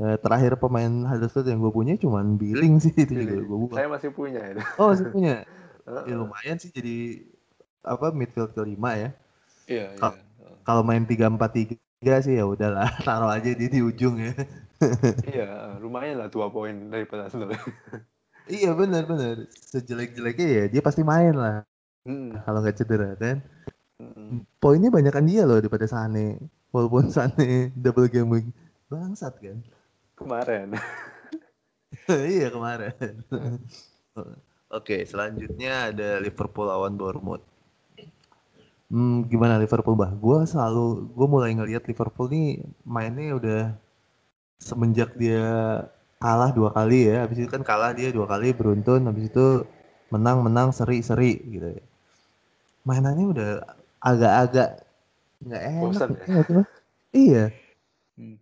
Uh, 0.00 0.16
terakhir 0.24 0.56
pemain 0.56 1.04
Huddersfield 1.04 1.52
yang 1.52 1.60
gue 1.60 1.72
punya 1.76 2.00
cuma 2.00 2.24
Billing 2.24 2.80
sih 2.80 2.96
itu 2.96 3.12
juga 3.12 3.44
gue 3.44 3.58
buka. 3.60 3.76
Saya 3.76 3.92
masih 3.92 4.08
punya 4.16 4.40
itu. 4.40 4.64
Oh 4.80 4.88
masih 4.88 5.12
punya. 5.12 5.44
Ya, 6.06 6.14
lumayan 6.14 6.56
sih 6.60 6.70
jadi 6.70 7.24
apa 7.84 8.12
midfield 8.12 8.52
kelima 8.52 8.94
ya. 8.96 9.10
Iya. 9.68 9.86
iya. 9.96 10.10
Kalau 10.64 10.82
main 10.84 11.04
tiga 11.08 11.28
empat 11.32 11.52
tiga 11.56 12.14
sih 12.20 12.36
ya 12.36 12.44
udahlah 12.44 12.88
taruh 13.06 13.32
aja 13.32 13.50
dia 13.52 13.68
di 13.68 13.80
ujung 13.80 14.20
ya. 14.20 14.32
iya 15.34 15.74
lumayan 15.82 16.22
lah 16.22 16.28
dua 16.30 16.52
poin 16.52 16.92
daripada 16.92 17.26
Arsenal. 17.26 17.50
iya 18.48 18.72
benar 18.72 19.04
benar 19.04 19.44
sejelek 19.50 20.14
jeleknya 20.14 20.46
ya 20.46 20.64
dia 20.68 20.82
pasti 20.84 21.02
main 21.02 21.34
lah. 21.34 21.64
Hmm. 22.08 22.36
Kalau 22.44 22.64
nggak 22.64 22.76
cedera 22.78 23.12
kan. 23.18 23.44
Hmm. 23.98 24.46
Poinnya 24.62 24.88
banyak 24.88 25.12
kan 25.12 25.26
dia 25.26 25.44
loh 25.44 25.58
daripada 25.58 25.84
Sane. 25.90 26.38
Walaupun 26.70 27.10
Sane 27.14 27.74
double 27.74 28.08
game 28.08 28.30
week 28.30 28.46
bangsat 28.88 29.36
kan. 29.40 29.58
Kemarin. 30.16 30.76
iya 32.08 32.48
kemarin. 32.48 32.94
Oke, 34.68 35.04
selanjutnya 35.08 35.92
ada 35.92 36.20
Liverpool 36.20 36.68
lawan 36.68 36.94
Bournemouth. 37.00 37.44
Hmm, 38.88 39.24
gimana 39.28 39.60
Liverpool 39.60 39.96
bah? 39.96 40.12
Gue 40.16 40.44
selalu, 40.48 41.08
gue 41.12 41.26
mulai 41.28 41.52
ngelihat 41.56 41.84
Liverpool 41.88 42.28
nih 42.32 42.64
mainnya 42.84 43.36
udah 43.36 43.62
semenjak 44.60 45.12
dia 45.16 45.44
kalah 46.20 46.52
dua 46.52 46.72
kali 46.72 47.08
ya. 47.08 47.24
Habis 47.24 47.44
itu 47.44 47.50
kan 47.52 47.64
kalah 47.64 47.92
dia 47.92 48.12
dua 48.12 48.28
kali 48.28 48.52
beruntun. 48.52 49.08
Habis 49.08 49.28
itu 49.28 49.46
menang 50.08 50.44
menang 50.44 50.72
seri 50.72 51.04
seri 51.04 51.36
gitu 51.48 51.68
ya. 51.68 51.84
Mainannya 52.84 53.26
udah 53.28 53.50
agak-agak 54.00 54.84
nggak 55.44 55.62
enak. 55.64 55.84
Bosan 55.84 56.08
ya? 56.12 56.24
ya 56.24 56.62
iya. 57.12 57.44
Hmm 58.16 58.36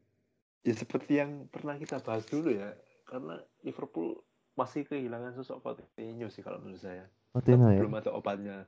ya 0.67 0.75
seperti 0.75 1.23
yang 1.23 1.47
pernah 1.47 1.79
kita 1.79 2.03
bahas 2.03 2.27
dulu 2.27 2.51
ya 2.51 2.75
karena 3.07 3.39
Liverpool 3.63 4.19
masih 4.57 4.89
kehilangan 4.89 5.37
sosok 5.37 5.61
Coutinho 5.61 6.33
sih 6.33 6.41
kalau 6.41 6.59
menurut 6.65 6.81
saya 6.81 7.05
Coutinho 7.37 7.69
ya 7.69 7.81
belum 7.85 8.01
ada 8.01 8.11
obatnya 8.17 8.65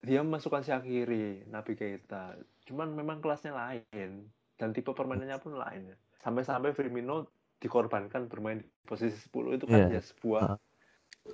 dia 0.00 0.20
memasukkan 0.24 0.64
Syakiri 0.64 1.44
Nabi 1.48 1.76
Keita 1.76 2.40
cuman 2.64 2.96
memang 2.96 3.20
kelasnya 3.20 3.52
lain 3.52 4.28
dan 4.56 4.72
tipe 4.72 4.88
permainannya 4.96 5.36
pun 5.36 5.60
lain 5.60 5.92
ya 5.92 5.96
sampai-sampai 6.24 6.72
Firmino 6.72 7.28
dikorbankan 7.60 8.32
bermain 8.32 8.64
di 8.64 8.68
posisi 8.88 9.16
10 9.28 9.60
itu 9.60 9.64
kan 9.68 9.80
yeah. 9.88 10.00
ya 10.00 10.02
sebuah 10.02 10.42
uh. 10.56 10.58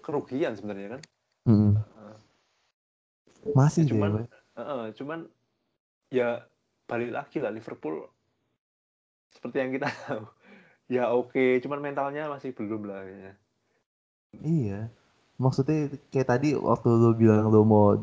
kerugian 0.03 0.59
sebenarnya 0.59 0.99
kan 0.99 1.03
mm. 1.47 1.73
uh. 1.79 2.19
masih 3.55 3.87
ya, 3.87 3.95
cuman 3.95 4.11
uh, 4.27 4.63
uh, 4.63 4.85
cuman 4.99 5.19
ya 6.11 6.43
balik 6.91 7.15
lagi 7.15 7.39
lah 7.39 7.55
Liverpool 7.55 8.03
seperti 9.31 9.63
yang 9.63 9.71
kita 9.71 9.87
tahu 10.07 10.27
ya 10.91 11.15
oke 11.15 11.31
okay. 11.31 11.63
cuman 11.63 11.79
mentalnya 11.79 12.27
masih 12.27 12.51
belum 12.51 12.91
lah 12.91 13.07
ya. 13.07 13.33
Iya 14.39 14.89
maksudnya 15.41 15.89
kayak 16.13 16.29
tadi 16.29 16.49
waktu 16.55 16.89
lu 16.93 17.17
bilang 17.17 17.49
lu 17.49 17.65
mau 17.65 17.97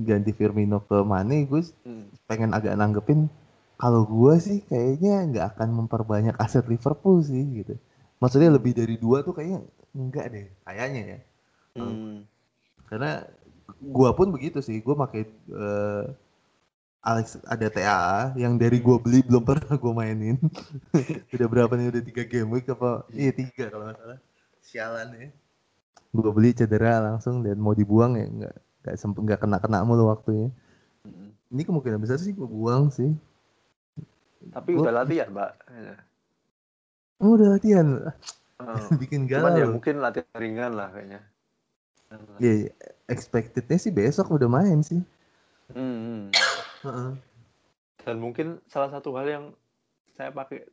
ganti 0.00 0.34
Firmino 0.34 0.82
ke 0.84 1.00
Mane 1.06 1.46
gue 1.46 1.62
hmm. 1.86 2.26
pengen 2.26 2.50
agak 2.56 2.74
nanggepin 2.74 3.30
kalau 3.80 4.04
gue 4.04 4.34
sih 4.36 4.58
kayaknya 4.66 5.24
nggak 5.30 5.46
akan 5.56 5.84
memperbanyak 5.84 6.36
aset 6.36 6.66
Liverpool 6.66 7.22
sih 7.22 7.64
gitu 7.64 7.78
maksudnya 8.18 8.52
lebih 8.52 8.76
dari 8.76 8.98
dua 9.00 9.22
tuh 9.22 9.32
kayaknya 9.36 9.64
enggak 9.96 10.26
deh 10.32 10.46
kayaknya 10.66 11.02
ya 11.06 11.18
hmm. 11.78 12.26
karena 12.90 13.24
gue 13.78 14.10
pun 14.12 14.28
begitu 14.34 14.58
sih 14.60 14.82
gue 14.82 14.94
pakai 14.98 15.22
uh, 15.54 16.04
Alex 17.00 17.40
ada 17.48 17.72
TAA 17.72 18.36
yang 18.36 18.60
dari 18.60 18.76
gue 18.76 18.96
beli 19.00 19.24
belum 19.24 19.40
pernah 19.40 19.72
gue 19.72 19.92
mainin. 19.96 20.36
udah 21.32 21.48
berapa 21.48 21.72
nih 21.72 21.96
udah 21.96 22.02
tiga 22.04 22.28
game 22.28 22.52
week 22.52 22.68
apa? 22.68 23.08
Iya 23.08 23.32
tiga 23.32 23.72
kalau 23.72 23.88
nggak 23.88 23.96
salah. 23.96 24.20
Sialan 24.70 25.08
ya. 25.18 25.28
Gue 26.14 26.30
beli 26.30 26.54
cedera 26.54 27.02
langsung 27.02 27.42
dan 27.42 27.58
mau 27.58 27.74
dibuang 27.74 28.14
ya 28.14 28.26
nggak 28.30 28.56
nggak 28.86 28.96
sempet 28.96 29.20
nggak 29.26 29.40
kena 29.42 29.58
kena 29.58 29.82
mulu 29.82 30.06
waktunya. 30.06 30.54
Ini 31.50 31.66
kemungkinan 31.66 31.98
besar 31.98 32.22
sih 32.22 32.30
gue 32.30 32.46
buang 32.46 32.94
sih. 32.94 33.10
Tapi 34.54 34.78
gua... 34.78 34.86
udah 34.86 34.94
latihan, 35.02 35.28
Mbak. 35.34 35.52
Oh, 37.20 37.36
udah 37.36 37.48
latihan. 37.58 37.86
Oh. 38.62 38.86
Bikin 39.02 39.26
galau. 39.26 39.50
Cuman 39.50 39.60
ya 39.60 39.66
mungkin 39.66 39.94
latihan 39.98 40.38
ringan 40.38 40.72
lah 40.78 40.88
kayaknya. 40.94 41.20
Iya, 42.42 42.66
yeah, 42.66 42.72
expectednya 43.06 43.78
sih 43.78 43.90
besok 43.94 44.34
udah 44.34 44.50
main 44.50 44.82
sih. 44.82 45.02
Hmm. 45.74 46.30
hmm. 46.82 47.10
Dan 48.02 48.16
mungkin 48.18 48.58
salah 48.66 48.90
satu 48.90 49.14
hal 49.14 49.26
yang 49.28 49.44
saya 50.18 50.34
pakai 50.34 50.66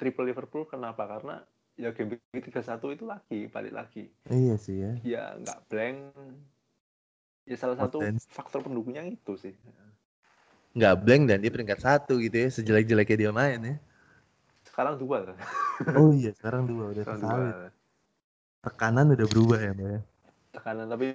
triple 0.00 0.28
Liverpool 0.28 0.64
kenapa? 0.64 1.04
Karena 1.04 1.44
ya 1.78 1.94
game 1.94 2.18
week 2.34 2.50
31 2.50 2.98
itu 2.98 3.04
lagi 3.06 3.38
balik 3.48 3.72
lagi. 3.72 4.10
Iya 4.26 4.54
sih 4.58 4.76
ya. 4.82 4.92
Ya 5.06 5.24
nggak 5.38 5.58
blank. 5.70 5.98
Ya 7.46 7.56
salah 7.56 7.78
satu 7.78 8.02
faktor 8.28 8.66
pendukungnya 8.66 9.06
itu 9.06 9.38
sih. 9.38 9.54
Nggak 10.74 10.94
blank 11.06 11.22
dan 11.30 11.38
dia 11.40 11.54
peringkat 11.54 11.80
satu 11.80 12.18
gitu 12.18 12.36
ya, 12.36 12.48
sejelek-jeleknya 12.50 13.16
dia 13.16 13.30
main 13.30 13.58
ya. 13.62 13.76
Sekarang 14.66 14.98
dua 14.98 15.32
lah. 15.32 15.38
Oh 15.96 16.10
iya, 16.10 16.34
sekarang 16.34 16.66
dua 16.66 16.92
udah 16.92 17.02
sekarang 17.06 17.22
dua. 17.22 17.70
Tekanan 18.66 19.06
udah 19.14 19.26
berubah 19.30 19.58
ya, 19.62 19.70
Mbak 19.72 19.88
ya? 19.88 20.00
Tekanan 20.58 20.86
tapi 20.90 21.06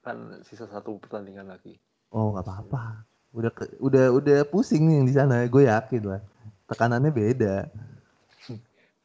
kan 0.00 0.40
sisa 0.42 0.64
satu 0.66 0.96
pertandingan 0.96 1.52
lagi. 1.52 1.76
Oh 2.08 2.32
nggak 2.32 2.48
apa-apa 2.48 3.04
udah 3.36 3.52
udah 3.84 4.06
udah 4.16 4.38
pusing 4.48 4.88
nih 4.88 5.04
di 5.04 5.12
sana 5.12 5.44
gue 5.44 5.68
yakin 5.68 6.00
lah 6.00 6.20
tekanannya 6.64 7.12
beda 7.12 7.68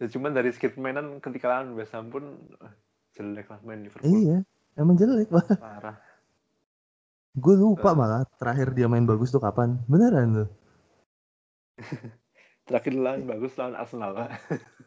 ya, 0.04 0.08
cuman 0.12 0.36
dari 0.36 0.52
skip 0.52 0.76
mainan 0.76 1.24
ketika 1.24 1.48
lawan 1.48 1.80
West 1.80 1.96
Ham 1.96 2.12
pun 2.12 2.36
jelek 3.16 3.48
lah 3.48 3.60
main 3.64 3.88
Liverpool. 3.88 4.12
Iya 4.12 4.44
emang 4.76 5.00
jelek 5.00 5.30
lah 5.32 5.46
parah. 5.58 5.98
Gue 7.34 7.56
lupa 7.58 7.94
uh. 7.94 7.98
malah 7.98 8.22
terakhir 8.38 8.76
dia 8.78 8.86
main 8.92 9.08
bagus 9.08 9.34
tuh 9.34 9.42
kapan. 9.42 9.82
Beneran 9.90 10.46
tuh. 10.46 10.50
Terakhir 12.70 12.94
lawan 12.96 13.28
bagus 13.28 13.58
lawan 13.60 13.76
Arsenal 13.76 14.12
lah 14.14 14.30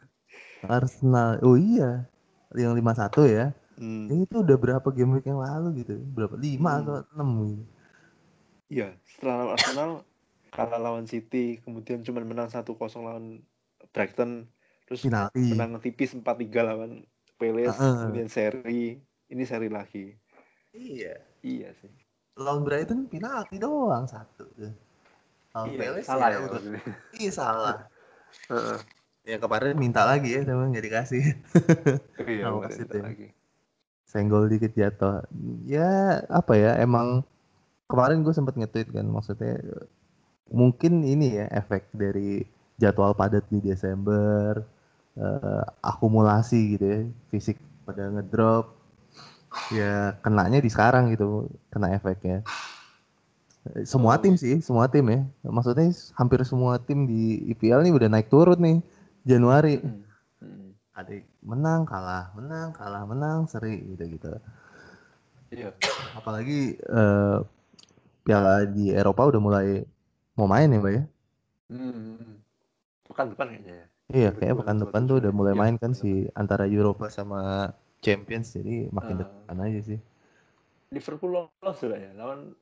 Arsenal. 0.77 1.43
Oh 1.43 1.59
iya 1.59 2.07
yang 2.55 2.77
lima 2.77 2.95
satu 2.95 3.27
ya. 3.27 3.53
Hmm. 3.77 4.09
itu 4.09 4.41
udah 4.41 4.57
berapa 4.57 4.89
game 4.89 5.21
week 5.21 5.29
yang 5.29 5.37
lalu 5.37 5.85
gitu. 5.85 6.01
Berapa? 6.17 6.41
Lima 6.41 6.71
hmm. 6.73 6.81
atau 6.81 6.95
enam 7.13 7.29
gitu. 7.45 7.65
Iya, 8.67 8.89
setelah 9.05 9.35
lawan 9.37 9.53
Arsenal 9.53 9.91
kalah 10.57 10.81
lawan 10.81 11.05
City, 11.05 11.61
kemudian 11.61 12.01
cuma 12.01 12.25
menang 12.25 12.49
1-0 12.49 12.65
lawan 13.05 13.45
Brighton, 13.93 14.49
terus 14.87 15.03
Penalti. 15.03 15.43
menang 15.53 15.83
tipis 15.83 16.15
4-3 16.15 16.23
lawan 16.63 17.03
Palace, 17.37 17.77
uh 17.77 17.85
-uh. 17.85 17.97
kemudian 18.09 18.31
seri, 18.33 18.97
ini 19.29 19.43
seri 19.45 19.69
lagi. 19.69 20.09
Iya. 20.73 21.21
Iya 21.45 21.69
sih. 21.77 21.93
Lawan 22.41 22.65
Brighton 22.65 23.09
penalti 23.13 23.61
doang 23.61 24.09
satu. 24.09 24.49
Lawan 25.53 25.69
iya, 25.69 25.79
Palace 25.79 26.09
salah 26.09 26.29
ya, 26.33 26.39
ya 26.41 26.81
Iya 27.21 27.33
salah. 27.33 27.77
uh 28.49 28.55
-uh. 28.57 28.79
Yang 29.27 29.41
kemarin 29.45 29.77
minta 29.77 30.07
lagi 30.07 30.39
ya, 30.39 30.49
tapi 30.49 30.65
nggak 30.71 30.87
dikasih. 30.87 31.23
iya, 32.31 32.49
minta 32.49 32.97
lagi. 33.05 33.29
Senggol 34.07 34.49
dikit 34.49 34.73
jatuh. 34.73 35.27
Ya 35.67 36.25
apa 36.33 36.57
ya, 36.57 36.79
emang 36.81 37.27
kemarin 37.91 38.23
gue 38.23 38.35
sempat 38.35 38.55
nge-tweet 38.59 38.91
kan 38.95 39.07
maksudnya 39.07 39.63
mungkin 40.51 41.03
ini 41.03 41.43
ya 41.43 41.47
efek 41.55 41.91
dari 41.95 42.43
jadwal 42.79 43.15
padat 43.15 43.47
di 43.51 43.63
Desember 43.63 44.63
uh, 45.21 45.65
akumulasi 45.85 46.77
gitu 46.77 46.85
ya 46.85 47.01
fisik 47.33 47.57
pada 47.85 48.11
ngedrop 48.13 48.77
ya 49.73 50.17
kenanya 50.21 50.61
di 50.61 50.71
sekarang 50.71 51.13
gitu 51.15 51.49
kena 51.73 51.97
efeknya 51.97 52.45
semua 53.83 54.15
tim 54.21 54.39
sih 54.39 54.63
semua 54.63 54.87
tim 54.87 55.07
ya 55.11 55.27
maksudnya 55.43 55.91
hampir 56.15 56.41
semua 56.47 56.79
tim 56.79 57.09
di 57.09 57.43
IPL 57.51 57.83
nih 57.83 57.93
udah 57.95 58.09
naik 58.11 58.29
turun 58.31 58.59
nih 58.63 58.79
Januari 59.27 59.83
hmm. 59.83 60.07
Hmm. 60.39 61.23
menang 61.43 61.83
kalah 61.83 62.31
menang 62.39 62.71
kalah 62.77 63.03
menang 63.09 63.49
seri 63.51 63.83
gitu 63.95 64.05
gitu 64.07 64.31
Iya. 65.47 65.71
apalagi 66.19 66.75
eh, 66.75 67.39
piala 68.27 68.67
di 68.67 68.91
Eropa 68.91 69.31
udah 69.31 69.39
mulai 69.39 69.87
mau 70.35 70.51
main 70.51 70.67
ya 70.67 70.79
mbak 70.83 70.95
ya 70.95 71.05
Hmm. 71.67 72.39
Pekan 73.07 73.35
depan 73.35 73.51
kayaknya 73.51 73.75
ya. 73.83 73.87
Iya 74.13 74.31
kayaknya 74.31 74.57
pekan 74.63 74.79
depan 74.83 75.03
tuh 75.07 75.17
udah 75.19 75.33
ya. 75.33 75.37
mulai 75.37 75.55
main 75.55 75.77
kan 75.79 75.93
si 75.95 76.31
antara 76.39 76.67
Eropa 76.71 77.11
sama 77.11 77.73
Champions 78.03 78.55
jadi 78.55 78.91
makin 78.95 79.19
Ah. 79.19 79.21
depan 79.27 79.57
aja 79.67 79.81
sih 79.83 79.99
Liverpool 80.95 81.31
lolos 81.35 81.77
sudah 81.79 81.99
ya 81.99 82.11
lawan 82.15 82.55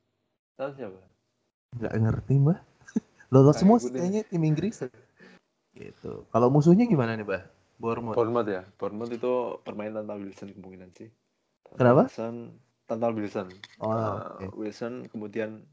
lawan 0.56 0.72
siapa? 0.72 1.00
nggak 1.76 1.92
ngerti 2.00 2.34
mbak 2.40 2.58
lolos 3.34 3.56
semua 3.60 3.76
kayaknya 3.82 4.22
tim 4.24 4.42
Inggris 4.46 4.80
gitu 5.74 6.24
kalau 6.30 6.48
musuhnya 6.48 6.86
gimana 6.86 7.18
nih 7.18 7.26
mbak 7.26 7.42
Bournemouth 7.74 8.14
Bournemouth 8.14 8.48
ya. 8.48 8.62
Bournemouth 8.78 9.10
itu 9.10 9.32
permainan 9.66 10.06
tanpa 10.06 10.14
Wilson 10.22 10.54
kemungkinan 10.54 10.94
sih. 10.94 11.10
Tanpa 11.66 11.74
Kenapa? 11.74 12.02
Wilson, 12.06 12.34
tanpa 12.86 13.08
Wilson. 13.10 13.48
oh 13.82 13.90
Uh, 13.90 14.14
oke. 14.38 14.46
Wilson 14.54 15.10
kemudian 15.10 15.66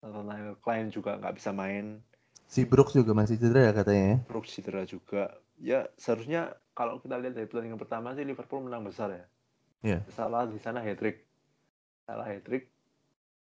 Nathaniel 0.00 0.56
Klein 0.64 0.88
juga 0.88 1.20
nggak 1.20 1.36
bisa 1.36 1.52
main. 1.52 2.00
Si 2.46 2.62
Brooks 2.62 2.94
juga 2.94 3.12
masih 3.12 3.36
cedera 3.36 3.70
ya 3.70 3.72
katanya 3.74 4.04
ya 4.06 4.18
Brooks 4.30 4.50
cedera 4.54 4.82
juga. 4.86 5.34
Ya 5.58 5.90
seharusnya 5.98 6.54
kalau 6.76 7.00
kita 7.00 7.16
lihat 7.16 7.34
dari 7.34 7.48
pertandingan 7.48 7.80
pertama 7.80 8.12
sih 8.12 8.22
Liverpool 8.22 8.64
menang 8.64 8.86
besar 8.86 9.08
ya. 9.10 9.24
Iya. 9.82 9.98
Salah 10.12 10.44
di 10.46 10.60
sana 10.60 10.84
hat 10.84 11.00
trick. 11.00 11.24
Salah 12.04 12.28
hat 12.28 12.44
trick. 12.44 12.68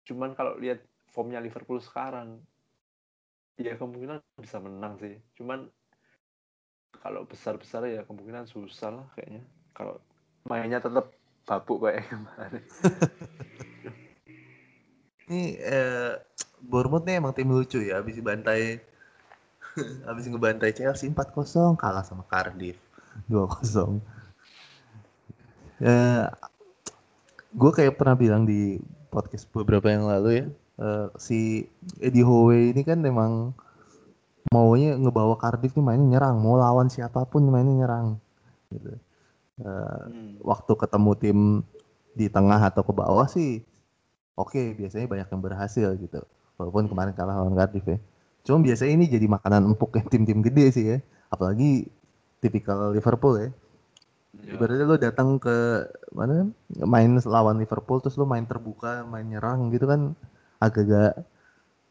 Cuman 0.04 0.36
kalau 0.36 0.60
lihat 0.60 0.84
formnya 1.08 1.40
Liverpool 1.40 1.80
sekarang, 1.80 2.40
ya 3.56 3.76
kemungkinan 3.76 4.20
bisa 4.36 4.58
menang 4.60 5.00
sih. 5.00 5.16
Cuman 5.38 5.68
kalau 7.00 7.24
besar-besar 7.24 7.88
ya 7.88 8.04
kemungkinan 8.04 8.44
susah 8.44 8.92
lah 8.92 9.06
kayaknya. 9.16 9.42
Kalau 9.72 9.96
mainnya 10.44 10.82
tetap 10.82 11.08
babuk 11.48 11.88
kayak 11.88 12.04
kemarin. 12.12 12.64
Ini 15.30 15.42
eh, 15.56 16.12
Bournemouth 16.60 17.08
nih 17.08 17.16
emang 17.18 17.32
tim 17.32 17.48
lucu 17.48 17.80
ya, 17.80 18.02
habis 18.02 18.18
dibantai 18.18 18.91
habis 20.08 20.28
ngebantai 20.28 20.72
Chelsea 20.76 21.08
4-0 21.08 21.76
kalah 21.80 22.04
sama 22.04 22.24
Cardiff 22.28 22.76
2-0. 23.28 24.00
Eh 25.82 26.26
gue 27.52 27.70
kayak 27.72 28.00
pernah 28.00 28.16
bilang 28.16 28.42
di 28.48 28.80
podcast 29.12 29.44
beberapa 29.52 29.92
yang 29.92 30.08
lalu 30.08 30.30
ya, 30.40 30.46
eh, 30.80 31.06
si 31.20 31.68
Eddie 32.00 32.24
Howe 32.24 32.72
ini 32.72 32.80
kan 32.80 33.04
emang 33.04 33.52
maunya 34.52 34.96
ngebawa 34.96 35.36
Cardiff 35.36 35.76
nih 35.76 35.84
mainnya 35.84 36.16
nyerang, 36.16 36.40
mau 36.40 36.56
lawan 36.56 36.88
siapa 36.88 37.24
pun 37.28 37.44
mainnya 37.48 37.84
nyerang. 37.84 38.06
Gitu. 38.72 38.88
Eh, 38.88 39.00
Hmm. 39.62 40.40
waktu 40.40 40.72
ketemu 40.74 41.12
tim 41.20 41.38
di 42.16 42.26
tengah 42.28 42.60
atau 42.60 42.82
ke 42.84 42.92
bawah 42.92 43.28
sih 43.28 43.64
oke 44.36 44.76
biasanya 44.76 45.06
banyak 45.08 45.28
yang 45.28 45.42
berhasil 45.44 45.88
gitu 45.96 46.20
walaupun 46.60 46.88
kemarin 46.88 47.12
kalah 47.16 47.36
lawan 47.40 47.56
Cardiff 47.56 47.84
ya 47.84 47.98
cuma 48.42 48.58
biasanya 48.60 48.92
ini 48.98 49.06
jadi 49.06 49.26
makanan 49.30 49.70
empuk 49.70 49.94
ya 49.98 50.02
tim-tim 50.06 50.42
gede 50.42 50.66
sih 50.74 50.84
ya. 50.84 50.98
Apalagi 51.30 51.86
tipikal 52.42 52.90
Liverpool 52.90 53.34
ya. 53.38 53.50
Ya. 54.32 54.56
ibaratnya 54.56 54.88
lo 54.88 54.96
datang 54.96 55.36
ke 55.36 55.84
mana? 56.16 56.48
Main 56.72 57.20
lawan 57.22 57.60
Liverpool 57.60 58.00
terus 58.00 58.16
lo 58.16 58.24
main 58.24 58.48
terbuka 58.48 59.04
main 59.04 59.28
nyerang 59.28 59.68
gitu 59.68 59.84
kan 59.84 60.16
agak-agak 60.56 61.20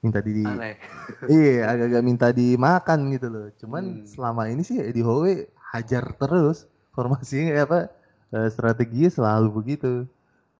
minta 0.02 0.20
di 0.26 0.42
Aneh. 0.42 0.76
iya 1.30 1.70
agak-agak 1.70 2.02
minta 2.02 2.28
dimakan 2.34 3.00
gitu 3.14 3.28
loh. 3.30 3.48
Cuman 3.62 3.84
Hmm. 4.02 4.06
selama 4.10 4.50
ini 4.50 4.66
sih 4.66 4.82
Eddie 4.82 5.06
Howe 5.06 5.30
hajar 5.72 6.18
terus. 6.18 6.66
Formasinya 6.92 7.56
kayak 7.56 7.66
apa? 7.70 7.80
Eh, 8.36 8.50
strateginya 8.52 9.10
selalu 9.14 9.48
begitu. 9.54 9.92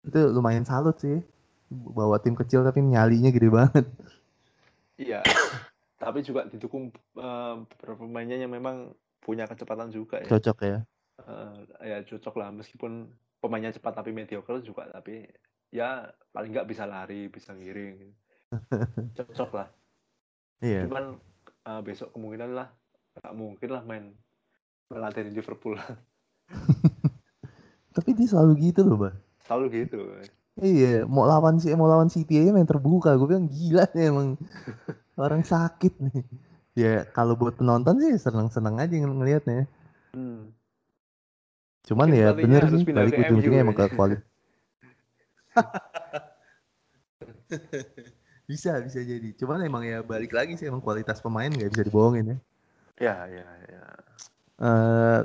Itu 0.06 0.20
lumayan 0.32 0.64
salut 0.64 0.96
sih. 1.02 1.20
Bawa 1.68 2.22
tim 2.22 2.38
kecil 2.38 2.62
tapi 2.62 2.80
nyalinya 2.86 3.34
gede 3.34 3.50
banget. 3.50 3.86
Iya. 5.02 5.26
Tapi 6.02 6.26
juga 6.26 6.50
didukung 6.50 6.90
beberapa 7.14 8.02
pemainnya 8.02 8.42
yang 8.42 8.50
memang 8.50 8.90
punya 9.22 9.46
kecepatan 9.46 9.94
juga 9.94 10.18
ya. 10.18 10.34
cocok 10.34 10.58
ya? 10.66 10.80
Eh, 11.22 11.58
ya 11.86 11.98
cocok 12.02 12.36
lah. 12.42 12.50
Meskipun 12.50 13.14
pemainnya 13.38 13.70
cepat 13.70 14.02
tapi 14.02 14.10
mediocre 14.10 14.58
juga 14.66 14.90
tapi 14.90 15.30
ya 15.70 16.10
paling 16.34 16.50
nggak 16.50 16.66
bisa 16.66 16.90
lari 16.90 17.30
bisa 17.30 17.54
ngiring. 17.54 18.10
Cocok 19.18 19.52
lah. 19.54 19.70
Iya. 20.66 20.90
Cuman 20.90 21.22
eh, 21.70 21.82
besok 21.86 22.10
kemungkinan 22.18 22.58
lah 22.58 22.74
nggak 23.22 23.36
mungkin 23.38 23.70
lah 23.70 23.86
main 23.86 24.18
melatih 24.90 25.30
di 25.30 25.38
Liverpool. 25.38 25.78
Tapi 27.96 28.10
dia 28.18 28.26
selalu 28.26 28.72
gitu 28.72 28.82
loh 28.88 28.98
bah 28.98 29.14
selalu 29.52 29.84
gitu. 29.84 30.00
Iya 30.64 31.04
mau 31.04 31.28
lawan 31.28 31.60
si 31.60 31.76
mau 31.76 31.92
lawan 31.92 32.08
City 32.08 32.40
aja 32.40 32.56
main 32.56 32.68
terbuka. 32.68 33.20
Gue 33.20 33.36
bilang 33.36 33.52
gila 33.52 33.84
nih 33.92 34.08
emang 34.08 34.40
orang 35.18 35.44
sakit 35.44 35.94
nih. 36.00 36.24
Ya 36.72 37.04
kalau 37.04 37.36
buat 37.36 37.60
penonton 37.60 38.00
sih 38.00 38.16
seneng-seneng 38.16 38.80
aja 38.80 38.96
ng- 38.96 39.20
ngelihatnya 39.20 39.68
hmm. 40.16 40.56
cuman 41.84 42.08
Mungkin 42.14 42.22
ya 42.24 42.30
bener 42.32 42.62
sih 42.72 42.84
balik 42.88 43.20
ujung-ujungnya 43.20 43.62
emang 43.68 43.76
ke 43.76 43.92
kualitas 43.92 44.24
bisa 48.50 48.80
bisa 48.84 49.00
jadi. 49.04 49.30
Cuman 49.36 49.64
emang 49.64 49.84
ya 49.86 50.04
balik 50.04 50.32
lagi 50.36 50.56
sih 50.60 50.68
emang 50.68 50.84
kualitas 50.84 51.20
pemain 51.24 51.52
nggak 51.52 51.72
bisa 51.72 51.84
dibohongin 51.86 52.36
ya. 52.36 52.38
Ya 53.02 53.16
ya 53.28 53.48
ya. 53.68 53.84
Eh 54.62 55.22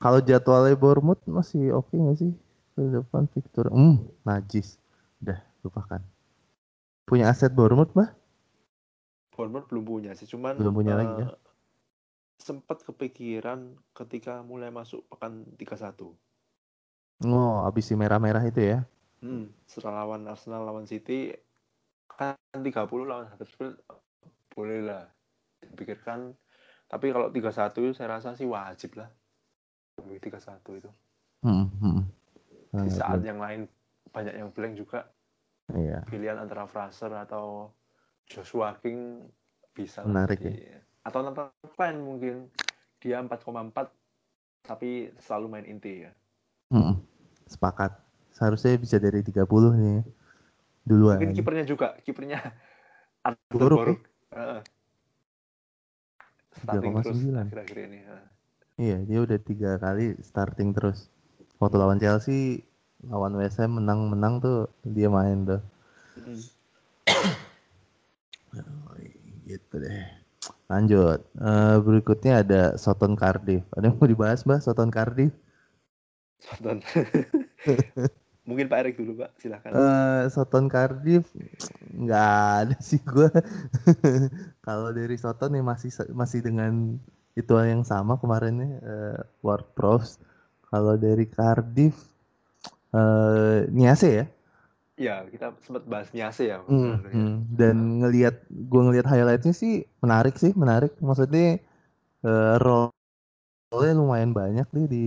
kalau 0.00 0.20
jadwalnya 0.24 0.76
Bournemouth 0.78 1.22
masih 1.28 1.76
oke 1.76 1.92
nggak 1.92 2.18
sih? 2.18 2.32
Ke 2.74 2.82
depan 2.86 3.26
Victor 3.32 3.66
hmm 3.70 4.00
najis. 4.24 4.78
Udah 5.20 5.38
lupakan. 5.66 6.00
Punya 7.04 7.30
aset 7.30 7.52
Bournemouth 7.52 7.92
bah 7.92 8.14
Bournemouth 9.40 9.64
belum 9.72 9.84
punya 9.88 10.12
sih 10.12 10.28
cuman 10.28 10.60
Belum 10.60 10.76
punya 10.76 10.92
lagi 11.00 11.24
ya? 11.24 11.32
eh, 11.32 11.36
sempat 12.36 12.84
kepikiran 12.84 13.72
ketika 13.96 14.44
mulai 14.44 14.68
masuk 14.68 15.08
pekan 15.08 15.48
31 15.56 16.12
oh 17.24 17.64
abis 17.64 17.88
si 17.88 17.94
merah-merah 17.96 18.44
itu 18.44 18.60
ya? 18.60 18.84
Hmm, 19.20 19.52
setelah 19.68 20.04
lawan 20.04 20.28
Arsenal 20.28 20.64
lawan 20.64 20.88
City 20.88 21.32
kan 22.08 22.36
30 22.52 22.64
lawan 23.04 23.28
Huddersfield 23.32 23.80
boleh 24.52 24.80
lah 24.84 25.04
dipikirkan. 25.60 26.32
Tapi 26.90 27.12
kalau 27.14 27.28
31 27.28 27.96
saya 27.96 28.08
rasa 28.18 28.34
sih 28.34 28.48
wajib 28.48 28.96
lah. 28.98 29.08
Lebih 30.00 30.32
31 30.32 30.80
itu. 30.80 30.90
Hmm, 31.40 31.68
hmm. 31.80 32.00
di 32.84 32.90
saat 32.92 33.24
yang 33.24 33.40
lain 33.40 33.68
banyak 34.10 34.34
yang 34.36 34.50
blank 34.52 34.74
juga. 34.76 35.08
Iya. 35.70 36.02
Pilihan 36.08 36.36
antara 36.40 36.66
Fraser 36.66 37.12
atau 37.14 37.70
Joshua 38.30 38.78
King 38.78 39.26
bisa 39.74 40.06
Menarik 40.06 40.38
jadi- 40.38 40.78
atau 41.02 41.20
Nathan 41.20 41.50
Klein 41.74 41.98
mungkin 41.98 42.46
dia 43.02 43.18
4,4 43.18 43.90
tapi 44.62 45.10
selalu 45.18 45.46
main 45.50 45.66
inti 45.66 46.06
ya 46.06 46.12
Hmm, 46.70 47.02
sepakat 47.50 47.90
seharusnya 48.30 48.78
bisa 48.78 48.96
dari 48.96 49.26
30 49.26 49.74
nih 49.74 50.00
duluan 50.86 51.18
mungkin 51.18 51.34
kipernya 51.34 51.64
juga 51.66 51.98
kipernya 52.00 52.38
Arthur 53.26 53.58
Boruk, 53.58 53.78
Boruk 53.82 54.00
Heeh. 54.30 54.60
starting 56.54 56.94
terus 57.02 57.18
3,9. 57.18 57.46
akhir-akhir 57.50 57.78
ini. 57.88 57.98
Iya, 58.80 58.96
dia 59.04 59.18
udah 59.20 59.38
tiga 59.40 59.70
kali 59.76 60.16
starting 60.20 60.72
terus. 60.72 61.12
Waktu 61.60 61.76
lawan 61.76 62.00
Chelsea, 62.00 62.64
lawan 63.04 63.36
West 63.36 63.60
Ham 63.60 63.76
menang-menang 63.76 64.40
tuh 64.40 64.58
dia 64.84 65.12
main 65.12 65.44
tuh. 65.44 65.60
Hmm. 66.16 66.40
Gitu 69.50 69.74
deh. 69.82 70.20
Lanjut. 70.70 71.20
Eh, 71.42 71.76
berikutnya 71.82 72.46
ada 72.46 72.62
Soton 72.78 73.18
Cardiff. 73.18 73.66
Ada 73.74 73.90
yang 73.90 73.98
mau 73.98 74.06
dibahas, 74.06 74.46
Mbak? 74.46 74.62
Soton 74.62 74.90
Cardiff? 74.94 75.34
Soton. 76.38 76.78
Mungkin 78.48 78.66
Pak 78.70 78.78
Erik 78.82 78.96
dulu, 78.98 79.26
Pak. 79.26 79.30
Silahkan. 79.42 79.70
Eh, 79.74 80.22
Soton 80.30 80.70
Cardiff 80.70 81.26
nggak 81.90 82.34
ada 82.66 82.76
sih 82.78 83.02
gua. 83.02 83.28
Kalau 84.66 84.90
dari 84.94 85.18
Soton 85.18 85.58
ya 85.58 85.62
masih 85.62 85.90
masih 86.14 86.40
dengan 86.42 86.96
itu 87.38 87.52
yang 87.58 87.86
sama 87.86 88.18
kemarinnya 88.18 88.80
eh, 88.80 89.20
Ward 89.42 89.74
Prowse. 89.74 90.22
Kalau 90.70 90.94
dari 90.94 91.26
Cardiff 91.26 91.94
eh 92.94 93.66
Niase 93.70 94.08
ya. 94.10 94.26
Ya, 95.00 95.24
kita 95.32 95.56
sempat 95.64 95.88
bahas 95.88 96.12
Niase 96.12 96.52
ya. 96.52 96.60
Hmm, 96.68 97.00
ya. 97.00 97.08
hmm. 97.08 97.34
Dan 97.56 97.76
ngelihat 98.04 98.44
gua 98.68 98.84
ngelihat 98.84 99.08
highlightnya 99.08 99.56
sih 99.56 99.88
menarik 100.04 100.36
sih, 100.36 100.52
menarik. 100.52 100.92
Maksudnya 101.00 101.56
eh 102.20 102.54
role-nya 102.60 103.96
lumayan 103.96 104.36
banyak 104.36 104.68
nih 104.76 104.86
di 104.92 105.04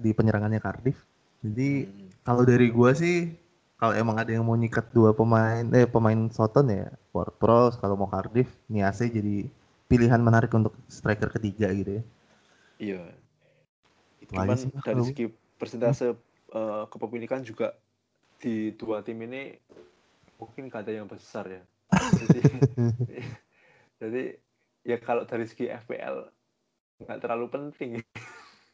di 0.00 0.10
penyerangannya 0.16 0.64
Cardiff. 0.64 0.96
Jadi 1.44 1.84
Hmm. 1.84 2.08
kalau 2.24 2.42
dari 2.48 2.72
gua 2.72 2.96
sih 2.96 3.36
kalau 3.76 3.92
emang 3.92 4.16
ada 4.16 4.32
yang 4.32 4.48
mau 4.48 4.56
nyikat 4.56 4.90
dua 4.96 5.12
pemain 5.12 5.62
eh 5.76 5.84
pemain 5.84 6.32
Soton 6.32 6.66
ya 6.72 6.88
Ward 7.12 7.36
Prowse 7.36 7.76
kalau 7.78 8.00
mau 8.00 8.08
Cardiff 8.08 8.48
Niase 8.72 9.12
jadi 9.12 9.44
pilihan 9.92 10.24
menarik 10.24 10.50
untuk 10.56 10.72
striker 10.88 11.28
ketiga 11.36 11.68
gitu 11.76 12.00
ya. 12.00 12.02
Iya. 12.80 13.02
Cuman 14.32 14.56
dari 14.82 15.02
segi 15.04 15.26
persentase 15.60 16.16
uh, 16.56 16.84
kepemilikan 16.88 17.44
juga 17.44 17.76
di 18.38 18.72
dua 18.78 19.02
tim 19.02 19.18
ini 19.26 19.54
mungkin 20.38 20.70
gak 20.70 20.86
ada 20.86 20.92
yang 21.02 21.10
besar 21.10 21.44
ya. 21.50 21.62
jadi, 22.20 22.40
jadi 23.98 24.22
ya 24.86 24.96
kalau 25.02 25.26
dari 25.26 25.44
segi 25.48 25.66
FPL 25.66 26.30
nggak 26.98 27.18
terlalu 27.22 27.46
penting 27.50 27.90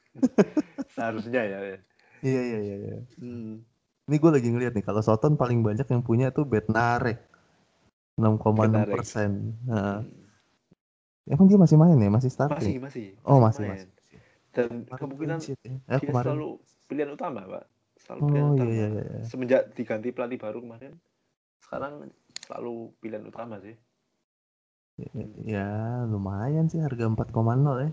seharusnya 0.95 1.43
ya. 1.45 1.59
Iya 2.25 2.43
iya 2.43 2.59
iya. 2.61 2.77
iya. 2.81 2.97
Hmm. 3.21 3.65
Ini 4.05 4.17
gue 4.21 4.31
lagi 4.33 4.49
ngeliat 4.53 4.73
nih 4.77 4.85
kalau 4.85 5.01
Soton 5.01 5.41
paling 5.41 5.65
banyak 5.65 5.89
yang 5.89 6.05
punya 6.05 6.29
tuh 6.29 6.45
Betnarek 6.45 7.25
6,6 8.21 8.93
persen. 8.93 9.57
Nah. 9.65 10.05
Emang 11.25 11.49
dia 11.49 11.57
masih 11.57 11.81
main 11.81 11.97
ya? 11.97 12.11
Masih 12.13 12.29
starting? 12.29 12.85
Masih 12.85 13.17
masih. 13.17 13.25
Oh 13.25 13.41
masih 13.41 13.65
masih. 13.65 13.89
Dan 14.53 14.85
kemarin 14.85 15.01
kemungkinan 15.01 15.39
ya. 15.41 15.57
eh, 15.57 15.99
dia 15.99 15.99
kemarin. 16.05 16.27
selalu 16.37 16.51
pilihan 16.87 17.11
utama 17.17 17.41
pak. 17.49 17.65
Selalu 18.05 18.21
oh, 18.21 18.29
pilihan 18.29 18.45
iya, 18.45 18.53
utama. 18.53 18.71
Iya, 18.71 18.87
iya. 18.93 19.21
Semenjak 19.25 19.63
diganti 19.73 20.09
pelatih 20.13 20.39
baru 20.41 20.59
kemarin, 20.61 20.93
sekarang 21.65 21.93
selalu 22.45 22.93
pilihan 23.01 23.25
utama 23.25 23.57
sih. 23.65 23.77
Ya, 24.95 25.11
ya 25.43 25.69
lumayan 26.07 26.71
sih 26.71 26.79
harga 26.79 27.11
4,0 27.11 27.35
ya. 27.83 27.91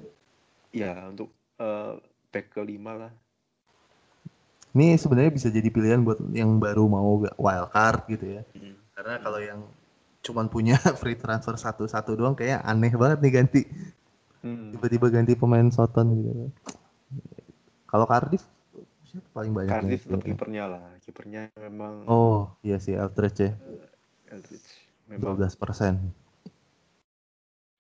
Ya 0.72 0.94
untuk 1.10 1.34
uh, 1.58 1.98
back 2.30 2.54
kelima 2.54 2.94
lah. 2.94 3.12
Ini 4.72 4.96
sebenarnya 4.96 5.32
bisa 5.36 5.48
jadi 5.52 5.68
pilihan 5.68 6.00
buat 6.06 6.22
yang 6.32 6.62
baru 6.62 6.88
mau 6.88 7.20
wild 7.20 7.70
card 7.74 8.08
gitu 8.08 8.40
ya. 8.40 8.44
Hmm. 8.56 8.78
Karena 8.96 9.16
kalau 9.20 9.40
yang 9.42 9.60
cuman 10.22 10.46
punya 10.48 10.78
free 11.02 11.18
transfer 11.18 11.58
satu-satu 11.58 12.14
doang 12.16 12.38
kayak 12.38 12.62
aneh 12.64 12.94
banget 12.94 13.20
nih 13.20 13.34
ganti. 13.34 13.62
Hmm. 14.46 14.72
Tiba-tiba 14.76 15.10
ganti 15.10 15.34
pemain 15.34 15.68
Soton 15.74 16.08
gitu. 16.16 16.32
Kalau 17.90 18.08
Cardiff 18.08 18.46
paling 19.32 19.52
banyak? 19.56 19.72
Cardiff 19.72 20.04
tetap 20.08 20.22
kipernya 20.24 20.64
lah. 20.68 20.84
Kipernya 21.04 21.52
memang 21.58 22.06
Oh, 22.08 22.52
iya 22.64 22.78
sih 22.78 22.96
Eldridge 22.96 23.40
ya. 23.40 23.52
Eldridge. 24.32 24.70
Memang 25.08 25.40
12 25.40 25.56
persen. 25.60 25.94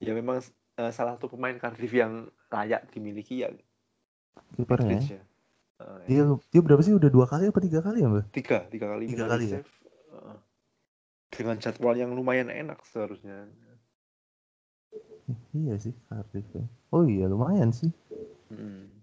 Ya 0.02 0.12
memang 0.18 0.42
uh, 0.82 0.92
salah 0.92 1.16
satu 1.16 1.30
pemain 1.32 1.56
Cardiff 1.56 1.94
yang 1.94 2.28
layak 2.52 2.90
dimiliki 2.92 3.46
ya 3.46 3.52
kipernya 4.56 5.00
ya. 5.00 5.22
Uh, 5.82 5.98
dia 6.06 6.24
dia 6.54 6.62
berapa 6.62 6.82
sih 6.84 6.94
udah 6.94 7.10
dua 7.10 7.26
kali 7.26 7.50
apa 7.50 7.60
tiga 7.64 7.80
kali 7.82 8.06
ya 8.06 8.08
mbak? 8.12 8.26
Tiga 8.36 8.68
tiga 8.70 8.86
kali. 8.92 9.04
Tiga 9.10 9.26
kali 9.26 9.46
ya. 9.50 9.60
Uh, 10.12 10.38
dengan 11.32 11.58
jadwal 11.58 11.96
yang 11.98 12.12
lumayan 12.14 12.52
enak 12.52 12.84
seharusnya. 12.86 13.50
Iya 15.56 15.76
sih 15.80 15.96
Cardiff 16.12 16.48
ya. 16.54 16.66
Oh 16.92 17.08
iya 17.08 17.26
lumayan 17.26 17.72
sih. 17.72 17.90
Hmm. 18.52 19.01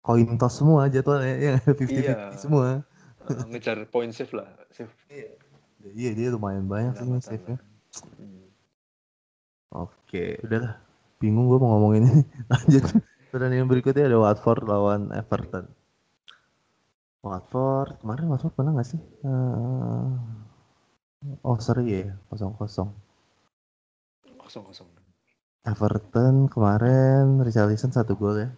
Koin 0.00 0.40
toss 0.40 0.56
semua 0.56 0.88
jadwalnya 0.88 1.36
ya 1.36 1.54
fifty 1.78 2.08
iya. 2.08 2.32
semua. 2.36 2.80
Uh, 3.28 3.44
ngejar 3.52 3.84
point 3.92 4.12
save 4.16 4.32
lah. 4.32 4.48
Save. 4.72 4.92
Iya. 5.12 5.36
Iya 5.80 6.10
dia 6.16 6.28
lumayan 6.32 6.64
banyak 6.68 6.96
sih 6.96 7.06
save 7.20 7.44
nya. 7.44 7.58
Hmm. 8.16 8.48
Oke, 9.70 10.40
udahlah. 10.42 10.80
Bingung 11.20 11.46
gue 11.52 11.58
mau 11.60 11.76
ngomongin 11.76 12.08
ini. 12.08 12.22
Lanjut. 12.52 12.84
Pertandingan 13.30 13.68
berikutnya 13.70 14.10
ada 14.10 14.18
Watford 14.18 14.66
lawan 14.66 15.12
Everton. 15.14 15.70
Watford 17.20 18.00
kemarin 18.00 18.26
Watford 18.32 18.56
menang 18.56 18.80
gak 18.80 18.88
sih? 18.88 19.00
Uh, 19.22 20.16
oh 21.44 21.60
seri 21.60 22.08
ya 22.08 22.16
kosong 22.32 22.56
kosong. 22.56 22.90
Kosong 24.40 24.64
kosong. 24.64 24.88
Everton 25.62 26.48
kemarin 26.48 27.44
Richarlison 27.44 27.92
satu 27.92 28.16
gol 28.16 28.40
ya? 28.40 28.50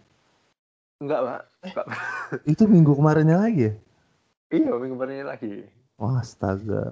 Enggak 1.03 1.19
pak. 1.19 1.41
Enggak. 1.67 1.85
itu 2.55 2.63
minggu 2.63 2.95
kemarinnya 2.95 3.37
lagi 3.43 3.61
ya? 3.67 3.73
Iya 4.55 4.71
minggu 4.79 4.95
kemarinnya 4.95 5.27
lagi. 5.35 5.67
Wah 5.99 6.23
astaga. 6.23 6.87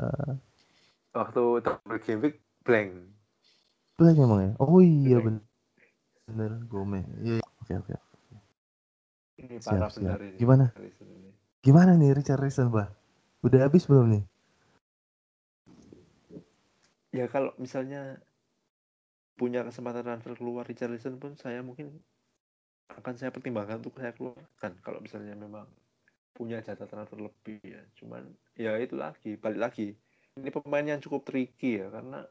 Waktu 1.16 1.64
double 1.64 2.00
game 2.04 2.20
week 2.20 2.44
blank. 2.68 2.92
Blank 3.96 4.18
emang 4.20 4.40
ya? 4.44 4.52
Oh 4.60 4.84
iya 4.84 5.18
bener. 5.24 5.44
Bener 6.28 6.52
Gome. 6.68 7.08
Iya. 7.24 7.40
iya 7.40 7.46
oke 7.64 7.74
oke. 7.80 7.96
Ini 9.40 9.56
parah 9.64 9.88
siap, 9.88 10.04
siap. 10.04 10.20
ini. 10.20 10.38
Gimana? 10.38 10.66
Gimana 11.64 11.92
nih 11.96 12.14
Richard 12.14 12.44
Rison, 12.44 12.70
Bah? 12.70 12.92
Udah 13.42 13.66
habis 13.66 13.88
belum 13.88 14.12
nih? 14.12 14.24
Ya 17.12 17.26
kalau 17.32 17.56
misalnya 17.58 18.20
punya 19.40 19.66
kesempatan 19.66 20.06
transfer 20.06 20.38
keluar 20.38 20.68
Richard 20.68 20.94
Rison 20.94 21.18
pun 21.18 21.34
saya 21.40 21.64
mungkin 21.66 22.04
akan 22.98 23.14
saya 23.16 23.32
pertimbangkan 23.32 23.80
untuk 23.80 23.96
saya 24.00 24.12
keluarkan 24.16 24.76
kalau 24.84 25.00
misalnya 25.00 25.38
memang 25.38 25.68
punya 26.36 26.60
jatah 26.64 26.88
transfer 26.88 27.20
lebih 27.20 27.60
ya. 27.64 27.82
Cuman 28.00 28.28
ya 28.58 28.76
itu 28.80 28.96
lagi, 28.98 29.38
balik 29.38 29.60
lagi. 29.72 29.96
Ini 30.40 30.50
pemain 30.52 30.88
yang 30.88 31.04
cukup 31.04 31.28
tricky 31.28 31.84
ya 31.84 31.92
karena 31.92 32.24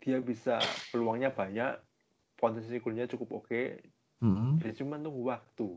dia 0.00 0.20
bisa 0.20 0.60
peluangnya 0.92 1.32
banyak, 1.32 1.76
potensi 2.36 2.72
golnya 2.80 3.08
cukup 3.08 3.44
oke, 3.44 3.62
Hmm. 4.24 4.56
Ya 4.64 4.72
cuma 4.72 4.96
tunggu 4.96 5.28
waktu. 5.28 5.68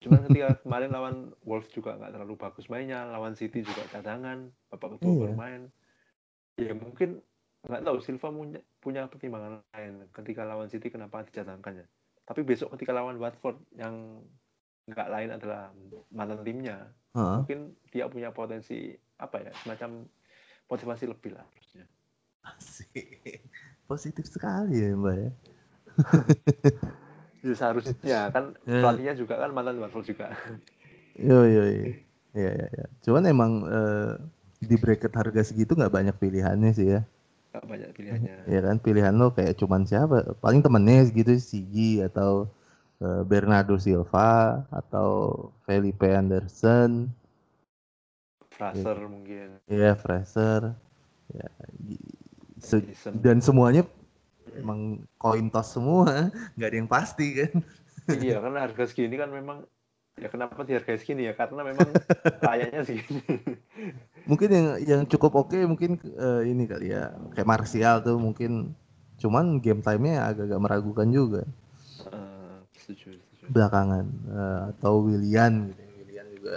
Cuman 0.00 0.20
ketika 0.26 0.56
kemarin 0.64 0.90
lawan 0.96 1.16
Wolves 1.44 1.68
juga 1.76 2.00
nggak 2.00 2.16
terlalu 2.16 2.34
bagus 2.40 2.66
mainnya, 2.72 3.04
lawan 3.04 3.36
City 3.36 3.60
juga 3.60 3.84
cadangan, 3.92 4.48
bapak 4.72 4.96
ketua 4.96 5.12
iya. 5.12 5.20
bermain. 5.28 5.62
Ya 6.56 6.72
mungkin 6.72 7.20
nggak 7.68 7.82
tahu 7.84 7.96
Silva 8.00 8.28
punya, 8.32 8.60
punya 8.82 9.02
pertimbangan 9.06 9.60
lain 9.76 10.08
ketika 10.10 10.42
lawan 10.48 10.72
City 10.72 10.88
kenapa 10.88 11.20
dicadangkan 11.28 11.84
ya. 11.84 11.86
Tapi 12.22 12.40
besok 12.46 12.74
ketika 12.78 12.94
lawan 12.94 13.18
Watford 13.18 13.58
yang 13.74 14.22
nggak 14.86 15.08
lain 15.10 15.30
adalah 15.34 15.70
mantan 16.10 16.42
timnya, 16.42 16.90
uh-huh. 17.14 17.42
mungkin 17.42 17.74
dia 17.90 18.06
punya 18.10 18.34
potensi 18.34 18.94
apa 19.18 19.38
ya 19.42 19.52
semacam 19.62 20.06
motivasi 20.66 21.04
lebih 21.06 21.34
lah 21.38 21.46
harusnya. 21.46 21.86
Asik. 22.42 23.46
Positif 23.86 24.26
sekali 24.26 24.82
ya 24.82 24.94
Mbak 24.98 25.16
ya. 25.18 25.30
ya 27.46 27.52
seharusnya 27.54 28.20
kan 28.32 28.54
ya. 28.70 28.80
pelatihnya 28.82 29.14
juga 29.14 29.38
kan 29.38 29.50
mantan 29.54 29.78
Marvel 29.78 30.02
juga. 30.02 30.34
Yo 31.14 31.46
yo 31.46 31.62
yo. 31.68 31.90
Ya 32.32 32.50
ya 32.50 32.66
ya. 32.72 32.84
Cuman 33.04 33.28
emang 33.28 33.52
uh, 33.68 34.16
di 34.62 34.78
bracket 34.78 35.12
harga 35.12 35.42
segitu 35.44 35.76
nggak 35.76 35.92
banyak 35.92 36.16
pilihannya 36.16 36.70
sih 36.72 36.86
ya. 36.98 37.00
Gak 37.52 37.64
banyak 37.68 37.90
pilihannya. 37.92 38.36
Ya 38.48 38.60
kan 38.64 38.76
pilihan 38.80 39.12
lo 39.12 39.28
kayak 39.36 39.60
cuman 39.60 39.84
siapa? 39.84 40.36
Paling 40.40 40.64
temennya 40.64 41.04
gitu 41.12 41.36
Sigi 41.36 42.00
atau 42.00 42.48
uh, 43.04 43.22
Bernardo 43.28 43.76
Silva 43.76 44.64
atau 44.72 45.50
Felipe 45.68 46.08
Anderson. 46.08 47.12
Fraser 48.52 48.96
ya. 48.96 49.08
mungkin. 49.08 49.48
Iya, 49.68 49.92
Fraser. 49.96 50.72
Ya, 51.32 51.48
se 52.62 52.78
dan 53.18 53.42
semuanya 53.42 53.82
emang 54.54 55.02
koin 55.18 55.50
toss 55.50 55.74
semua 55.74 56.30
nggak 56.54 56.68
ada 56.70 56.76
yang 56.78 56.90
pasti 56.90 57.26
kan 57.42 57.52
iya 58.22 58.38
karena 58.38 58.58
harga 58.68 58.84
segini 58.86 59.18
kan 59.18 59.30
memang 59.34 59.66
ya 60.20 60.28
kenapa 60.28 60.60
di 60.64 60.76
harga 60.76 60.98
segini 61.00 61.28
ya 61.28 61.34
karena 61.34 61.64
memang 61.64 61.88
kayaknya 62.44 62.80
segini 62.84 63.24
mungkin 64.28 64.48
yang 64.52 64.66
yang 64.84 65.02
cukup 65.08 65.32
oke 65.34 65.52
okay, 65.52 65.62
mungkin 65.64 65.96
uh, 66.16 66.44
ini 66.44 66.68
kali 66.68 66.92
ya 66.92 67.16
kayak 67.32 67.48
Martial 67.48 68.04
tuh 68.04 68.20
mungkin 68.20 68.76
cuman 69.18 69.62
game 69.62 69.80
time-nya 69.80 70.28
agak-agak 70.28 70.60
meragukan 70.60 71.08
juga 71.08 71.42
uh, 72.12 72.60
setuju, 72.76 73.16
setuju. 73.16 73.44
belakangan 73.48 74.04
uh, 74.28 74.60
atau 74.76 75.06
William 75.08 75.72
gitu 75.72 75.82
William 76.04 76.26
juga 76.34 76.56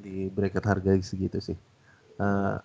di 0.00 0.28
bracket 0.32 0.64
harga 0.64 0.90
segitu 1.04 1.38
sih 1.42 1.58
uh, 2.18 2.58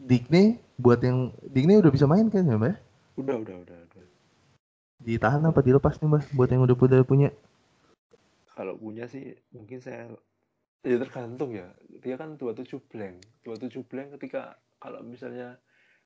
Digne 0.00 0.58
buat 0.80 0.98
yang 1.04 1.30
Digne 1.44 1.76
udah 1.78 1.92
bisa 1.92 2.08
main 2.08 2.26
kan 2.32 2.48
ya 2.48 2.56
mbak 2.56 2.90
Udah, 3.20 3.36
udah, 3.36 3.56
udah, 3.66 3.76
udah. 3.76 4.04
Ditahan 5.04 5.44
apa 5.44 5.60
dilepas 5.60 6.00
nih, 6.00 6.08
Mbak? 6.08 6.22
Buat 6.32 6.48
yang 6.56 6.62
udah 6.64 6.76
udah 6.76 7.00
punya. 7.04 7.28
Kalau 8.56 8.74
punya 8.76 9.06
sih 9.06 9.30
mungkin 9.54 9.78
saya 9.80 10.10
ya 10.82 10.96
tergantung 10.96 11.54
ya. 11.54 11.70
Dia 12.02 12.16
kan 12.16 12.34
27 12.36 12.90
blank. 12.90 13.44
27 13.46 13.86
blank 13.86 14.08
ketika 14.20 14.58
kalau 14.80 15.04
misalnya 15.04 15.60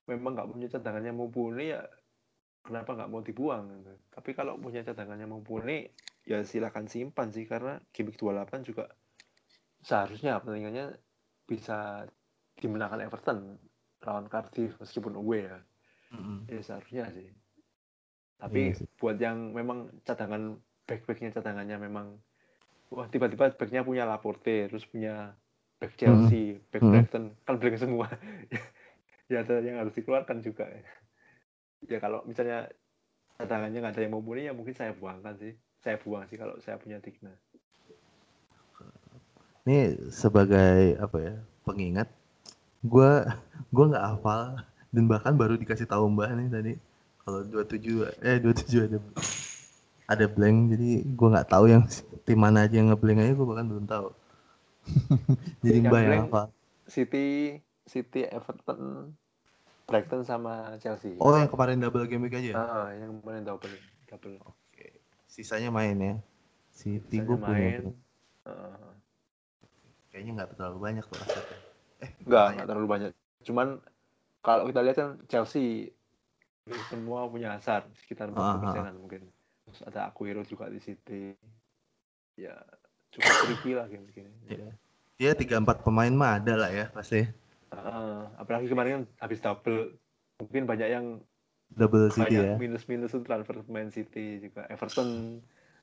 memang 0.05 0.36
nggak 0.36 0.49
punya 0.51 0.68
cadangannya 0.68 1.12
mumpuni 1.16 1.72
ya 1.72 1.82
kenapa 2.64 2.97
nggak 2.97 3.11
mau 3.11 3.22
dibuang 3.24 3.70
gitu. 3.80 3.95
Tapi 4.12 4.30
kalau 4.36 4.61
punya 4.61 4.84
cadangannya 4.84 5.28
mumpuni 5.28 5.88
ya 6.24 6.40
silakan 6.40 6.88
simpan 6.88 7.28
sih 7.28 7.45
karena 7.45 7.76
gimmick 7.92 8.16
28 8.16 8.64
juga 8.64 8.88
seharusnya 9.84 10.40
pertandingannya 10.40 10.97
bisa 11.45 12.09
dimenangkan 12.57 13.05
Everton 13.05 13.61
lawan 14.01 14.26
Cardiff 14.32 14.80
meskipun 14.80 15.20
away 15.20 15.45
ya 15.45 15.61
mm-hmm. 16.16 16.38
ya 16.49 16.61
seharusnya 16.64 17.05
sih 17.12 17.28
tapi 18.40 18.72
yeah, 18.72 18.76
sih. 18.80 18.88
buat 18.97 19.20
yang 19.20 19.53
memang 19.53 19.92
cadangan 20.09 20.57
back-backnya 20.88 21.36
cadangannya 21.36 21.76
memang 21.76 22.16
wah 22.93 23.07
tiba-tiba 23.09 23.55
backnya 23.55 23.87
punya 23.87 24.05
Laporte 24.05 24.68
terus 24.68 24.85
punya 24.85 25.32
back 25.80 25.97
Chelsea 25.97 26.59
mm-hmm. 26.59 26.68
back 26.72 26.82
Brighton 26.82 27.24
mm-hmm. 27.32 27.45
kan 27.47 27.55
blank 27.57 27.76
semua 27.80 28.07
ya 29.32 29.41
ada 29.41 29.61
yang 29.64 29.80
harus 29.80 29.95
dikeluarkan 29.97 30.45
juga 30.45 30.68
ya 31.89 31.99
kalau 32.01 32.24
misalnya 32.28 32.68
cadangannya 33.41 33.78
nggak 33.82 33.95
ada 33.97 34.03
yang 34.05 34.14
mumpuni 34.14 34.47
ya 34.47 34.53
mungkin 34.53 34.76
saya 34.76 34.93
buangkan 34.93 35.37
sih 35.41 35.53
saya 35.85 36.01
buang 36.01 36.24
sih 36.32 36.41
kalau 36.41 36.57
saya 36.64 36.80
punya 36.80 36.97
Tigna. 37.05 37.28
Ini 39.68 40.09
sebagai 40.09 40.97
apa 40.97 41.16
ya 41.20 41.37
pengingat, 41.68 42.09
gue 42.80 43.12
gue 43.68 43.85
nggak 43.93 44.05
hafal 44.16 44.64
dan 44.89 45.05
bahkan 45.05 45.37
baru 45.37 45.61
dikasih 45.61 45.85
tahu 45.85 46.09
mbak 46.09 46.32
nih 46.37 46.49
tadi 46.49 46.72
kalau 47.24 47.45
27 47.45 48.24
eh 48.24 48.37
27 48.41 48.89
ada 48.89 48.99
ada 50.05 50.24
blank 50.28 50.76
jadi 50.76 50.90
gue 51.05 51.28
nggak 51.32 51.48
tahu 51.48 51.64
yang 51.70 51.84
tim 52.24 52.38
mana 52.40 52.68
aja 52.68 52.76
yang 52.80 52.92
ngeblank 52.92 53.20
aja 53.20 53.32
gue 53.32 53.46
bahkan 53.46 53.66
belum 53.68 53.86
tahu 53.88 54.09
jadi 55.64 55.78
mbak 55.84 56.00
yang 56.05 56.28
hafal 56.28 56.46
City 56.84 57.59
City 57.88 58.28
Everton 58.28 59.12
Brighton 59.84 60.24
sama 60.24 60.80
Chelsea. 60.80 61.12
Oh, 61.20 61.36
yang 61.36 61.52
kemarin 61.52 61.76
double 61.76 62.09
game 62.09 62.24
week 62.24 62.36
aja? 62.36 62.57
Ah, 62.57 62.88
yang 62.96 63.20
kemarin 63.20 63.44
double. 63.44 63.76
double. 64.09 64.40
Oke. 64.48 64.96
Sisanya 65.28 65.68
main 65.68 65.96
ya? 66.00 66.14
City 66.72 67.20
gue 67.20 67.36
punya. 67.36 67.84
Uh, 68.48 68.92
Kayaknya 70.09 70.32
nggak 70.40 70.50
terlalu 70.57 70.78
banyak 70.80 71.05
tuh 71.05 71.18
asetnya. 71.20 71.59
Eh, 72.00 72.11
nggak, 72.24 72.46
nggak 72.57 72.66
terlalu 72.70 72.88
banyak. 72.88 73.11
Cuman 73.44 73.68
kalau 74.40 74.64
kita 74.72 74.80
lihat 74.80 74.96
kan 74.96 75.11
Chelsea 75.28 75.92
semua 76.88 77.28
punya 77.28 77.61
asar 77.61 77.84
sekitar 78.00 78.32
40 78.32 78.62
persenan 78.64 78.96
mungkin. 78.96 79.22
Terus 79.64 79.80
ada 79.88 80.08
Aguero 80.08 80.44
juga 80.44 80.68
di 80.68 80.80
City. 80.80 81.32
Ya, 82.36 82.54
cukup 83.14 83.32
tricky 83.48 83.72
lah 83.76 83.86
mungkin. 83.88 84.28
Ya. 84.48 84.68
Dia 85.14 85.32
tiga 85.38 85.62
empat 85.62 85.86
pemain 85.86 86.10
mah 86.10 86.42
ada 86.42 86.54
lah 86.58 86.70
ya 86.70 86.90
pasti. 86.90 87.24
Uh, 87.70 88.26
apalagi 88.38 88.70
kemarin 88.70 89.02
kan 89.02 89.04
habis 89.26 89.38
double, 89.42 89.98
mungkin 90.38 90.62
banyak 90.66 90.88
yang 90.90 91.06
double 91.74 92.10
City 92.10 92.38
ya. 92.38 92.54
Minus-minus 92.58 93.14
itu 93.14 93.22
transfer 93.22 93.62
pemain 93.62 93.90
City 93.90 94.42
juga. 94.42 94.66
Everton. 94.70 95.40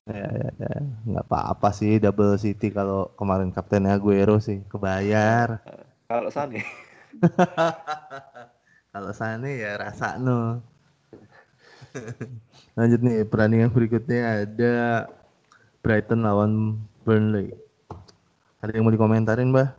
Ya, 0.10 0.26
ya, 0.26 0.50
ya. 0.58 0.76
nggak 1.06 1.26
apa-apa 1.30 1.70
sih 1.78 2.02
double 2.02 2.34
City 2.42 2.74
kalau 2.74 3.14
kemarin 3.16 3.54
kaptennya 3.54 3.96
Aguero 3.96 4.42
sih 4.42 4.66
kebayar. 4.68 5.62
Uh, 5.64 5.86
kalau 6.10 6.30
Sane. 6.34 6.66
kalau 8.94 9.12
Sane 9.14 9.52
ya 9.62 9.78
rasa 9.78 10.20
no. 10.20 10.60
Lanjut 12.80 13.00
nih 13.04 13.28
perandingan 13.28 13.72
berikutnya 13.76 14.48
ada 14.48 15.06
Brighton 15.84 16.24
lawan 16.24 16.80
Burnley. 17.04 17.52
Ada 18.62 18.78
yang 18.78 18.86
mau 18.86 18.94
dikomentarin, 18.94 19.52
Mbah? 19.52 19.74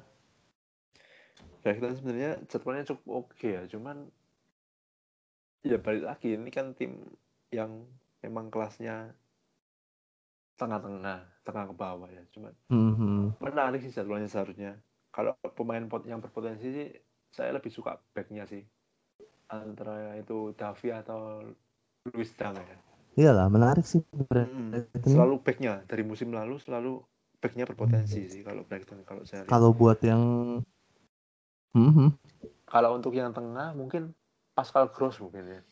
Brighton 1.63 1.95
sebenarnya 1.95 2.43
jadwalnya 2.51 2.85
cukup 2.91 3.07
oke 3.07 3.39
okay 3.39 3.55
ya, 3.55 3.63
cuman 3.71 4.11
ya 5.63 5.79
balik 5.79 6.11
lagi 6.11 6.35
ini 6.35 6.51
kan 6.51 6.75
tim 6.75 7.07
yang 7.55 7.87
memang 8.19 8.51
kelasnya 8.51 9.15
tengah-tengah, 10.59 11.23
tengah 11.47 11.65
ke 11.71 11.75
bawah 11.79 12.11
ya, 12.11 12.23
cuman 12.35 12.53
mm-hmm. 12.67 13.39
menarik 13.39 13.81
sih 13.87 13.95
jadwalnya 13.95 14.27
seharusnya. 14.27 14.75
Kalau 15.15 15.39
pemain 15.55 15.87
pot 15.87 16.03
yang 16.03 16.19
berpotensi 16.19 16.69
sih, 16.75 16.89
saya 17.31 17.55
lebih 17.55 17.71
suka 17.71 17.95
backnya 18.11 18.43
sih 18.45 18.67
antara 19.53 20.17
itu 20.17 20.57
Davi 20.57 20.89
atau 20.91 21.45
Luis 22.11 22.35
Dang 22.35 22.59
ya. 22.59 22.79
Iyalah, 23.13 23.47
menarik 23.53 23.85
sih. 23.85 24.01
Hmm, 24.11 24.73
selalu 25.05 25.45
backnya 25.45 25.85
dari 25.85 26.03
musim 26.03 26.33
lalu 26.33 26.57
selalu 26.59 27.05
backnya 27.39 27.69
berpotensi 27.69 28.25
hmm. 28.25 28.31
sih 28.33 28.41
kalau 28.43 28.63
Brighton 28.65 29.05
kalau 29.05 29.23
saya. 29.29 29.45
Kalau 29.47 29.71
buat 29.77 30.01
yang 30.01 30.23
Mm-hmm. 31.73 32.09
Kalau 32.69 32.91
untuk 32.97 33.17
yang 33.17 33.33
tengah 33.33 33.73
mungkin 33.73 34.13
Pascal 34.53 34.93
Gross 34.93 35.21
mungkin 35.21 35.45
ya. 35.49 35.63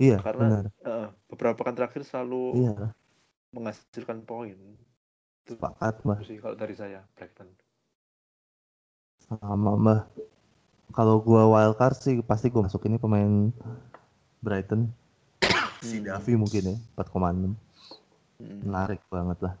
Iya. 0.00 0.18
Karena 0.24 0.44
benar. 0.48 0.64
Uh, 0.80 1.08
beberapa 1.28 1.60
kan 1.60 1.76
terakhir 1.76 2.02
selalu 2.04 2.64
iya. 2.64 2.96
menghasilkan 3.52 4.24
poin. 4.24 4.56
Sepakat 5.42 6.00
mbak. 6.06 6.22
sih 6.24 6.38
kalau 6.40 6.56
dari 6.56 6.72
saya 6.72 7.04
Brighton. 7.16 7.48
Sama 9.28 9.76
mbak. 9.76 10.08
Kalau 10.92 11.20
gua 11.24 11.48
wildcard 11.48 11.96
sih 11.96 12.20
pasti 12.24 12.48
gua 12.48 12.68
masuk 12.68 12.88
ini 12.88 12.96
pemain 12.96 13.52
Brighton. 14.40 14.88
Si 15.82 15.98
hmm. 15.98 16.06
Davi 16.06 16.32
mungkin 16.38 16.62
ya 16.62 16.76
4,6. 16.94 17.58
Hmm. 18.38 18.58
Menarik 18.62 19.02
banget 19.10 19.38
lah. 19.42 19.54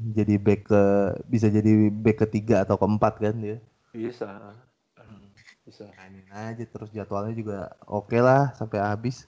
Jadi 0.00 0.34
back 0.36 0.60
ke 0.68 0.82
bisa 1.28 1.48
jadi 1.48 1.88
back 1.88 2.28
ketiga 2.28 2.64
atau 2.64 2.76
keempat 2.76 3.16
kan 3.16 3.34
dia. 3.40 3.56
Bisa. 3.96 4.52
Hmm. 5.00 5.32
Bisa. 5.64 5.88
Mainin 5.96 6.28
aja 6.28 6.64
terus 6.68 6.92
jadwalnya 6.92 7.32
juga 7.32 7.72
oke 7.88 8.12
okay 8.12 8.20
lah 8.20 8.52
sampai 8.56 8.84
habis. 8.84 9.24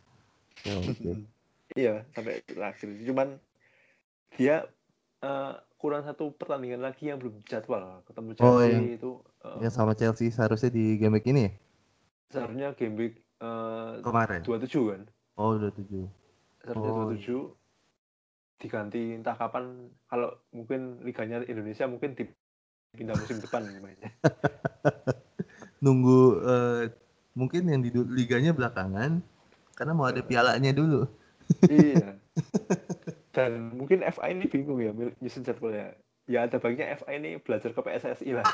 Ya, 0.69 0.77
okay. 0.85 1.25
iya, 1.81 1.95
sampai 2.13 2.45
terakhir. 2.45 2.89
Cuman 3.09 3.41
dia 4.37 4.69
uh, 5.25 5.57
kurang 5.81 6.05
satu 6.05 6.33
pertandingan 6.37 6.85
lagi 6.85 7.09
yang 7.09 7.17
belum 7.17 7.41
jadwal 7.49 8.05
ketemu 8.05 8.29
oh, 8.29 8.37
Chelsea 8.37 8.53
oh, 8.53 8.61
yang, 8.69 8.85
itu. 8.93 9.11
Uh, 9.41 9.59
yang 9.65 9.73
sama 9.73 9.97
Chelsea 9.97 10.29
seharusnya 10.29 10.69
di 10.69 11.01
game 11.01 11.17
week 11.17 11.29
ini 11.29 11.49
ya? 11.49 11.53
Seharusnya 12.33 12.69
game 12.77 12.97
week 13.01 13.15
uh, 13.41 14.01
kemarin. 14.05 14.45
27 14.45 14.93
kan? 14.93 15.03
Oh, 15.37 15.57
27. 15.57 16.07
Seharusnya 16.63 16.91
oh. 16.93 17.11
27 17.13 17.63
diganti 18.63 19.19
entah 19.19 19.35
kapan 19.35 19.91
kalau 20.07 20.39
mungkin 20.55 21.03
liganya 21.03 21.43
Indonesia 21.51 21.91
mungkin 21.91 22.15
di 22.15 22.31
pindah 22.95 23.19
musim 23.19 23.43
depan 23.43 23.67
mainnya. 23.83 24.11
Nunggu 25.83 26.21
uh, 26.47 26.87
mungkin 27.35 27.67
yang 27.67 27.83
di 27.83 27.91
liganya 27.91 28.55
belakangan 28.55 29.19
karena 29.75 29.93
mau 29.99 30.07
ada 30.07 30.23
pialanya 30.23 30.71
dulu. 30.71 31.11
iya. 31.67 32.15
Dan 33.37 33.73
mungkin 33.75 34.05
FA 34.13 34.29
ini 34.31 34.45
bingung 34.47 34.79
ya 34.79 34.93
nyusun 35.19 35.43
jadwalnya. 35.43 35.97
Ya 36.31 36.47
ada 36.47 36.61
baginya 36.63 36.95
FA 37.01 37.17
ini 37.19 37.41
belajar 37.41 37.75
ke 37.75 37.81
PSSI 37.81 38.31
lah. 38.37 38.47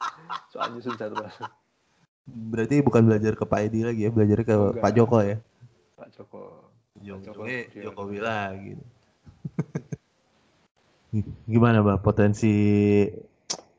Soal 0.52 0.76
nyusun 0.76 0.94
jadwal. 0.94 1.26
Berarti 2.26 2.84
bukan 2.84 3.02
belajar 3.08 3.32
ke 3.34 3.44
Pak 3.48 3.60
Edi 3.66 3.80
lagi 3.82 4.06
ya, 4.06 4.10
belajar 4.12 4.44
ke 4.44 4.54
Enggak. 4.54 4.82
Pak 4.84 4.92
Joko 4.94 5.18
ya. 5.24 5.36
Joko. 6.16 6.72
Jokowi, 6.96 7.68
Jokowi 7.76 8.18
lagi. 8.24 8.72
Gimana, 11.52 11.84
Mbak, 11.84 12.00
potensi 12.00 12.52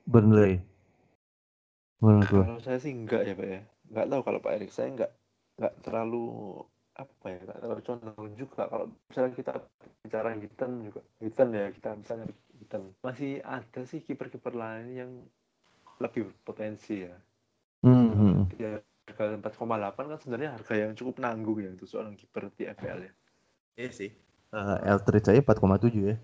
Burnley. 0.05 0.61
Kalau 1.97 2.61
saya 2.61 2.77
sih 2.77 2.93
enggak 2.93 3.25
ya 3.25 3.33
Pak 3.33 3.47
ya. 3.49 3.61
Enggak 3.89 4.05
tahu 4.13 4.21
kalau 4.21 4.39
Pak 4.39 4.53
Erik 4.53 4.71
saya 4.71 4.87
enggak 4.93 5.11
enggak 5.57 5.73
terlalu 5.81 6.25
apa 6.97 7.25
ya 7.29 7.37
enggak 7.41 7.59
terlalu 7.61 7.81
condong 7.85 8.29
juga 8.37 8.61
kalau 8.69 8.85
misalnya 9.09 9.31
kita 9.33 9.53
bicara 10.05 10.29
Hitan 10.37 10.71
juga 10.85 11.01
Hitan 11.21 11.49
ya 11.53 11.65
kita 11.73 11.89
misalnya 11.97 12.27
Hitan 12.61 12.83
masih 13.01 13.31
ada 13.41 13.81
sih 13.85 13.99
kiper-kiper 14.05 14.53
lain 14.53 14.87
yang 14.93 15.11
lebih 15.97 16.29
potensi 16.45 17.01
ya. 17.01 17.15
Mm-hmm. 17.81 18.53
Ya 18.61 18.77
harga 19.07 19.39
4,8 19.39 19.95
kan 19.95 20.19
sebenarnya 20.19 20.49
harga 20.59 20.73
yang 20.75 20.91
cukup 20.93 21.15
nanggung 21.23 21.63
ya 21.63 21.71
untuk 21.71 21.87
seorang 21.87 22.19
kiper 22.19 22.51
di 22.59 22.67
FPL 22.67 22.99
ya. 23.07 23.13
Iya 23.79 23.91
sih. 23.95 24.11
Uh, 24.51 24.79
Eldridge 24.83 25.31
aja 25.31 25.39
4,7 25.39 25.95
ya. 25.95 26.15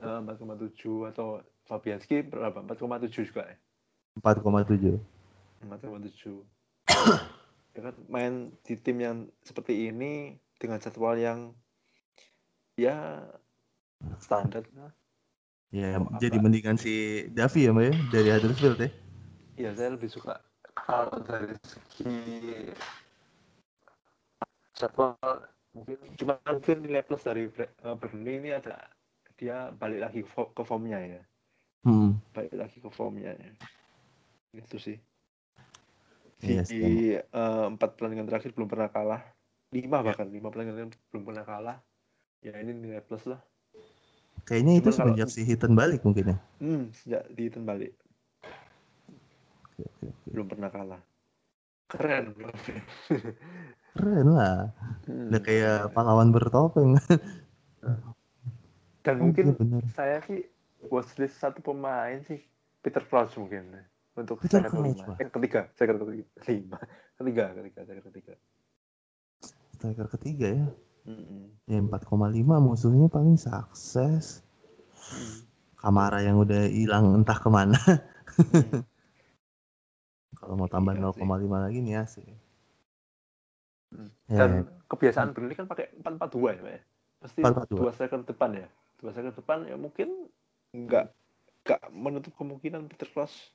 Uh, 0.00 0.22
4,7 0.22 1.10
atau 1.10 1.42
Fabianski 1.66 2.22
berapa? 2.30 2.62
4,7 2.62 3.26
juga 3.26 3.42
ya? 3.50 3.56
4,7. 4.22 4.98
4,7. 5.66 6.46
ya 7.74 7.80
kan 7.82 7.94
main 8.10 8.54
di 8.66 8.74
tim 8.78 8.98
yang 9.02 9.16
seperti 9.42 9.90
ini 9.90 10.38
dengan 10.58 10.78
jadwal 10.78 11.18
yang 11.18 11.54
ya 12.78 13.26
standar 14.22 14.66
lah. 14.78 14.94
Ya, 15.70 16.02
oh, 16.02 16.18
jadi 16.18 16.42
apa? 16.42 16.44
mendingan 16.50 16.74
si 16.74 17.26
Davi 17.30 17.70
ya, 17.70 17.70
Mbak 17.70 17.84
ya, 17.86 17.94
dari 18.10 18.28
Huddersfield 18.34 18.78
ya? 18.82 18.90
Iya, 19.54 19.70
saya 19.78 19.94
lebih 19.94 20.10
suka 20.10 20.42
kalau 20.90 21.18
dari 21.22 21.54
segi 21.62 22.18
jadwal 24.74 25.14
mungkin 25.70 25.98
cuma 26.18 26.34
mungkin 26.50 26.82
nilai 26.82 27.06
plus 27.06 27.22
dari 27.22 27.46
uh, 27.86 27.94
Burnley 27.94 28.42
ini 28.42 28.50
ada 28.50 28.90
dia 29.38 29.70
balik 29.70 30.00
lagi 30.02 30.20
ke 30.26 30.62
formnya 30.66 30.98
ya 30.98 31.22
hmm. 31.86 32.34
balik 32.34 32.54
lagi 32.58 32.82
ke 32.82 32.90
formnya 32.90 33.38
ya. 33.38 33.50
itu 34.58 34.76
sih 34.82 34.98
di 36.40 36.56
yes, 36.58 36.72
uh, 37.36 37.70
empat 37.70 37.94
pertandingan 37.94 38.26
terakhir 38.26 38.50
belum 38.56 38.66
pernah 38.66 38.88
kalah 38.90 39.22
lima 39.70 40.02
bahkan 40.02 40.26
lima 40.26 40.50
pertandingan 40.50 40.90
belum 41.14 41.22
pernah 41.22 41.44
kalah 41.46 41.76
ya 42.42 42.56
ini 42.58 42.74
nilai 42.74 43.04
plus 43.04 43.30
lah 43.30 43.38
kayaknya 44.48 44.80
Cuman 44.80 44.82
itu 44.82 44.90
semenjak 44.90 45.28
kalau, 45.30 45.36
si 45.36 45.40
Hitan 45.46 45.72
balik 45.76 46.00
mungkin 46.02 46.34
ya 46.34 46.36
hmm 46.58 46.82
sejak 46.96 47.22
di 47.30 47.40
Hitan 47.46 47.62
balik 47.62 47.94
belum 50.30 50.46
pernah 50.46 50.68
kalah 50.72 51.02
keren 51.90 52.34
keren 53.94 54.26
lah 54.30 54.70
hmm. 55.06 55.30
udah 55.32 55.42
kayak 55.42 55.78
pahlawan 55.94 56.30
bertopeng 56.30 56.96
dan 59.04 59.14
oh, 59.16 59.20
mungkin 59.26 59.56
iya 59.58 59.80
saya 59.92 60.16
sih 60.24 60.46
watchlist 60.86 61.40
satu 61.40 61.60
pemain 61.60 62.22
sih 62.24 62.40
Peter 62.80 63.02
Crouch 63.04 63.36
mungkin 63.36 63.74
untuk 64.18 64.42
Peter 64.42 64.66
saya 64.66 64.70
kelima. 64.74 65.14
Eh, 65.16 65.28
ketiga, 65.30 65.60
saya 65.78 65.94
ketiga. 65.94 66.24
Ketiga, 67.20 67.52
ketiga, 67.52 67.80
saya 67.84 68.00
ketiga. 68.00 68.34
Striker 69.76 70.08
ketiga 70.16 70.48
ya. 70.56 70.66
Ya 71.68 71.78
4,5 71.84 72.16
musuhnya 72.64 73.12
paling 73.12 73.36
sukses. 73.36 74.40
Mm. 75.12 75.36
Kamara 75.76 76.24
yang 76.24 76.40
udah 76.40 76.64
hilang 76.68 77.12
entah 77.12 77.36
ke 77.36 77.48
mana. 77.52 77.76
Mm. 77.76 78.88
Kalau 80.40 80.54
mau 80.56 80.68
tambah 80.72 80.96
iya 80.96 81.12
0,5 81.12 81.20
lagi 81.52 81.78
nih 81.84 81.94
asik. 82.00 82.24
Hmm. 83.92 84.08
Dan 84.24 84.50
ya. 84.50 84.62
kebiasaan 84.88 85.36
Burnley 85.36 85.52
kan 85.52 85.68
pakai 85.68 85.92
442 86.00 86.56
ya, 86.56 86.60
Pak 86.64 86.72
ya? 86.72 86.82
Pasti 87.20 87.40
442. 87.44 87.76
dua 87.76 87.90
striker 87.92 88.20
depan 88.24 88.50
ya. 88.56 88.68
Dua 88.96 89.10
striker 89.12 89.34
depan 89.36 89.58
ya 89.68 89.76
mungkin 89.76 90.08
nggak 90.72 91.06
nggak 91.66 91.82
menutup 91.92 92.32
kemungkinan 92.40 92.88
Peter 92.88 93.04
Cross 93.10 93.52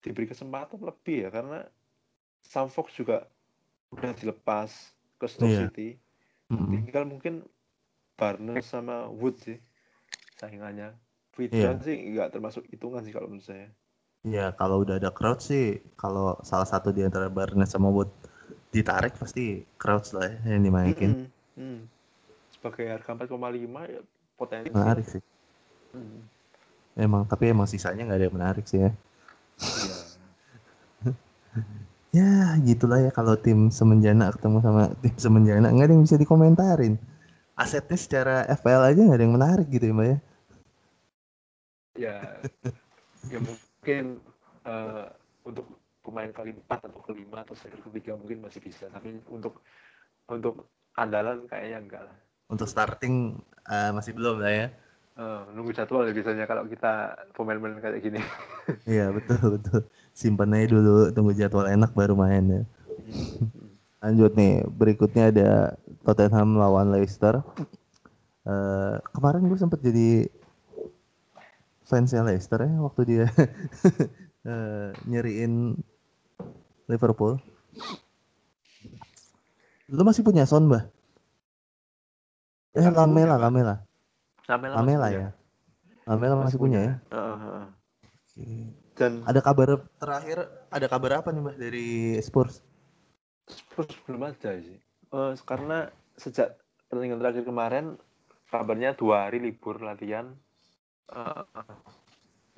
diberi 0.00 0.30
kesempatan 0.30 0.80
lebih 0.80 1.26
ya 1.26 1.28
karena 1.28 1.66
Sam 2.40 2.72
Fox 2.72 2.94
juga 2.96 3.28
udah 3.92 4.14
dilepas 4.16 4.70
ke 5.20 5.26
Stoke 5.28 5.52
yeah. 5.52 5.68
City. 5.68 5.88
Mm-hmm. 6.48 6.88
Tinggal 6.88 7.04
mungkin 7.04 7.34
Barnes 8.16 8.64
sama 8.64 9.10
Wood 9.12 9.36
sih 9.42 9.58
saingannya. 10.40 10.96
Vidal 11.36 11.76
yeah. 11.76 11.84
sih 11.84 11.96
nggak 12.16 12.32
termasuk 12.32 12.64
hitungan 12.72 13.04
sih 13.04 13.12
kalau 13.12 13.28
menurut 13.28 13.44
saya. 13.44 13.68
Iya, 14.28 14.52
kalau 14.60 14.84
udah 14.84 15.00
ada 15.00 15.08
crowd 15.08 15.40
sih, 15.40 15.80
kalau 15.96 16.36
salah 16.44 16.68
satu 16.68 16.92
di 16.92 17.00
antara 17.00 17.32
Barnes 17.32 17.72
sama 17.72 17.88
Wood 17.88 18.12
ditarik 18.68 19.16
pasti 19.16 19.64
crowd 19.80 20.04
lah 20.12 20.28
ya 20.28 20.52
yang 20.52 20.68
dimainin. 20.68 21.24
Mm 21.24 21.28
-hmm. 21.56 21.78
Sebagai 22.52 22.84
harga 22.92 23.16
4,5 23.16 23.88
ya 23.88 24.02
potensi. 24.36 24.68
Menarik 24.68 25.06
sih. 25.08 25.22
Mm. 25.96 26.20
Emang, 26.98 27.22
tapi 27.24 27.48
emang 27.48 27.64
sisanya 27.64 28.04
nggak 28.04 28.18
ada 28.20 28.26
yang 28.28 28.36
menarik 28.36 28.64
sih 28.68 28.84
ya. 28.84 28.90
Iya. 29.64 29.96
ya 32.18 32.32
gitulah 32.64 33.00
ya 33.00 33.10
kalau 33.12 33.36
tim 33.40 33.72
semenjana 33.72 34.32
ketemu 34.32 34.58
sama 34.64 34.82
tim 35.00 35.16
semenjana 35.16 35.72
nggak 35.72 35.86
ada 35.88 35.94
yang 35.96 36.04
bisa 36.04 36.20
dikomentarin. 36.20 37.00
Asetnya 37.56 37.96
secara 37.96 38.36
FPL 38.60 38.92
aja 38.92 39.00
nggak 39.00 39.18
ada 39.18 39.24
yang 39.24 39.36
menarik 39.40 39.66
gitu 39.72 39.88
ya 39.88 39.94
mbak 39.96 40.06
ya. 40.06 40.18
Ya, 41.98 42.16
ya 43.32 43.38
mungkin 43.42 43.67
uh, 44.66 45.06
untuk 45.44 45.66
pemain 46.04 46.30
kali 46.32 46.56
empat 46.56 46.88
atau 46.88 47.00
kelima 47.04 47.44
atau 47.44 47.52
striker 47.52 47.84
ketiga 47.92 48.16
mungkin 48.16 48.44
masih 48.44 48.60
bisa. 48.64 48.88
Tapi 48.88 49.20
untuk 49.28 49.60
untuk 50.28 50.68
andalan 50.96 51.44
kayaknya 51.48 51.78
enggak 51.80 52.02
lah. 52.08 52.16
Untuk 52.48 52.68
starting 52.68 53.38
uh, 53.68 53.92
masih 53.92 54.16
belum 54.16 54.40
lah 54.40 54.52
ya. 54.52 54.68
Uh, 55.18 55.42
nunggu 55.50 55.74
jadwal 55.74 56.06
ya 56.06 56.14
biasanya 56.14 56.46
kalau 56.46 56.62
kita 56.70 57.12
pemain-pemain 57.34 57.82
kayak 57.82 58.00
gini. 58.00 58.22
Iya 58.84 59.08
betul 59.10 59.58
betul. 59.58 59.80
Simpan 60.12 60.52
aja 60.52 60.76
dulu 60.76 61.08
tunggu 61.12 61.32
jadwal 61.32 61.66
enak 61.68 61.92
baru 61.96 62.14
main 62.16 62.44
ya. 62.44 62.62
Hmm. 63.08 63.48
lanjut 63.98 64.36
nih 64.38 64.62
berikutnya 64.68 65.32
ada 65.32 65.50
Tottenham 66.06 66.60
lawan 66.60 66.92
Leicester. 66.92 67.42
Uh, 68.46 69.00
kemarin 69.12 69.48
gue 69.48 69.58
sempet 69.58 69.80
jadi 69.82 70.28
fansnya 71.88 72.20
Leicester 72.20 72.60
ya 72.60 72.76
waktu 72.84 73.00
dia 73.08 73.26
uh, 74.44 74.92
nyeriin 75.10 75.72
Liverpool. 76.88 77.40
Lu 79.88 80.04
masih 80.04 80.20
punya 80.20 80.44
Son, 80.44 80.68
Bah? 80.68 80.84
Eh, 82.76 82.84
Lamela, 82.84 83.40
Lamela. 83.40 83.84
Lamela, 84.44 84.74
Lamela 84.80 85.08
ya. 85.08 85.28
Lamela 86.04 86.34
masih, 86.36 86.56
masih 86.56 86.58
punya, 86.60 86.80
punya 86.80 86.88
ya. 86.88 86.94
Uh, 87.12 87.64
Dan 88.96 89.24
ada 89.24 89.40
kabar 89.40 89.84
terakhir, 90.00 90.48
ada 90.72 90.86
kabar 90.88 91.24
apa 91.24 91.28
nih, 91.32 91.40
Mbak 91.44 91.56
dari 91.60 91.88
Spurs? 92.24 92.64
Spurs 93.48 93.92
belum 94.08 94.28
ada 94.28 94.60
sih. 94.60 94.80
Uh, 95.08 95.32
karena 95.44 95.88
sejak 96.20 96.56
pertandingan 96.88 97.20
terakhir 97.20 97.44
kemarin 97.48 97.84
kabarnya 98.48 98.96
dua 98.96 99.28
hari 99.28 99.40
libur 99.40 99.80
latihan 99.80 100.36
uh, 101.12 101.44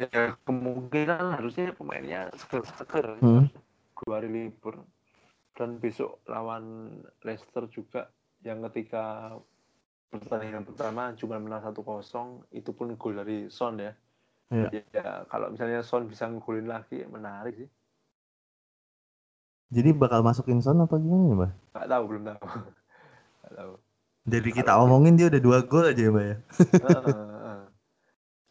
ya 0.01 0.35
kemungkinan 0.49 1.37
harusnya 1.37 1.77
pemainnya 1.77 2.33
seger-seger 2.33 3.21
hmm. 3.21 3.53
dua 4.01 4.15
hari 4.17 4.29
libur 4.33 4.81
dan 5.53 5.77
besok 5.77 6.25
lawan 6.25 6.97
Leicester 7.21 7.69
juga 7.69 8.09
yang 8.41 8.65
ketika 8.73 9.37
pertandingan 10.09 10.65
pertama 10.65 11.13
cuma 11.21 11.37
menang 11.37 11.63
satu 11.63 11.85
kosong 11.85 12.41
itu 12.51 12.73
pun 12.73 12.97
gol 12.97 13.21
dari 13.21 13.53
Son 13.53 13.77
ya. 13.77 13.93
Ya. 14.51 14.67
ya 14.91 15.23
kalau 15.31 15.53
misalnya 15.53 15.85
Son 15.85 16.09
bisa 16.09 16.27
ngegolin 16.27 16.67
lagi 16.67 17.05
menarik 17.07 17.55
sih. 17.61 17.71
Jadi 19.71 19.95
bakal 19.95 20.27
masukin 20.27 20.59
Son 20.59 20.83
apa 20.83 20.99
gimana 20.99 21.23
ya, 21.31 21.35
Mbak? 21.39 21.51
Gak 21.79 21.89
tahu, 21.93 22.03
belum 22.11 22.25
tahu. 22.27 22.43
Gak 23.47 23.53
tahu. 23.55 23.73
Dari 24.27 24.51
kita 24.51 24.73
omongin 24.83 25.15
dia 25.15 25.31
udah 25.31 25.43
dua 25.45 25.59
gol 25.63 25.87
aja 25.87 26.03
ya, 26.03 26.11
Mbak 26.11 26.25
ya. 26.25 26.37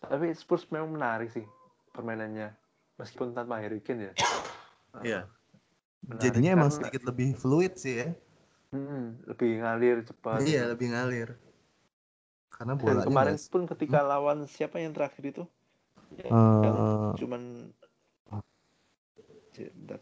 Tapi 0.09 0.33
Spurs 0.33 0.65
memang 0.73 0.97
menarik 0.97 1.29
sih 1.29 1.45
permainannya. 1.93 2.49
Meskipun 2.97 3.31
tanpa 3.31 3.61
Harry 3.61 3.79
Kane 3.79 4.11
ya. 4.11 4.13
Iya. 5.05 5.29
Menarik 6.01 6.21
Jadinya 6.25 6.49
emang 6.57 6.73
sedikit 6.73 7.05
lebih 7.05 7.37
fluid 7.37 7.77
sih 7.77 8.01
ya. 8.01 8.09
Hmm, 8.73 9.21
lebih 9.29 9.61
ngalir 9.61 10.01
cepat. 10.01 10.41
Iya, 10.41 10.73
lebih 10.73 10.89
ngalir. 10.89 11.37
Karena 12.49 12.73
bola 12.73 13.05
kemarin 13.05 13.37
gak... 13.37 13.53
pun 13.53 13.61
ketika 13.69 14.01
hmm? 14.01 14.09
lawan 14.09 14.37
siapa 14.49 14.81
yang 14.81 14.97
terakhir 14.97 15.23
itu? 15.29 15.43
Ya, 16.17 16.25
uh, 16.33 17.13
cuman 17.21 17.69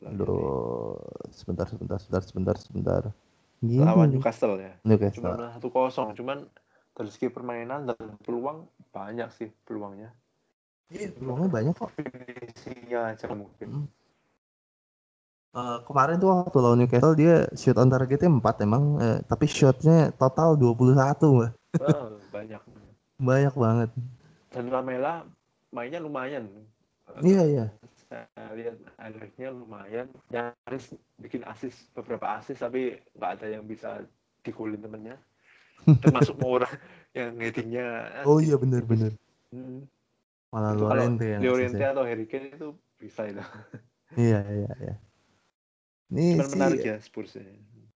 Aduh, 0.06 1.02
sebentar, 1.34 1.66
sebentar, 1.66 1.98
sebentar, 1.98 2.24
sebentar, 2.24 2.56
sebentar. 2.62 3.04
Gini. 3.58 3.82
Lawan 3.82 4.14
Newcastle 4.14 4.62
ya. 4.62 4.74
Newcastle. 4.86 5.34
Cuma 5.34 5.50
satu 5.58 5.70
kosong, 5.74 6.14
cuman 6.14 6.46
dari 6.98 7.14
segi 7.14 7.30
permainan 7.30 7.94
dan 7.94 8.18
peluang 8.26 8.66
banyak 8.90 9.30
sih 9.38 9.54
peluangnya. 9.70 10.10
Iya, 10.90 11.14
peluangnya 11.14 11.50
banyak 11.54 11.74
kok. 11.78 11.94
Finishingnya 11.94 13.14
aja 13.14 13.30
mungkin. 13.30 13.70
Hmm. 13.70 13.88
Uh, 15.58 15.78
kemarin 15.86 16.18
tuh 16.18 16.30
waktu 16.34 16.58
lawan 16.58 16.78
Newcastle 16.82 17.18
dia 17.18 17.46
shoot 17.54 17.78
on 17.78 17.90
targetnya 17.90 18.30
4 18.30 18.66
emang, 18.66 18.84
uh, 18.98 19.18
tapi 19.30 19.46
shotnya 19.46 20.10
total 20.18 20.58
21 20.58 20.98
mbak. 20.98 21.52
Oh, 21.82 22.18
banyak. 22.34 22.62
banyak 23.18 23.54
banget. 23.54 23.90
Dan 24.54 24.70
Lamela 24.74 25.26
mainnya 25.70 26.02
lumayan. 26.02 26.50
Iya 27.22 27.44
iya. 27.46 27.66
Saya 28.10 28.54
lihat 28.54 28.78
akhirnya 28.98 29.50
lumayan. 29.54 30.08
Nyaris 30.30 30.94
bikin 31.18 31.42
asis 31.46 31.74
beberapa 31.94 32.38
asis 32.38 32.62
tapi 32.62 32.98
nggak 33.18 33.32
ada 33.42 33.48
yang 33.50 33.66
bisa 33.66 34.06
dikulin 34.46 34.78
temennya 34.78 35.18
termasuk 36.04 36.36
mau 36.42 36.62
orang 36.62 36.74
yang 37.12 37.36
headingnya 37.38 37.88
oh 38.26 38.42
iya 38.42 38.56
benar 38.56 38.84
benar 38.84 39.12
hmm. 39.54 39.86
malah 40.50 40.74
Lorente 40.74 41.26
yang 41.26 41.42
Lorente 41.44 41.84
atau 41.84 42.04
Harry 42.08 42.26
Kane 42.26 42.56
itu 42.56 42.74
bisa 42.98 43.30
itu. 43.30 43.44
Iya 44.18 44.40
iya 44.48 44.72
iya. 44.82 44.96
Ini 46.08 46.40
sih, 46.40 46.56
menarik 46.56 46.82
ya 46.82 46.96
Spurs 47.04 47.36
ya. 47.36 47.44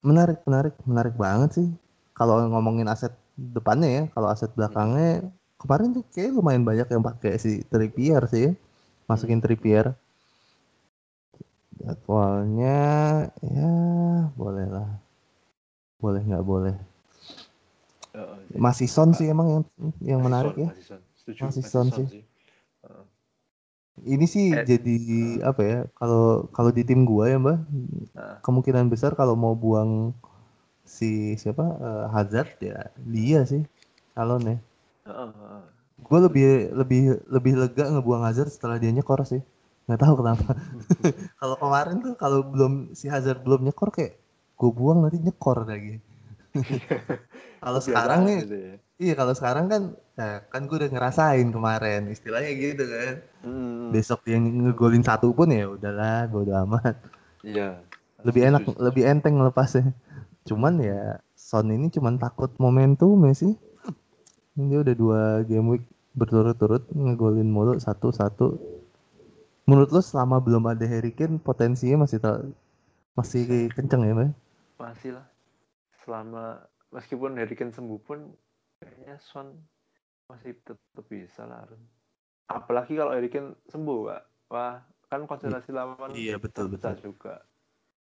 menarik 0.01 0.41
menarik 0.43 0.75
menarik 0.83 1.15
banget 1.15 1.49
sih. 1.61 1.67
Kalau 2.11 2.41
ngomongin 2.51 2.89
aset 2.89 3.13
depannya 3.37 3.89
ya 3.89 4.03
kalau 4.13 4.27
aset 4.29 4.51
belakangnya 4.53 5.23
hmm. 5.23 5.31
kemarin 5.57 5.95
tuh 5.95 6.03
kayak 6.11 6.35
lumayan 6.35 6.67
banyak 6.67 6.87
yang 6.91 7.03
pakai 7.05 7.39
si 7.39 7.63
Trippier 7.65 8.21
sih 8.27 8.53
masukin 9.07 9.39
hmm. 9.39 9.45
Trippier. 9.45 9.95
Jadwalnya 11.81 12.79
ya 13.41 13.73
boleh 14.35 14.67
lah. 14.69 14.89
Boleh 15.97 16.21
nggak 16.21 16.45
boleh 16.45 16.75
Uh, 18.11 18.35
masih 18.59 18.91
Son 18.91 19.15
sih 19.15 19.31
emang 19.31 19.47
yang 19.47 19.63
yang 20.03 20.19
menarik 20.19 20.51
son, 20.51 20.61
ya. 20.63 20.67
Masih 20.71 20.85
Son, 20.85 20.99
Setuju, 21.15 21.39
masih 21.47 21.63
son, 21.63 21.87
sih. 21.95 22.07
sih. 22.19 22.23
Uh. 22.83 23.03
Ini 24.03 24.25
sih 24.27 24.45
eh, 24.51 24.65
jadi 24.67 24.97
uh. 25.45 25.49
apa 25.55 25.61
ya? 25.63 25.79
Kalau 25.95 26.51
kalau 26.51 26.71
di 26.75 26.83
tim 26.83 27.07
gua 27.07 27.31
ya 27.31 27.39
mbak, 27.39 27.57
uh. 28.19 28.37
kemungkinan 28.43 28.91
besar 28.91 29.15
kalau 29.15 29.39
mau 29.39 29.55
buang 29.55 30.11
si 30.83 31.39
siapa 31.39 31.63
uh, 31.63 32.05
Hazard 32.11 32.59
ya 32.59 32.91
dia 32.99 33.47
sih 33.47 33.63
calon 34.11 34.43
ya. 34.43 34.57
Uh, 35.07 35.31
uh. 35.31 35.61
Gue 36.01 36.19
lebih 36.19 36.73
lebih 36.75 37.01
lebih 37.31 37.53
lega 37.55 37.85
ngebuang 37.87 38.27
Hazard 38.27 38.51
setelah 38.51 38.75
dia 38.75 38.91
nyekor 38.91 39.23
sih. 39.23 39.39
Nggak 39.87 40.01
tahu 40.03 40.13
kenapa. 40.19 40.51
kalau 41.39 41.55
kemarin 41.55 41.95
tuh 42.03 42.13
kalau 42.19 42.43
belum 42.43 42.91
si 42.91 43.07
Hazard 43.07 43.39
belum 43.45 43.63
nyekor 43.69 43.93
kayak 43.93 44.19
gue 44.59 44.71
buang 44.75 45.05
nanti 45.05 45.21
nyekor 45.21 45.63
lagi. 45.63 46.03
kalau 47.63 47.79
sekarang 47.79 48.27
nih 48.27 48.37
gitu 48.43 48.55
ya. 48.57 48.73
iya 48.99 49.13
kalau 49.15 49.33
sekarang 49.33 49.65
kan 49.71 49.81
ya, 50.19 50.43
kan 50.51 50.67
gue 50.67 50.77
udah 50.77 50.91
ngerasain 50.91 51.47
kemarin 51.47 52.11
istilahnya 52.11 52.51
gitu 52.59 52.83
kan 52.83 53.15
hmm. 53.47 53.95
besok 53.95 54.27
yang 54.27 54.43
ngegolin 54.43 55.03
satu 55.03 55.31
pun 55.31 55.51
ya 55.51 55.71
udahlah 55.71 56.27
bodo 56.27 56.51
amat 56.67 56.95
iya 57.45 57.79
lebih 58.21 58.41
enak 58.51 58.63
just. 58.67 58.77
lebih 58.77 59.03
enteng 59.07 59.39
lepasnya 59.39 59.95
cuman 60.43 60.81
ya 60.81 61.21
Son 61.37 61.67
ini 61.69 61.87
cuman 61.91 62.19
takut 62.19 62.51
momentum 62.59 63.15
ya 63.27 63.33
sih 63.35 63.53
dia 64.55 64.79
udah 64.83 64.95
dua 64.95 65.21
game 65.47 65.77
week 65.77 65.85
berturut-turut 66.11 66.83
ngegolin 66.91 67.47
mulu 67.47 67.79
satu-satu 67.79 68.59
menurut 69.63 69.89
lo 69.95 70.01
selama 70.03 70.43
belum 70.43 70.67
ada 70.67 70.83
Harry 70.83 71.15
Kane 71.15 71.39
potensinya 71.39 72.03
masih 72.03 72.19
tak 72.19 72.43
masih 73.15 73.71
kenceng 73.71 74.03
ya 74.03 74.13
Mbak? 74.15 74.31
Masih 74.79 75.11
lah 75.15 75.30
selama 76.01 76.65
meskipun 76.91 77.37
Harry 77.37 77.55
Kane 77.55 77.73
sembuh 77.73 77.99
pun 78.01 78.19
kayaknya 78.81 79.15
Son 79.21 79.53
masih 80.27 80.57
tetap 80.63 81.05
bisa 81.07 81.45
lah 81.45 81.67
apalagi 82.51 82.97
kalau 82.97 83.15
Harry 83.15 83.29
Kane 83.31 83.55
sembuh 83.69 83.99
pak 84.07 84.21
wah 84.51 84.75
kan 85.11 85.27
konsentrasi 85.27 85.75
lawan 85.75 86.15
iya 86.15 86.39
betul 86.39 86.71
betul 86.71 86.95
juga 86.99 87.43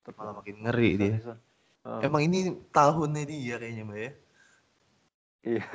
tetap 0.03 0.19
malah 0.19 0.35
makin 0.41 0.57
ngeri 0.65 0.91
dia 1.01 1.19
uh. 1.89 2.01
emang 2.05 2.23
ini 2.29 2.53
tahunnya 2.71 3.25
dia 3.25 3.55
kayaknya 3.61 3.83
mbak 3.85 3.99
ya 3.99 4.13
iya 5.43 5.67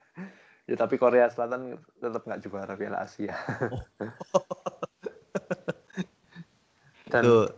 ya 0.68 0.74
tapi 0.76 0.94
Korea 1.00 1.32
Selatan 1.32 1.80
tetap 1.96 2.22
nggak 2.26 2.40
juara 2.44 2.74
Piala 2.76 3.06
Asia 3.06 3.34
oh. 3.72 3.82
dan 7.12 7.22
Tuh. 7.24 7.48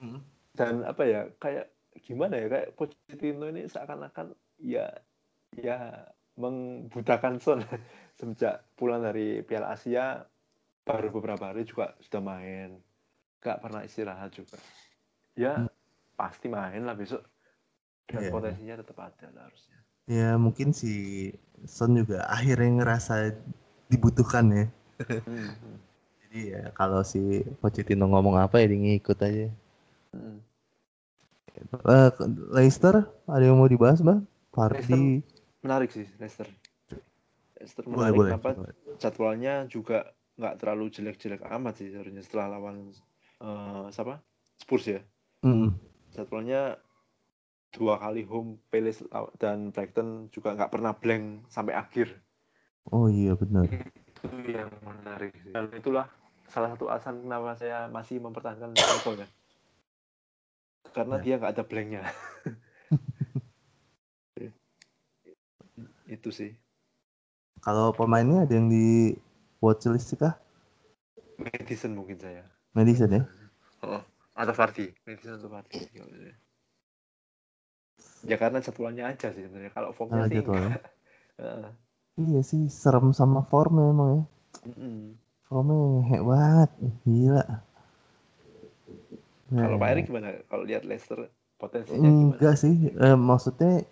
Hmm. 0.00 0.20
dan 0.56 0.88
apa 0.88 1.02
ya 1.04 1.28
kayak 1.36 1.75
gimana 2.06 2.38
ya 2.38 2.46
kayak 2.46 2.68
Pochettino 2.78 3.50
ini 3.50 3.66
seakan-akan 3.66 4.30
ya 4.62 4.86
ya 5.58 6.06
membutakan 6.38 7.42
Son 7.42 7.58
semenjak 8.18 8.62
pulang 8.78 9.02
dari 9.02 9.42
Piala 9.42 9.74
Asia 9.74 10.22
baru 10.86 11.10
beberapa 11.10 11.50
hari 11.50 11.66
juga 11.66 11.98
sudah 11.98 12.22
main 12.22 12.78
gak 13.42 13.58
pernah 13.58 13.82
istirahat 13.82 14.30
juga 14.30 14.54
ya 15.34 15.66
hmm. 15.66 15.68
pasti 16.14 16.46
main 16.46 16.86
lah 16.86 16.94
besok 16.94 17.26
dan 18.06 18.22
yeah. 18.22 18.32
potensinya 18.32 18.74
tetap 18.78 18.98
ada 19.02 19.26
lah 19.34 19.50
harusnya 19.50 19.78
ya 20.06 20.38
mungkin 20.38 20.70
si 20.70 21.34
Son 21.66 21.98
juga 21.98 22.22
akhirnya 22.30 22.86
ngerasa 22.86 23.34
dibutuhkan 23.90 24.46
ya 24.54 24.66
hmm. 25.02 25.50
jadi 26.22 26.38
ya 26.54 26.62
kalau 26.70 27.02
si 27.02 27.42
Pochettino 27.58 28.06
ngomong 28.06 28.38
apa 28.38 28.62
ya 28.62 28.70
ngikut 28.70 29.18
aja 29.26 29.50
hmm. 30.14 30.38
Uh, 31.84 32.10
Leicester 32.52 33.06
ada 33.28 33.44
yang 33.44 33.58
mau 33.58 33.70
dibahas 33.70 34.00
bang 34.02 34.22
Fardi 34.52 35.20
menarik 35.66 35.90
sih 35.90 36.06
Leicester. 36.22 36.46
Leicester 37.58 37.84
menarik 37.90 38.14
boleh, 38.14 38.32
apa 38.38 38.50
boleh. 38.54 38.74
jadwalnya 39.02 39.66
juga 39.66 40.14
nggak 40.36 40.54
terlalu 40.60 40.92
jelek-jelek 40.92 41.42
amat 41.42 41.74
sih 41.80 41.88
sebenarnya 41.90 42.22
setelah 42.22 42.46
lawan 42.56 42.92
uh, 43.42 43.88
siapa 43.90 44.20
Spurs 44.60 44.86
ya. 44.86 45.00
Mm. 45.44 45.74
Jadwalnya 46.12 46.78
dua 47.72 48.00
kali 48.00 48.24
home 48.24 48.56
Palace 48.72 49.04
dan 49.36 49.72
Brighton 49.72 50.32
juga 50.32 50.56
nggak 50.56 50.72
pernah 50.72 50.92
blank 50.96 51.48
sampai 51.52 51.76
akhir. 51.76 52.14
Oh 52.92 53.10
iya 53.10 53.34
benar. 53.34 53.66
Itu 53.68 54.28
yang 54.46 54.70
menarik 54.80 55.34
sih. 55.42 55.52
Dan 55.52 55.72
itulah 55.74 56.06
salah 56.46 56.72
satu 56.72 56.88
alasan 56.88 57.26
kenapa 57.26 57.58
saya 57.58 57.90
masih 57.90 58.22
mempertahankan 58.22 58.72
Liverpool 58.72 59.18
ya. 59.20 59.28
Karena 60.94 61.16
ya. 61.18 61.22
dia 61.22 61.34
nggak 61.38 61.52
ada 61.56 61.64
blanknya. 61.66 62.02
itu 66.06 66.30
sih. 66.30 66.54
Kalau 67.62 67.90
pemainnya 67.90 68.46
ada 68.46 68.54
yang 68.54 68.70
di 68.70 69.18
watchlist 69.58 70.14
kah? 70.18 70.38
Madison 71.36 71.98
mungkin 71.98 72.18
saya. 72.20 72.46
Madison 72.76 73.10
ya? 73.10 73.22
Oh, 73.82 74.00
atau 74.36 74.54
Fardi 74.54 74.88
Madison 75.04 75.36
atau 75.40 75.50
Fardi 75.50 75.80
ya 78.26 78.36
karena 78.36 78.58
jadwalnya 78.58 79.10
aja 79.10 79.30
sih 79.30 79.46
sebenarnya. 79.46 79.72
Kalau 79.72 79.90
formnya 79.94 80.26
sih 80.26 80.42
jadwalnya. 80.42 80.78
iya 82.26 82.40
sih 82.42 82.66
serem 82.72 83.12
sama 83.14 83.44
formnya 83.46 83.92
emang 83.92 84.08
ya. 84.10 84.22
Mm-hmm. 84.66 85.00
formnya 85.46 85.78
hebat 86.10 86.70
gila 87.06 87.44
nah, 89.52 89.62
kalau 89.68 89.76
Pak 89.78 89.88
Erik 89.94 90.04
gimana 90.10 90.28
kalau 90.50 90.64
lihat 90.66 90.82
Leicester 90.82 91.30
potensinya 91.56 92.02
gimana? 92.02 92.34
enggak 92.34 92.54
sih 92.58 92.74
eh, 92.90 93.16
maksudnya 93.16 93.84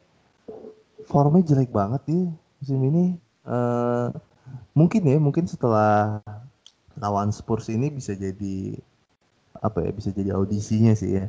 formnya 1.07 1.44
jelek 1.44 1.70
banget 1.70 2.02
dia 2.09 2.24
musim 2.64 2.80
ini. 2.80 3.05
Uh, 3.44 4.09
mungkin 4.72 5.05
ya, 5.05 5.20
mungkin 5.20 5.44
setelah 5.44 6.24
lawan 6.96 7.28
Spurs 7.28 7.68
ini 7.68 7.92
bisa 7.92 8.16
jadi 8.16 8.80
apa 9.61 9.84
ya, 9.84 9.90
bisa 9.92 10.09
jadi 10.16 10.32
audisinya 10.32 10.96
sih 10.96 11.20
ya. 11.20 11.28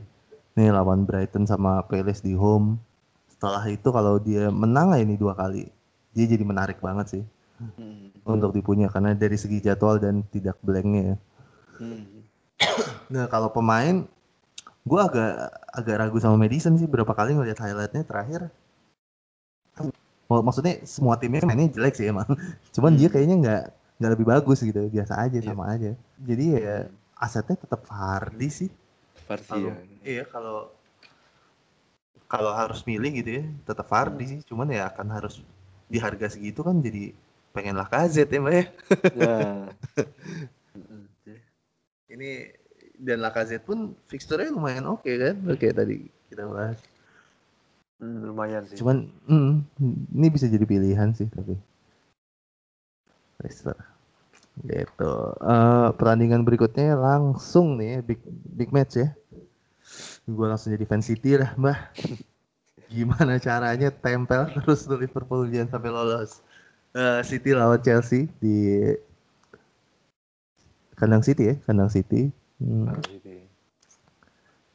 Nih 0.56 0.72
lawan 0.72 1.04
Brighton 1.04 1.44
sama 1.44 1.84
Palace 1.84 2.24
di 2.24 2.32
home. 2.32 2.80
Setelah 3.28 3.68
itu 3.68 3.92
kalau 3.92 4.16
dia 4.16 4.48
menang 4.48 4.96
lah 4.96 5.00
ini 5.04 5.20
dua 5.20 5.36
kali, 5.36 5.68
dia 6.16 6.26
jadi 6.26 6.48
menarik 6.48 6.80
banget 6.80 7.20
sih 7.20 7.24
hmm. 7.60 8.24
untuk 8.24 8.56
dipunya 8.56 8.88
karena 8.88 9.12
dari 9.12 9.36
segi 9.36 9.60
jadwal 9.60 10.00
dan 10.00 10.24
tidak 10.32 10.56
blanknya 10.64 11.04
ya. 11.04 11.16
Hmm. 11.84 12.15
Nah 13.14 13.30
kalau 13.30 13.54
pemain, 13.54 14.02
gue 14.86 15.00
agak 15.02 15.34
agak 15.70 15.96
ragu 16.02 16.18
sama 16.18 16.38
Madison 16.42 16.74
sih. 16.78 16.90
Berapa 16.90 17.14
kali 17.14 17.38
ngeliat 17.38 17.60
highlightnya 17.60 18.04
terakhir. 18.06 18.50
Maksudnya 20.26 20.82
semua 20.90 21.22
timnya 21.22 21.46
mainnya 21.46 21.70
jelek 21.70 21.94
sih 21.94 22.10
emang. 22.10 22.26
Cuman 22.76 22.98
hmm. 22.98 23.00
dia 23.00 23.10
kayaknya 23.14 23.36
nggak 23.42 23.64
nggak 24.02 24.12
lebih 24.18 24.28
bagus 24.28 24.66
gitu. 24.66 24.90
Biasa 24.90 25.22
aja 25.22 25.38
yeah. 25.38 25.46
sama 25.46 25.64
aja. 25.70 25.92
Jadi 26.26 26.46
ya 26.58 26.90
asetnya 27.22 27.56
tetap 27.62 27.86
Fardi 27.86 28.50
sih. 28.50 28.70
Fardi 29.26 29.70
ya. 29.70 29.76
iya 30.06 30.24
kalau 30.26 30.70
kalau 32.26 32.52
harus 32.58 32.82
milih 32.90 33.22
gitu 33.22 33.30
ya 33.42 33.44
tetap 33.70 33.86
Fardi 33.86 34.26
sih. 34.26 34.40
Cuman 34.50 34.74
ya 34.74 34.90
akan 34.90 35.08
harus 35.14 35.46
di 35.86 36.02
harga 36.02 36.34
segitu 36.34 36.66
kan 36.66 36.82
jadi 36.82 37.14
pengen 37.54 37.78
lah 37.78 37.88
KZ 37.88 38.28
ya 38.28 38.40
mbak 38.42 38.54
ya. 38.54 38.66
Yeah. 39.14 39.56
ini 42.16 42.50
dan 42.96 43.20
Lakazet 43.20 43.68
pun 43.68 43.92
fixturenya 44.08 44.56
lumayan 44.56 44.88
oke 44.88 45.04
okay, 45.04 45.16
kan 45.20 45.36
oke 45.46 45.60
okay, 45.60 45.72
tadi 45.76 46.08
kita 46.32 46.48
bahas 46.48 46.80
Hmm, 48.00 48.28
lumayan 48.28 48.68
sih. 48.68 48.76
Cuman 48.76 49.08
mm, 49.24 49.54
ini 50.20 50.28
bisa 50.28 50.52
jadi 50.52 50.68
pilihan 50.68 51.16
sih 51.16 51.32
tapi. 51.32 51.56
Leicester. 53.40 53.76
Gitu. 54.64 55.14
Uh, 55.44 55.92
pertandingan 55.96 56.44
berikutnya 56.44 56.96
langsung 56.96 57.80
nih 57.80 58.04
big 58.04 58.20
big 58.56 58.70
match 58.72 59.00
ya. 59.00 59.10
Gue 60.28 60.48
langsung 60.48 60.76
jadi 60.76 60.84
fan 60.88 61.04
City 61.04 61.40
lah, 61.40 61.56
Mbah. 61.56 61.80
Gimana 62.96 63.40
caranya 63.42 63.92
tempel 63.92 64.48
terus 64.54 64.88
Liverpool 64.88 65.48
jangan 65.52 65.80
sampai 65.80 65.92
lolos. 65.92 66.44
Uh, 66.96 67.20
City 67.24 67.52
lawan 67.52 67.80
Chelsea 67.84 68.32
di 68.40 68.92
kandang 70.96 71.24
City 71.24 71.44
ya, 71.52 71.56
kandang 71.68 71.92
City. 71.92 72.32
Hmm. 72.60 72.92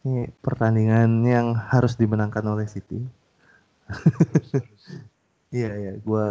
Ini 0.00 0.32
pertandingan 0.40 1.24
yang 1.28 1.52
harus 1.56 1.96
dimenangkan 1.96 2.44
oleh 2.46 2.68
City. 2.68 3.00
Iya 5.50 5.70
iya, 5.74 5.92
gue 5.98 6.26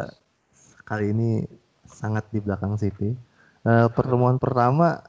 kali 0.87 1.11
ini 1.11 1.43
sangat 1.83 2.23
di 2.31 2.39
belakang 2.39 2.79
City. 2.79 3.11
Uh, 3.67 3.91
pertemuan 3.91 4.39
pertama 4.39 5.03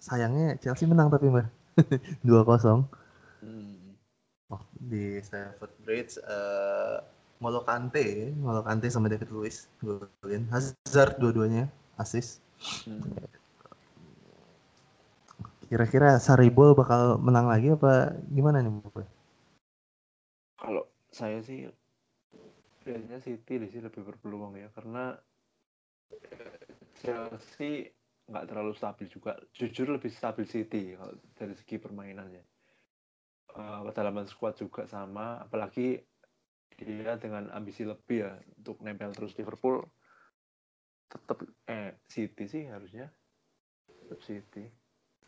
sayangnya 0.00 0.56
Chelsea 0.56 0.88
menang 0.88 1.12
tapi 1.12 1.28
mbak 1.28 1.44
dua 2.26 2.40
kosong. 2.48 2.88
Hmm. 3.44 3.92
Oh, 4.48 4.64
di 4.80 5.20
Stamford 5.20 5.76
Bridge 5.84 6.16
uh, 6.24 7.04
Molo 7.44 7.60
Kante, 7.60 8.32
Molo 8.40 8.64
Kante 8.64 8.88
sama 8.88 9.12
David 9.12 9.28
Luiz 9.28 9.68
golin. 9.84 10.48
Hazard 10.48 11.20
dua-duanya 11.20 11.68
asis. 12.00 12.40
Hmm. 12.88 13.04
Kira-kira 15.70 16.18
Saribol 16.18 16.74
bakal 16.74 17.22
menang 17.22 17.46
lagi 17.46 17.70
apa 17.70 18.18
gimana 18.26 18.58
nih 18.58 18.74
Bu? 18.74 18.90
Kalau 20.58 20.90
saya 21.14 21.38
sih 21.46 21.70
biasanya 22.82 23.22
City 23.22 23.54
di 23.62 23.78
lebih 23.78 24.02
berpeluang 24.02 24.58
ya 24.58 24.66
karena 24.74 25.14
Chelsea 26.98 27.86
nggak 28.26 28.50
terlalu 28.50 28.74
stabil 28.74 29.06
juga. 29.06 29.38
Jujur 29.54 29.94
lebih 29.94 30.10
stabil 30.10 30.42
City 30.42 30.98
kalau 30.98 31.14
dari 31.38 31.54
segi 31.54 31.78
permainannya. 31.78 32.42
Uh, 33.54 33.86
kedalaman 33.86 34.26
squad 34.26 34.58
juga 34.58 34.90
sama, 34.90 35.38
apalagi 35.38 36.02
dia 36.78 37.14
dengan 37.14 37.46
ambisi 37.54 37.86
lebih 37.86 38.26
ya 38.26 38.34
untuk 38.58 38.82
nempel 38.82 39.14
terus 39.14 39.38
Liverpool 39.38 39.86
tetap 41.10 41.46
eh 41.66 41.98
City 42.06 42.46
sih 42.46 42.66
harusnya 42.66 43.10
tetap 43.86 44.22
City 44.22 44.79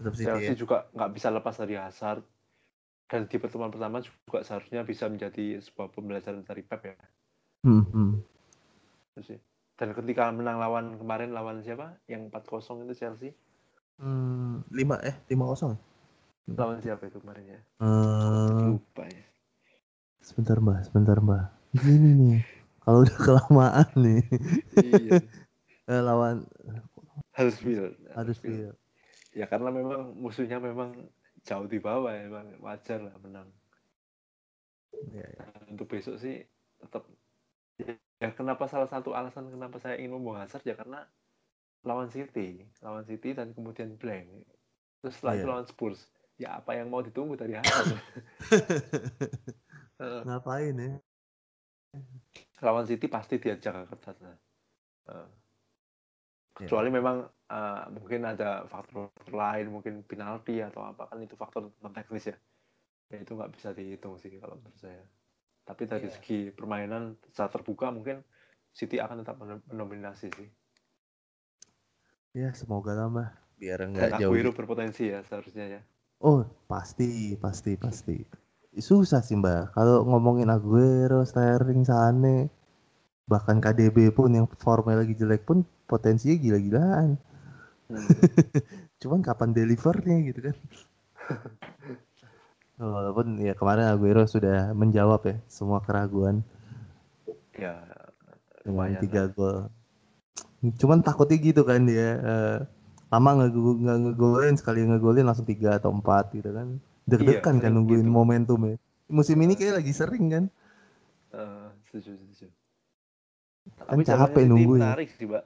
Tetap 0.02 0.18
Chelsea 0.18 0.52
ya? 0.52 0.58
juga 0.58 0.90
nggak 0.90 1.10
bisa 1.14 1.30
lepas 1.30 1.54
dari 1.54 1.78
Hazard 1.78 2.26
dan 3.06 3.28
di 3.30 3.36
pertemuan 3.38 3.70
pertama 3.70 4.02
juga 4.02 4.42
seharusnya 4.42 4.82
bisa 4.82 5.06
menjadi 5.06 5.62
sebuah 5.62 5.94
pembelajaran 5.94 6.42
dari 6.42 6.64
Pep 6.66 6.82
ya. 6.82 6.96
Hmm, 7.62 7.84
hmm. 7.86 8.12
Dan 9.78 9.88
ketika 9.92 10.32
menang 10.34 10.58
lawan 10.58 10.96
kemarin 10.96 11.30
lawan 11.36 11.60
siapa? 11.60 12.00
Yang 12.08 12.32
4-0 12.32 12.88
itu 12.88 12.94
Chelsea? 12.98 13.30
Hmm, 14.00 14.64
5 14.72 14.96
eh 15.04 15.16
5-0. 15.30 15.76
Lawan 16.56 16.80
siapa 16.82 17.06
itu 17.06 17.20
kemarin 17.22 17.44
ya? 17.52 17.60
Uh, 17.78 18.74
Lupa 18.74 19.06
ya. 19.06 19.24
Sebentar 20.24 20.58
Mbak, 20.58 20.78
sebentar 20.90 21.16
Mbak. 21.20 21.44
Gini 21.78 22.10
nih. 22.16 22.38
Kalau 22.82 23.06
udah 23.06 23.18
kelamaan 23.20 23.88
nih. 23.94 24.22
iya. 24.82 25.20
Eh, 25.90 25.98
lawan 25.98 26.46
Huddersfield. 27.34 27.98
Huddersfield 28.14 28.78
ya 29.32 29.48
karena 29.48 29.72
memang 29.72 30.12
musuhnya 30.16 30.60
memang 30.60 30.92
jauh 31.42 31.66
di 31.66 31.80
bawah 31.80 32.12
ya 32.12 32.28
wajar 32.60 33.00
lah 33.02 33.16
menang 33.18 33.48
ya, 35.10 35.26
ya. 35.26 35.44
untuk 35.72 35.88
besok 35.88 36.20
sih 36.20 36.44
tetap 36.78 37.08
ya 38.22 38.28
kenapa 38.36 38.70
salah 38.70 38.86
satu 38.86 39.16
alasan 39.16 39.50
kenapa 39.50 39.82
saya 39.82 39.98
ingin 39.98 40.14
membuang 40.14 40.44
Hazard 40.44 40.62
ya 40.62 40.78
karena 40.78 41.02
lawan 41.82 42.08
City, 42.10 42.62
lawan 42.78 43.02
City 43.02 43.34
dan 43.34 43.50
kemudian 43.54 43.98
blank. 43.98 44.46
Terus 45.02 45.18
setelah 45.18 45.34
itu 45.34 45.46
iya. 45.46 45.50
lawan 45.50 45.66
Spurs. 45.66 46.00
Ya 46.38 46.48
apa 46.58 46.78
yang 46.78 46.88
mau 46.90 47.02
ditunggu 47.02 47.34
dari 47.34 47.58
Hazard? 47.58 47.98
Ngapain 50.26 50.74
ya? 50.78 50.92
Lawan 52.62 52.86
City 52.86 53.06
pasti 53.10 53.42
dia 53.42 53.58
jaga 53.58 53.86
ketat. 53.90 54.16
Nah. 54.22 54.38
Uh. 55.10 55.28
Kecuali 56.52 56.88
yeah. 56.92 56.96
memang 57.00 57.16
uh, 57.48 57.82
mungkin 57.92 58.28
ada 58.28 58.68
faktor 58.68 59.08
lain, 59.32 59.72
mungkin 59.72 60.04
penalti 60.04 60.60
atau 60.60 60.84
apa 60.84 61.08
kan 61.08 61.18
itu 61.24 61.36
faktor 61.36 61.72
non 61.80 61.92
teknis 61.96 62.28
ya. 62.28 62.36
Ya 63.12 63.20
itu 63.20 63.32
nggak 63.36 63.52
bisa 63.56 63.72
dihitung 63.72 64.20
sih 64.20 64.32
kalau 64.36 64.60
menurut 64.60 64.78
saya. 64.80 65.04
Tapi 65.64 65.88
dari 65.88 66.08
yeah. 66.08 66.14
segi 66.14 66.38
permainan 66.52 67.16
saat 67.32 67.52
terbuka 67.52 67.88
mungkin 67.88 68.20
City 68.72 69.00
akan 69.00 69.24
tetap 69.24 69.36
mendominasi 69.40 70.28
sih. 70.32 70.48
Ya 72.32 72.48
semoga 72.56 72.96
lah 72.96 73.08
mbak 73.12 73.42
biar 73.62 73.78
enggak 73.86 74.18
jauh. 74.18 74.34
Aguero 74.34 74.50
berpotensi 74.50 75.14
ya 75.14 75.22
seharusnya 75.22 75.78
ya. 75.78 75.80
Oh 76.18 76.42
pasti 76.66 77.38
pasti 77.38 77.78
pasti. 77.78 78.18
Susah 78.74 79.22
sih 79.22 79.38
mbak. 79.38 79.70
Kalau 79.78 80.02
ngomongin 80.02 80.50
Aguero, 80.50 81.22
Sterling, 81.22 81.86
Sane, 81.86 82.50
bahkan 83.32 83.56
KDB 83.64 84.12
pun 84.12 84.28
yang 84.28 84.44
formnya 84.60 85.00
lagi 85.00 85.16
jelek 85.16 85.48
pun 85.48 85.64
potensinya 85.88 86.36
gila-gilaan. 86.36 87.16
Hmm. 87.88 88.08
Cuman 89.00 89.24
kapan 89.24 89.56
delivernya 89.56 90.16
gitu 90.28 90.40
kan. 90.52 90.56
Walaupun 92.92 93.40
ya 93.40 93.56
kemarin 93.56 93.88
Aguero 93.88 94.28
sudah 94.28 94.76
menjawab 94.76 95.24
ya 95.24 95.36
semua 95.48 95.80
keraguan. 95.80 96.44
Ya. 97.56 97.80
Dengan 98.68 99.00
tiga 99.00 99.32
gol 99.32 99.72
cuman 100.62 101.02
takutnya 101.02 101.36
gitu 101.42 101.66
kan 101.66 101.82
dia 101.82 102.22
uh, 102.22 102.58
lama 103.10 103.30
nggak 103.42 103.50
nggak 103.50 103.98
ngegolin 104.06 104.54
sekali 104.54 104.86
ngegolin 104.86 105.26
langsung 105.26 105.42
tiga 105.42 105.74
atau 105.74 105.90
empat 105.90 106.30
gitu 106.38 106.54
kan 106.54 106.78
deg-degan 107.02 107.58
iya, 107.58 107.62
kan 107.66 107.72
nungguin 107.74 108.06
gitu. 108.06 108.14
momentum 108.14 108.60
ya 108.70 108.76
musim 109.10 109.42
ini 109.42 109.58
kayak 109.58 109.82
lagi 109.82 109.90
sering 109.90 110.30
kan 110.30 110.44
uh, 111.34 111.74
setuju 111.90 112.14
setuju 112.14 112.46
kan 113.62 113.94
Tapi 113.94 114.02
capek 114.02 114.42
nungguin 114.48 114.80
menarik 114.82 115.08
sih 115.14 115.26
pak 115.26 115.44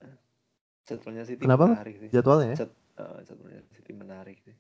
jadwalnya 0.86 1.24
City 1.26 1.42
Kenapa? 1.44 1.66
menarik 1.72 1.96
sih 2.00 2.08
jadwalnya 2.08 2.46
ya? 2.52 2.56
Jad, 2.64 2.70
uh, 3.00 3.18
jadwalnya 3.26 3.62
City 3.74 3.92
menarik 3.92 4.38
sih 4.44 4.56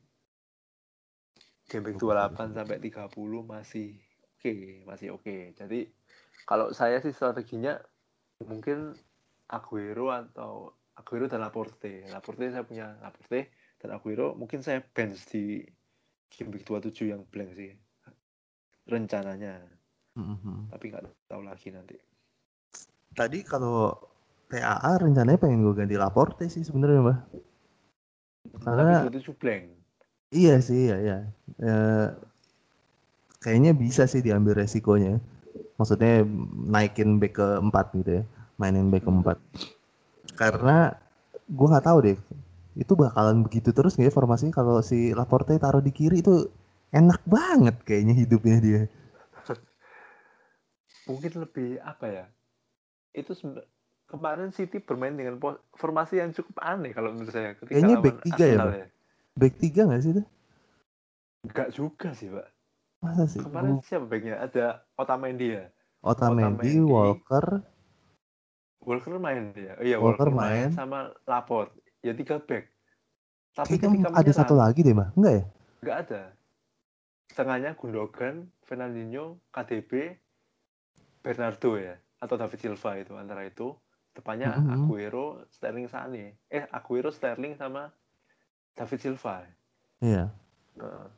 game 1.66 1.98
28 1.98 2.54
sampai 2.54 2.78
30 2.78 3.10
masih 3.42 3.98
oke 3.98 4.38
okay, 4.38 4.62
masih 4.86 5.08
oke 5.16 5.22
okay. 5.24 5.40
jadi 5.58 5.90
kalau 6.46 6.70
saya 6.70 7.02
sih 7.02 7.10
strateginya 7.10 7.80
mungkin 8.44 8.94
Aguero 9.50 10.14
atau 10.14 10.74
Aguero 10.96 11.26
dan 11.30 11.42
Laporte. 11.44 12.06
Laporte 12.08 12.50
saya 12.50 12.64
punya 12.66 12.94
Laporte 13.02 13.50
dan 13.82 13.94
Aguero 13.94 14.34
mungkin 14.38 14.60
saya 14.62 14.82
bench 14.82 15.26
di 15.30 15.62
game 16.32 16.50
week 16.54 16.64
27 16.66 17.12
yang 17.12 17.22
blank 17.26 17.54
sih 17.54 17.72
rencananya. 18.86 19.60
Mm-hmm. 20.16 20.72
Tapi 20.72 20.84
nggak 20.88 21.04
tahu 21.28 21.42
lagi 21.44 21.68
nanti. 21.74 21.96
Tadi 23.16 23.40
kalau 23.42 23.96
TAA 24.52 24.92
rencananya 25.00 25.40
pengen 25.40 25.64
gue 25.64 25.74
ganti 25.74 25.96
Laporte 25.96 26.46
sih 26.52 26.62
sebenarnya 26.62 27.00
mbak. 27.02 27.18
Karena 28.62 29.08
27 29.08 29.40
blank. 29.40 29.64
Iya 30.30 30.60
sih 30.60 30.92
iya 30.92 30.96
ya. 31.00 31.18
E, 31.58 31.72
kayaknya 33.40 33.72
bisa 33.72 34.04
sih 34.04 34.20
diambil 34.20 34.60
resikonya. 34.60 35.18
Maksudnya 35.80 36.28
naikin 36.68 37.16
back 37.16 37.40
ke 37.40 37.48
4 37.58 37.98
gitu 38.04 38.10
ya 38.20 38.24
mainin 38.56 38.88
back 38.88 39.04
keempat 39.04 39.38
karena 40.36 40.96
gue 41.48 41.66
nggak 41.68 41.86
tahu 41.86 41.98
deh 42.04 42.18
itu 42.76 42.92
bakalan 42.92 43.40
begitu 43.44 43.72
terus 43.72 43.96
nggak 43.96 44.12
ya 44.12 44.16
formasinya 44.16 44.52
kalau 44.52 44.80
si 44.84 45.12
Laporte 45.16 45.56
taruh 45.56 45.80
di 45.80 45.92
kiri 45.92 46.20
itu 46.20 46.48
enak 46.92 47.24
banget 47.24 47.76
kayaknya 47.84 48.14
hidupnya 48.16 48.56
dia 48.60 48.82
mungkin 51.08 51.32
lebih 51.40 51.80
apa 51.84 52.06
ya 52.08 52.24
itu 53.16 53.32
kemarin 54.06 54.52
City 54.52 54.78
bermain 54.78 55.16
dengan 55.16 55.40
formasi 55.74 56.20
yang 56.20 56.30
cukup 56.36 56.60
aneh 56.62 56.92
kalau 56.92 57.10
menurut 57.16 57.32
saya 57.32 57.56
ketika 57.56 57.74
kayaknya 57.74 57.96
back 57.98 58.16
tiga 58.22 58.44
ya, 58.44 58.58
Pak? 58.60 58.74
ya 58.76 58.86
back 59.34 59.54
tiga 59.58 59.80
nggak 59.88 60.02
sih 60.04 60.10
itu 60.14 60.24
Enggak 61.46 61.68
juga 61.74 62.08
sih 62.14 62.28
pak 62.30 62.48
masa 63.00 63.24
sih 63.28 63.40
kemarin 63.40 63.80
siapa 63.82 64.06
backnya 64.06 64.34
ada 64.40 64.84
Otamendi 64.94 65.46
ya 65.56 65.64
Otamendi, 66.04 66.44
Otamendi 66.44 66.72
Walker 66.84 67.46
Walker 68.86 69.18
main 69.18 69.50
dia. 69.50 69.74
Oh 69.82 69.84
iya, 69.84 69.98
Walker, 69.98 70.30
Walker 70.30 70.30
main. 70.30 70.70
main 70.70 70.78
sama 70.78 71.10
Laport. 71.26 71.74
Ya 72.06 72.14
tiga 72.14 72.38
back. 72.38 72.70
Tapi 73.58 73.82
Kayaknya 73.82 74.06
ketika 74.06 74.08
ada 74.14 74.32
satu 74.32 74.54
lagi 74.54 74.80
deh, 74.86 74.94
mah. 74.94 75.10
Enggak 75.18 75.34
ya? 75.34 75.44
Enggak 75.82 75.96
ada. 76.06 76.22
Tengahnya 77.34 77.70
Gundogan, 77.74 78.46
Fernandinho, 78.62 79.42
KDB, 79.50 80.14
Bernardo 81.20 81.74
ya, 81.74 81.98
atau 82.20 82.34
David 82.38 82.58
Silva 82.60 82.90
itu 83.00 83.12
antara 83.16 83.44
itu. 83.44 83.76
Depannya 84.16 84.56
mm 84.56 84.60
-hmm. 84.64 84.74
Aguero, 84.80 85.26
Sterling 85.52 85.88
Sane. 85.92 86.40
Eh, 86.48 86.64
Aguero, 86.72 87.12
Sterling 87.12 87.52
sama 87.60 87.92
David 88.72 89.00
Silva. 89.04 89.44
Iya. 90.00 90.32
Uh, 90.80 91.08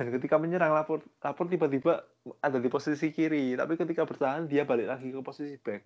dan 0.00 0.16
ketika 0.16 0.40
menyerang 0.40 0.72
lapor 0.72 1.04
lapor 1.20 1.44
tiba-tiba 1.44 2.00
ada 2.40 2.56
di 2.56 2.72
posisi 2.72 3.12
kiri 3.12 3.52
tapi 3.52 3.76
ketika 3.76 4.08
bertahan 4.08 4.48
dia 4.48 4.64
balik 4.64 4.88
lagi 4.88 5.12
ke 5.12 5.20
posisi 5.20 5.60
back 5.60 5.84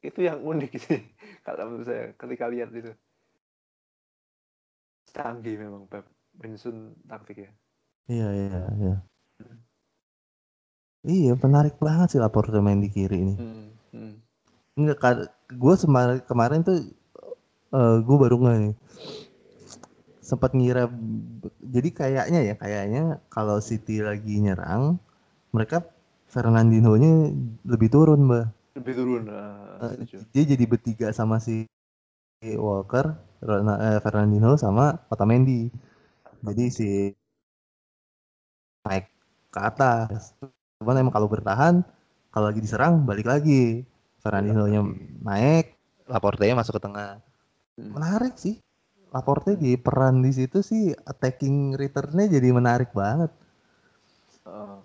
itu 0.00 0.24
yang 0.24 0.40
unik 0.40 0.72
sih 0.80 1.04
kalau 1.44 1.68
menurut 1.68 1.84
saya 1.84 2.16
ketika 2.16 2.48
lihat 2.48 2.72
itu 2.72 2.88
canggih 5.12 5.60
memang 5.60 5.84
Pep 5.92 6.08
menyusun 6.40 6.96
taktik 7.04 7.44
ya 7.44 7.50
iya 8.08 8.28
iya 8.32 8.62
iya 8.80 8.94
iya 11.04 11.32
menarik 11.36 11.76
banget 11.80 12.16
sih 12.16 12.20
lapor 12.20 12.48
main 12.60 12.80
di 12.80 12.88
kiri 12.92 13.18
ini. 13.20 13.34
Hmm, 13.36 13.68
hmm. 13.94 14.14
enggak 14.80 15.28
gue 15.50 15.74
kemarin 16.24 16.60
tuh 16.62 16.78
uh, 17.74 17.78
eh, 17.78 17.96
gue 18.04 18.16
baru 18.16 18.36
nggak 18.38 18.58
nih 18.60 18.74
sempat 20.30 20.54
ngira 20.54 20.86
jadi 21.58 21.88
kayaknya 21.90 22.40
ya 22.46 22.54
kayaknya 22.54 23.02
kalau 23.26 23.58
City 23.58 23.98
lagi 23.98 24.38
nyerang 24.38 25.02
mereka 25.50 25.82
Fernandinho 26.30 26.94
nya 26.94 27.34
lebih 27.66 27.90
turun 27.90 28.30
mbak. 28.30 28.46
Lebih 28.78 28.94
turun 28.94 29.26
uh, 29.26 29.98
dia 30.30 30.44
jadi 30.46 30.64
bertiga 30.70 31.10
sama 31.10 31.42
si 31.42 31.66
Walker 32.46 33.18
eh, 33.42 33.98
Fernandinho 33.98 34.54
sama 34.54 35.02
Otamendi. 35.10 35.66
Jadi 36.46 36.64
si 36.70 36.88
naik 38.86 39.10
ke 39.50 39.60
atas 39.60 40.38
cuman 40.80 40.96
emang 40.96 41.12
kalau 41.12 41.28
bertahan 41.28 41.84
kalau 42.32 42.48
lagi 42.48 42.64
diserang 42.64 43.04
balik 43.04 43.28
lagi. 43.28 43.84
Fernandinho 44.20 44.64
nya 44.70 44.80
naik. 45.20 45.76
Laporte 46.08 46.48
nya 46.48 46.56
masuk 46.56 46.80
ke 46.80 46.82
tengah. 46.88 47.20
Hmm. 47.76 47.92
menarik 47.92 48.34
sih. 48.40 48.56
Laporte 49.10 49.58
di 49.58 49.76
peran 49.76 50.24
di 50.24 50.32
situ 50.32 50.64
sih 50.64 50.94
attacking 51.04 51.76
returnnya 51.76 52.30
jadi 52.30 52.48
menarik 52.54 52.94
banget. 52.96 53.28
Uh. 54.48 54.80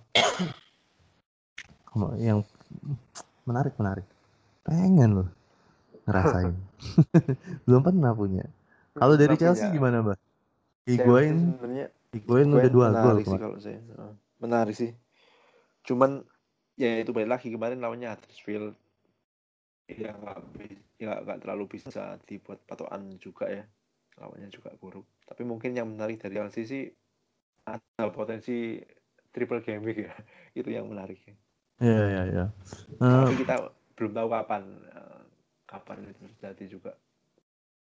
yang 2.20 2.44
menarik 3.48 3.78
menarik. 3.80 4.08
Pengen 4.68 5.24
loh 5.24 5.30
ngerasain. 6.10 6.56
Belum 7.70 7.82
pernah 7.86 8.12
punya. 8.12 8.44
Kalau 8.98 9.16
dari 9.16 9.36
Chelsea 9.40 9.70
punya. 9.70 9.76
gimana 9.80 9.98
mbak? 10.02 10.20
Higuain? 10.90 11.38
Higuain 12.12 12.50
udah 12.52 12.72
dua 12.72 12.88
gol 12.92 13.18
sih 13.22 13.38
kalau 13.40 13.58
saya. 13.62 13.80
Menarik 14.42 14.76
sih 14.76 14.92
cuman 15.86 16.26
ya 16.76 17.00
itu 17.00 17.16
balik 17.16 17.40
lagi 17.40 17.48
kemarin 17.54 17.80
lawannya 17.80 18.12
Huddersfield. 18.12 18.76
Ya 19.86 20.18
nggak 20.18 20.38
ya 20.98 21.22
nggak 21.22 21.40
terlalu 21.46 21.78
bisa 21.78 21.94
dibuat 22.26 22.60
patokan 22.66 23.16
juga 23.22 23.48
ya. 23.48 23.64
Lawannya 24.20 24.50
juga 24.50 24.74
buruk. 24.82 25.06
Tapi 25.24 25.46
mungkin 25.46 25.78
yang 25.78 25.88
menarik 25.90 26.20
dari 26.20 26.42
Chelsea 26.42 26.64
sih 26.66 26.84
ada 27.66 28.10
potensi 28.10 28.82
triple 29.30 29.62
game 29.62 29.84
week 29.86 30.10
ya. 30.10 30.14
Itu 30.60 30.70
yang 30.74 30.90
menarik 30.90 31.22
ya. 31.24 31.36
Iya 31.84 32.02
iya 32.08 32.24
iya. 32.32 32.46
Tapi 33.00 33.36
kita 33.44 33.56
belum 34.00 34.12
tahu 34.16 34.28
kapan 34.32 34.64
uh, 34.96 35.22
kapan 35.68 36.08
itu 36.08 36.24
terjadi 36.40 36.66
juga. 36.72 36.92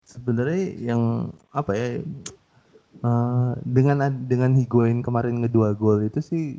Sebenarnya 0.04 0.62
yang 0.80 1.02
apa 1.52 1.76
ya 1.76 2.00
uh, 3.04 3.52
dengan 3.64 4.12
dengan 4.24 4.56
Higuain 4.56 5.04
kemarin 5.04 5.44
ngedua 5.44 5.76
gol 5.76 6.08
itu 6.08 6.24
sih 6.24 6.56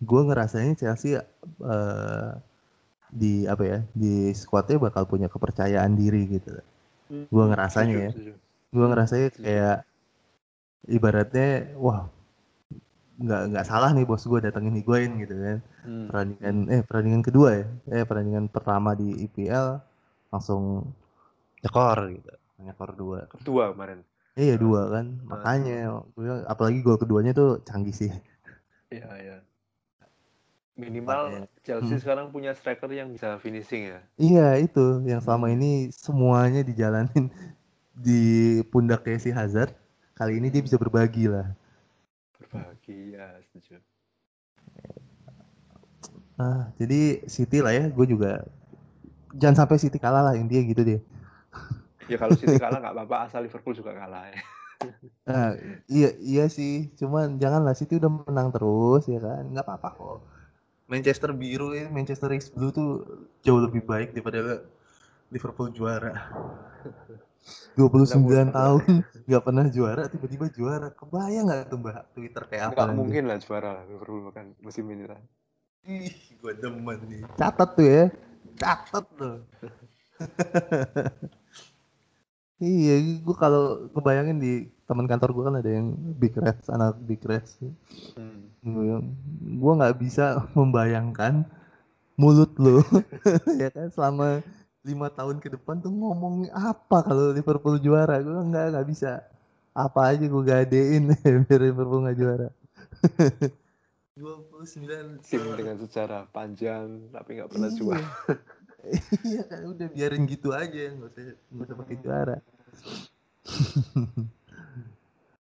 gue 0.00 0.20
ngerasanya 0.28 0.72
Chelsea 0.76 1.16
uh, 1.16 2.30
di 3.08 3.48
apa 3.48 3.62
ya 3.64 3.78
di 3.96 4.34
skuadnya 4.36 4.76
bakal 4.76 5.08
punya 5.08 5.32
kepercayaan 5.32 5.96
diri 5.96 6.28
gitu. 6.28 6.52
Gue 7.08 7.44
hmm, 7.46 7.50
ngerasanya 7.54 7.96
ya. 7.96 8.10
Gue 8.68 8.86
ngerasanya 8.86 9.28
kayak 9.40 9.76
ibaratnya 10.90 11.72
wah 11.80 12.12
nggak 13.16 13.42
nggak 13.48 13.64
salah 13.64 13.96
nih 13.96 14.04
bos 14.04 14.28
gue 14.28 14.40
datengin 14.44 14.76
Higuain 14.76 15.12
gitu 15.16 15.34
kan. 15.40 15.58
Hmm. 15.86 16.06
perandingan 16.10 16.56
eh 16.68 16.82
perandingan 16.84 17.22
kedua 17.24 17.48
ya. 17.56 17.66
Eh 17.88 18.04
perandingan 18.04 18.52
pertama 18.52 18.92
di 18.92 19.24
IPL 19.24 19.80
langsung 20.28 20.92
nyekor 21.64 21.98
gitu. 22.12 22.32
Nyekor 22.60 22.90
dua. 22.92 23.20
Kedua 23.32 23.72
kemarin. 23.72 24.04
Iya 24.36 24.60
dua 24.60 24.92
kan. 24.92 25.06
nah. 25.24 25.40
makanya 25.40 26.04
apalagi 26.44 26.84
gol 26.84 27.00
keduanya 27.00 27.32
tuh 27.32 27.64
canggih 27.64 27.96
sih. 27.96 28.12
Iya 28.92 29.08
iya 29.18 29.36
minimal 30.76 31.48
Chelsea 31.64 31.96
hmm. 31.96 32.02
sekarang 32.04 32.26
punya 32.28 32.52
striker 32.52 32.86
yang 32.92 33.08
bisa 33.08 33.40
finishing 33.40 33.96
ya? 33.96 34.00
Iya 34.20 34.48
itu. 34.60 35.02
Yang 35.08 35.24
selama 35.24 35.48
ini 35.50 35.88
semuanya 35.90 36.60
dijalanin 36.60 37.32
di 38.06 38.60
pundak 38.68 39.08
si 39.18 39.32
Hazard 39.32 39.72
kali 40.12 40.36
ini 40.36 40.52
dia 40.52 40.60
bisa 40.60 40.76
berbagi 40.76 41.32
lah. 41.32 41.48
Berbagi 42.36 43.16
ya 43.16 43.40
setuju. 43.48 43.80
Nah 46.36 46.70
jadi 46.76 47.24
City 47.24 47.58
lah 47.64 47.72
ya. 47.72 47.88
Gue 47.88 48.04
juga 48.04 48.44
jangan 49.32 49.64
sampai 49.64 49.80
City 49.80 49.96
kalah 49.96 50.20
lah 50.20 50.34
intinya 50.36 50.62
gitu 50.68 50.84
deh. 50.84 51.00
Ya 52.06 52.20
kalau 52.20 52.36
City 52.36 52.60
kalah 52.62 52.78
nggak 52.84 52.94
apa-apa 52.94 53.16
asal 53.32 53.40
Liverpool 53.42 53.72
juga 53.72 53.96
kalah 53.96 54.28
ya. 54.28 54.38
Nah, 55.26 55.56
iya 55.88 56.12
iya 56.20 56.44
sih. 56.52 56.92
Cuman 57.00 57.40
janganlah 57.40 57.72
City 57.72 57.96
udah 57.96 58.12
menang 58.28 58.52
terus 58.52 59.08
ya 59.08 59.16
kan? 59.24 59.48
Nggak 59.48 59.64
apa-apa 59.64 59.88
kok 59.96 60.35
Manchester 60.86 61.34
biru 61.34 61.74
ya 61.74 61.90
Manchester 61.90 62.30
is 62.34 62.46
blue 62.50 62.70
tuh 62.70 63.02
jauh 63.42 63.58
lebih 63.58 63.82
baik 63.82 64.14
daripada 64.14 64.62
Liverpool 65.34 65.74
juara. 65.74 66.14
29 67.74 68.54
tahun 68.54 68.82
nggak 69.26 69.42
pernah 69.42 69.66
juara 69.70 70.06
tiba-tiba 70.06 70.46
juara. 70.54 70.88
Kebayang 70.94 71.50
nggak 71.50 71.62
tuh 71.70 71.78
mbak 71.82 72.14
Twitter 72.14 72.42
kayak 72.46 72.74
apa 72.74 72.80
nggak 72.86 72.98
mungkin 72.98 73.22
lah 73.26 73.38
juara 73.42 73.82
Liverpool 73.86 74.30
kan 74.30 74.54
musim 74.62 74.86
ini 74.90 75.04
lah. 75.10 75.18
Ih 75.86 76.14
gue 76.38 76.52
demen 76.58 76.98
nih. 77.06 77.22
Catat 77.34 77.70
tuh 77.74 77.86
ya. 77.86 78.04
Catat 78.58 79.04
tuh. 79.14 79.36
Iya 82.56 83.20
gue 83.20 83.36
kalau 83.36 83.92
kebayangin 83.92 84.40
di 84.40 84.72
teman 84.86 85.10
kantor 85.10 85.30
gue 85.34 85.44
kan 85.50 85.56
ada 85.58 85.70
yang 85.70 85.98
big 86.14 86.34
reds 86.38 86.70
anak 86.70 86.94
big 87.02 87.18
reds 87.26 87.58
hmm. 88.14 88.54
gue 89.58 89.72
nggak 89.76 89.98
bisa 89.98 90.46
membayangkan 90.54 91.42
mulut 92.16 92.52
lo. 92.56 92.80
Ya 93.60 93.68
kan 93.70 93.92
selama 93.92 94.40
lima 94.82 95.12
tahun 95.12 95.38
ke 95.38 95.52
depan 95.54 95.78
tuh 95.78 95.92
ngomong 95.92 96.48
apa 96.50 97.04
kalau 97.04 97.30
Liverpool 97.30 97.78
juara? 97.78 98.18
Gue 98.18 98.32
nggak 98.32 98.74
nggak 98.74 98.88
bisa. 98.88 99.22
Apa 99.76 100.16
aja 100.16 100.24
gue 100.24 100.42
gadein 100.42 101.12
biar 101.46 101.60
Liverpool 101.60 102.02
nggak 102.08 102.18
juara. 102.18 102.48
29 104.16 105.20
tim 105.28 105.44
dengan 105.52 105.76
sejarah 105.76 106.24
panjang 106.32 107.12
tapi 107.12 107.36
nggak 107.36 107.52
pernah 107.52 107.68
iya. 107.68 107.76
juara. 107.76 108.10
Iya 109.26 109.42
kan 109.44 109.60
udah 109.76 109.88
biarin 109.92 110.24
gitu 110.30 110.54
aja 110.56 110.94
nggak 110.94 111.10
usah 111.10 111.24
nggak 111.52 111.66
usah 111.66 111.76
pakai 111.76 111.96
juara 112.00 112.38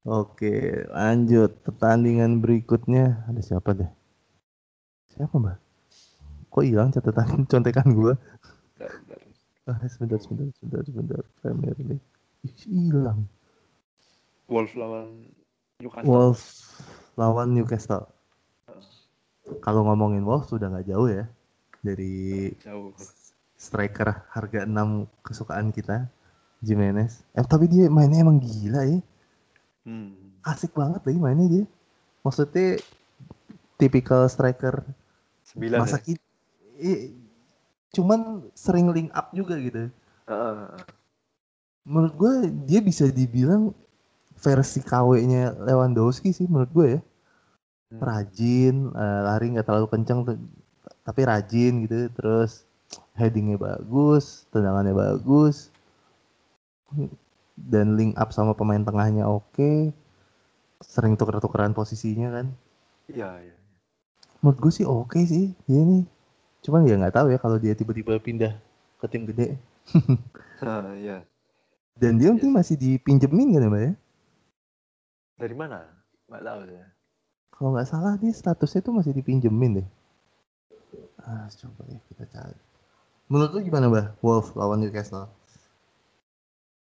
Oke, 0.07 0.87
lanjut 0.87 1.51
pertandingan 1.67 2.39
berikutnya 2.39 3.27
ada 3.27 3.43
siapa 3.43 3.75
deh? 3.75 3.91
Siapa 5.11 5.35
mbak? 5.35 5.59
Kok 6.47 6.63
hilang 6.63 6.95
catatan 6.95 7.43
contekan 7.51 7.91
gue? 7.91 8.15
Ah, 9.67 9.83
sebentar, 9.91 10.15
sebentar, 10.23 10.47
sebentar, 10.55 10.81
sebentar. 10.87 11.21
Premier 11.43 11.75
League. 11.83 12.07
Hilang. 12.63 13.27
Wolves 14.47 14.79
lawan 14.79 15.27
Newcastle. 15.83 16.07
Wolves 16.07 16.45
lawan 17.19 17.51
Newcastle. 17.51 18.07
Kalau 19.59 19.91
ngomongin 19.91 20.23
Wolves 20.23 20.47
sudah 20.47 20.71
nggak 20.71 20.87
jauh 20.87 21.11
ya 21.11 21.27
dari 21.83 22.55
jauh. 22.63 22.95
striker 23.59 24.23
harga 24.31 24.63
6 24.63 25.03
kesukaan 25.19 25.75
kita, 25.75 26.07
Jimenez. 26.63 27.27
Eh 27.35 27.43
tapi 27.43 27.67
dia 27.67 27.91
mainnya 27.91 28.23
emang 28.23 28.39
gila 28.39 28.87
ya. 28.87 29.03
Hmm. 29.87 30.11
Asik 30.43 30.75
banget 30.75 30.99
lagi 31.07 31.15
mainnya 31.15 31.47
dia. 31.47 31.65
Maksudnya 32.27 32.83
tipikal 33.79 34.27
striker 34.27 34.83
Sembilan 35.47 35.87
masa 35.87 36.03
ya? 36.03 36.19
cuman 37.95 38.45
sering 38.51 38.91
link 38.91 39.09
up 39.15 39.31
juga 39.31 39.55
gitu. 39.57 39.87
Uh. 40.27 40.75
Menurut 41.87 42.13
gue 42.19 42.33
dia 42.67 42.83
bisa 42.83 43.07
dibilang 43.07 43.71
versi 44.37 44.83
KW-nya 44.83 45.55
Lewandowski 45.55 46.35
sih 46.35 46.45
menurut 46.51 46.71
gue 46.75 46.87
ya. 46.99 47.01
Hmm. 47.87 47.99
Rajin, 48.03 48.75
uh, 48.91 49.19
lari 49.23 49.55
nggak 49.55 49.65
terlalu 49.65 49.87
kencang 49.87 50.19
tapi 51.07 51.21
rajin 51.23 51.87
gitu. 51.87 52.11
Terus 52.11 52.67
headingnya 53.15 53.55
bagus, 53.55 54.43
tendangannya 54.51 54.91
bagus. 54.91 55.71
Dan 57.57 57.97
link 57.97 58.13
up 58.21 58.29
sama 58.29 58.53
pemain 58.53 58.85
tengahnya 58.85 59.25
oke. 59.25 59.89
Sering 60.85 61.17
tuker-tukeran 61.17 61.73
posisinya 61.73 62.29
kan. 62.29 62.53
Iya, 63.09 63.41
iya. 63.41 63.57
Menurut 64.45 64.61
gue 64.61 64.71
sih 64.71 64.85
oke 64.85 65.17
sih 65.25 65.57
dia 65.65 65.81
nih 65.81 66.05
Cuman 66.67 66.83
ya 66.83 66.99
nggak 66.99 67.15
tahu 67.15 67.27
ya 67.31 67.39
kalau 67.39 67.55
dia 67.55 67.71
tiba-tiba 67.77 68.19
pindah 68.19 68.51
ke 68.99 69.05
tim 69.07 69.23
gede. 69.23 69.55
uh, 70.67 70.91
ya. 70.99 71.23
Dan 71.95 72.19
dia 72.19 72.27
mungkin 72.27 72.51
masih 72.51 72.75
dipinjemin 72.75 73.55
kan 73.55 73.63
ya, 73.63 73.69
Mbak 73.71 73.83
ya? 73.87 73.93
Dari 75.39 75.55
mana? 75.55 75.87
Nggak 76.27 76.43
tahu 76.43 76.59
ya. 76.67 76.85
Kalau 77.55 77.69
nggak 77.71 77.87
salah 77.87 78.13
dia 78.19 78.35
statusnya 78.35 78.83
tuh 78.83 78.93
masih 78.99 79.15
dipinjemin 79.15 79.81
deh. 79.81 79.87
Ah, 81.23 81.47
coba 81.49 81.87
ya 81.87 81.99
kita 82.11 82.27
cari. 82.35 82.59
Menurut 83.31 83.51
lu 83.55 83.59
gimana, 83.63 83.87
Mbak? 83.87 84.05
Wolf 84.19 84.51
lawan 84.59 84.83
Newcastle? 84.83 85.31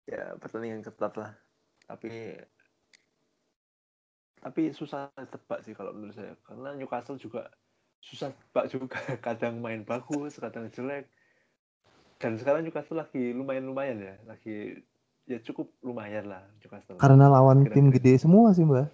Ya, 0.06 0.38
pertandingan 0.38 0.86
ketat 0.86 1.12
lah. 1.18 1.34
Tapi 1.86 2.38
tapi 4.42 4.70
susah 4.70 5.10
tebak 5.18 5.66
sih 5.66 5.74
kalau 5.74 5.90
menurut 5.90 6.14
saya. 6.14 6.38
Karena 6.46 6.78
Newcastle 6.78 7.18
juga 7.18 7.50
susah 7.98 8.30
pak 8.54 8.70
juga. 8.70 8.98
Kadang 9.26 9.58
main 9.58 9.82
bagus 9.82 10.38
kadang 10.38 10.70
jelek. 10.70 11.10
Dan 12.22 12.38
sekarang 12.38 12.62
Newcastle 12.62 13.02
lagi 13.02 13.34
lumayan 13.34 13.66
lumayan 13.66 13.98
ya. 13.98 14.14
Lagi 14.24 14.78
ya 15.26 15.42
cukup 15.42 15.74
lumayan 15.82 16.30
lah 16.30 16.46
Newcastle. 16.62 16.96
Karena 17.02 17.26
lawan 17.26 17.66
Kira-kira. 17.66 17.74
tim 17.74 17.86
gede 17.90 18.12
semua 18.22 18.54
sih 18.54 18.62
mbak. 18.62 18.86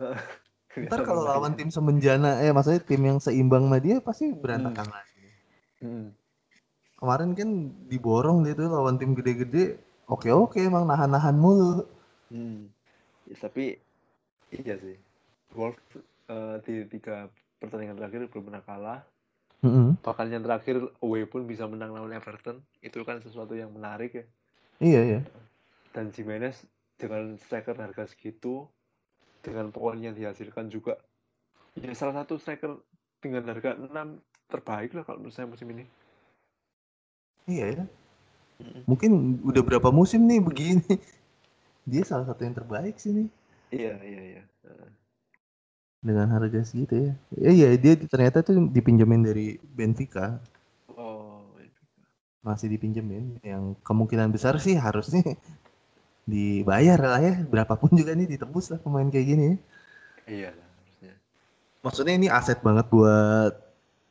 Ntar 0.88 1.06
kalau 1.06 1.22
lawan 1.22 1.54
tim 1.54 1.70
semenjana 1.70 2.42
eh 2.42 2.50
maksudnya 2.50 2.82
tim 2.82 2.98
yang 3.04 3.22
seimbang 3.22 3.68
sama 3.68 3.78
dia 3.78 4.02
pasti 4.02 4.32
berantakan 4.34 4.90
hmm. 4.90 4.96
lagi. 4.96 5.24
Hmm. 5.84 6.06
kemarin 6.96 7.36
kan 7.36 7.50
diborong 7.92 8.40
dia 8.48 8.56
tuh 8.56 8.72
lawan 8.72 8.96
tim 8.96 9.12
gede-gede 9.12 9.76
oke 10.10 10.28
oke 10.30 10.58
emang 10.60 10.84
nahan-nahan 10.84 11.36
mulu 11.36 11.84
hmm. 12.32 12.68
ya, 13.30 13.36
tapi 13.40 13.78
iya 14.52 14.76
sih 14.78 14.96
Wolf 15.54 15.78
uh, 16.28 16.58
di 16.66 16.84
tiga 16.90 17.30
pertandingan 17.62 17.96
terakhir 17.96 18.28
belum 18.28 18.44
pernah 18.50 18.64
kalah. 18.66 19.00
Mm-hmm. 19.64 20.04
Bahkan 20.04 20.26
yang 20.28 20.44
terakhir 20.44 20.76
away 21.00 21.24
pun 21.24 21.48
bisa 21.48 21.64
menang 21.64 21.96
lawan 21.96 22.12
Everton. 22.12 22.60
Itu 22.84 23.00
kan 23.06 23.24
sesuatu 23.24 23.56
yang 23.56 23.72
menarik 23.72 24.12
ya. 24.12 24.24
Iya, 24.82 25.00
iya. 25.00 25.20
Dan 25.96 26.12
Jimenez 26.12 26.66
dengan 27.00 27.40
striker 27.40 27.72
harga 27.78 28.04
segitu, 28.04 28.68
dengan 29.40 29.72
poin 29.72 29.96
yang 29.96 30.12
dihasilkan 30.12 30.68
juga, 30.68 31.00
ya 31.78 31.90
salah 31.96 32.22
satu 32.22 32.36
striker 32.36 32.76
dengan 33.24 33.48
harga 33.48 33.78
6 33.78 33.88
terbaik 34.52 34.92
lah 34.92 35.02
kalau 35.06 35.24
menurut 35.24 35.32
saya 35.32 35.48
musim 35.48 35.70
ini. 35.72 35.88
Iya 37.48 37.66
ya. 37.80 37.84
Mungkin 38.84 39.40
udah 39.42 39.62
berapa 39.64 39.88
musim 39.90 40.24
nih 40.28 40.40
begini. 40.40 40.84
Dia 41.90 42.02
salah 42.06 42.28
satu 42.28 42.44
yang 42.46 42.56
terbaik 42.56 42.96
sih 42.96 43.12
nih. 43.12 43.28
Iya, 43.74 43.94
iya, 44.06 44.20
iya 44.22 44.42
dengan 46.04 46.28
harga 46.36 46.60
segitu 46.68 47.08
ya. 47.08 47.12
Ya 47.32 47.50
iya 47.50 47.68
dia 47.80 47.96
ternyata 47.96 48.44
tuh 48.44 48.68
dipinjemin 48.68 49.24
dari 49.24 49.56
Benfica. 49.56 50.36
Oh, 50.92 51.48
Masih 52.44 52.68
dipinjemin 52.68 53.40
yang 53.40 53.72
kemungkinan 53.80 54.28
besar 54.28 54.60
sih 54.60 54.76
harusnya 54.76 55.24
dibayar 56.30 57.00
lah 57.00 57.20
ya. 57.24 57.34
Berapapun 57.48 57.96
juga 57.96 58.12
nih 58.12 58.36
ditebus 58.36 58.68
lah 58.68 58.78
pemain 58.84 59.08
kayak 59.08 59.26
gini. 59.32 59.48
Iya 60.28 60.52
lah 60.52 60.68
harusnya. 60.76 61.14
Maksudnya 61.80 62.14
ini 62.20 62.28
aset 62.28 62.60
banget 62.60 62.84
buat 62.92 63.56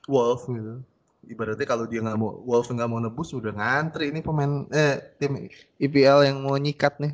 Wolf 0.10 0.50
gitu. 0.50 0.82
Ibaratnya 1.24 1.68
kalau 1.68 1.88
dia 1.88 2.04
nggak 2.04 2.20
mau 2.20 2.36
Wolf 2.44 2.68
nggak 2.68 2.90
mau 2.90 3.00
nebus 3.00 3.32
udah 3.32 3.56
ngantri 3.56 4.12
ini 4.12 4.20
pemain 4.20 4.68
eh 4.74 5.00
tim 5.20 5.48
IPL 5.80 6.28
yang 6.28 6.38
mau 6.44 6.60
nyikat 6.60 7.00
nih. 7.00 7.14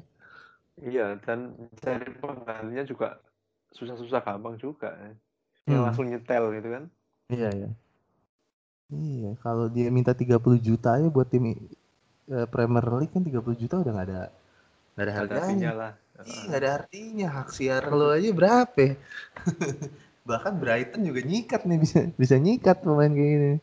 Iya 0.79 1.19
dan 1.21 1.53
cari 1.83 2.07
penggantinya 2.17 2.83
juga 2.87 3.19
susah-susah 3.73 4.21
gampang 4.25 4.57
juga 4.57 4.89
ya. 4.97 5.11
yang 5.69 5.81
hmm. 5.81 5.85
langsung 5.85 6.05
nyetel 6.09 6.43
gitu 6.57 6.69
kan 6.73 6.83
iya 7.29 7.49
iya 7.53 7.69
iya 8.89 9.31
kalau 9.45 9.69
dia 9.69 9.93
minta 9.93 10.17
30 10.17 10.41
juta 10.57 10.97
ya 10.97 11.07
buat 11.09 11.29
tim 11.29 11.53
uh, 11.53 12.47
Premier 12.49 12.85
League 12.97 13.13
kan 13.13 13.21
30 13.21 13.61
juta 13.61 13.75
udah 13.77 13.91
nggak 13.93 14.07
ada 14.09 14.21
nggak 14.97 15.05
ada 15.05 15.13
harganya 15.13 15.71
lah 15.73 15.93
Ih, 16.19 16.51
nggak 16.51 16.59
ada 16.59 16.69
artinya 16.83 17.27
hak 17.31 17.49
siar 17.55 17.87
lo 17.95 18.11
aja 18.11 18.27
berapa? 18.35 18.99
Bahkan 20.27 20.53
Brighton 20.59 21.07
juga 21.07 21.23
nyikat 21.23 21.63
nih 21.63 21.79
bisa 21.79 22.11
bisa 22.19 22.35
nyikat 22.35 22.83
pemain 22.83 23.07
kayak 23.07 23.31
gini. 23.39 23.53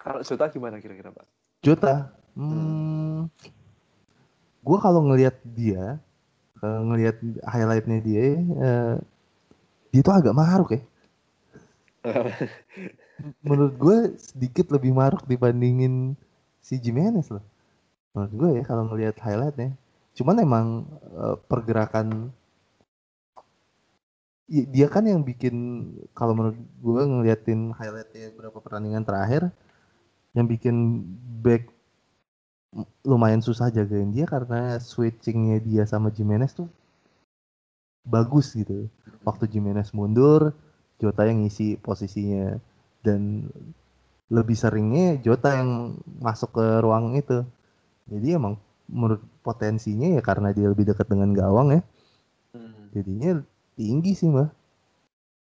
Kalau 0.00 0.20
Jota 0.24 0.48
gimana 0.48 0.80
kira-kira 0.80 1.12
Pak? 1.12 1.26
Jota, 1.60 2.08
hmm, 2.32 2.48
hmm. 2.48 3.20
gue 4.64 4.78
kalau 4.80 5.04
ngelihat 5.04 5.36
dia, 5.44 6.00
kalau 6.56 6.88
ngelihat 6.88 7.20
highlightnya 7.44 7.98
dia, 8.00 8.24
uh, 8.56 8.96
dia 9.92 10.00
tuh 10.00 10.16
agak 10.16 10.32
maruk 10.32 10.72
ya. 10.72 10.82
Menurut 13.44 13.74
gue 13.76 13.98
sedikit 14.16 14.72
lebih 14.72 14.96
maruk 14.96 15.28
dibandingin 15.28 16.16
si 16.64 16.80
Jimenez 16.80 17.28
loh. 17.28 17.44
Menurut 18.16 18.32
gue 18.32 18.50
ya 18.56 18.62
kalau 18.64 18.88
ngelihat 18.88 19.20
highlightnya. 19.20 19.76
Cuman 20.16 20.40
emang 20.40 20.66
uh, 21.12 21.36
pergerakan 21.44 22.32
dia 24.50 24.90
kan 24.90 25.06
yang 25.06 25.22
bikin 25.22 25.54
kalau 26.10 26.34
menurut 26.34 26.58
gue 26.58 27.02
ngeliatin 27.06 27.70
highlightnya 27.70 28.34
beberapa 28.34 28.58
pertandingan 28.58 29.06
terakhir 29.06 29.54
yang 30.34 30.46
bikin 30.46 31.06
back 31.42 31.66
lumayan 33.02 33.42
susah 33.42 33.66
jagain 33.74 34.14
dia 34.14 34.30
karena 34.30 34.78
switchingnya 34.78 35.58
dia 35.58 35.82
sama 35.90 36.14
Jimenez 36.14 36.54
tuh 36.54 36.70
bagus 38.06 38.56
gitu. 38.56 38.88
Waktu 39.26 39.50
Jimenez 39.50 39.92
mundur, 39.92 40.56
Jota 41.00 41.28
yang 41.28 41.44
ngisi 41.44 41.76
posisinya 41.80 42.56
dan 43.04 43.48
lebih 44.30 44.54
seringnya 44.54 45.18
Jota 45.20 45.58
yang 45.60 45.98
masuk 46.22 46.56
ke 46.56 46.66
ruang 46.80 47.18
itu. 47.18 47.44
Jadi 48.08 48.36
emang 48.36 48.56
menurut 48.90 49.22
potensinya 49.40 50.10
ya 50.10 50.22
karena 50.22 50.50
dia 50.50 50.66
lebih 50.70 50.90
dekat 50.90 51.06
dengan 51.06 51.30
gawang 51.34 51.78
ya. 51.78 51.80
Hmm. 52.54 52.90
Jadinya 52.94 53.42
tinggi 53.78 54.12
sih 54.14 54.28
mbak. 54.30 54.50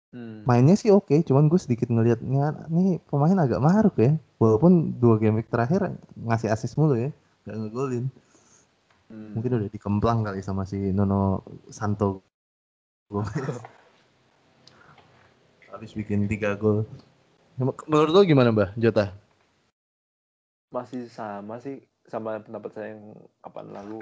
Hmm. 0.10 0.41
Mainnya 0.41 0.74
sih 0.74 0.89
oke, 0.89 1.05
okay, 1.05 1.20
cuman 1.22 1.45
gue 1.45 1.62
sedikit 1.62 1.86
ngelihatnya 1.93 2.66
nih 2.74 2.97
pemain 3.05 3.38
agak 3.38 3.62
maruk 3.62 3.95
ya. 4.01 4.18
Walaupun 4.41 4.97
dua 4.97 5.22
game 5.22 5.38
week 5.38 5.53
terakhir 5.53 5.93
ngasih 6.18 6.49
assist 6.49 6.82
mulu 6.82 6.97
ya, 6.97 7.14
gak 7.45 7.57
ngegolin. 7.62 8.10
Hmm. 9.10 9.38
Mungkin 9.38 9.62
udah 9.62 9.70
dikemplang 9.70 10.26
kali 10.26 10.41
sama 10.41 10.66
si 10.66 10.89
Nono 10.89 11.45
Santo. 11.70 12.26
Habis 15.70 15.93
bikin 15.93 16.26
tiga 16.26 16.57
gol. 16.57 16.89
Menurut 17.62 18.10
lo 18.10 18.22
gimana 18.26 18.49
mbak 18.49 18.74
Jota? 18.82 19.14
Masih 20.74 21.05
sama 21.05 21.62
sih 21.62 21.86
sama 22.10 22.41
pendapat 22.41 22.72
saya 22.74 22.97
yang 22.97 23.14
kapan 23.45 23.70
lalu. 23.70 24.01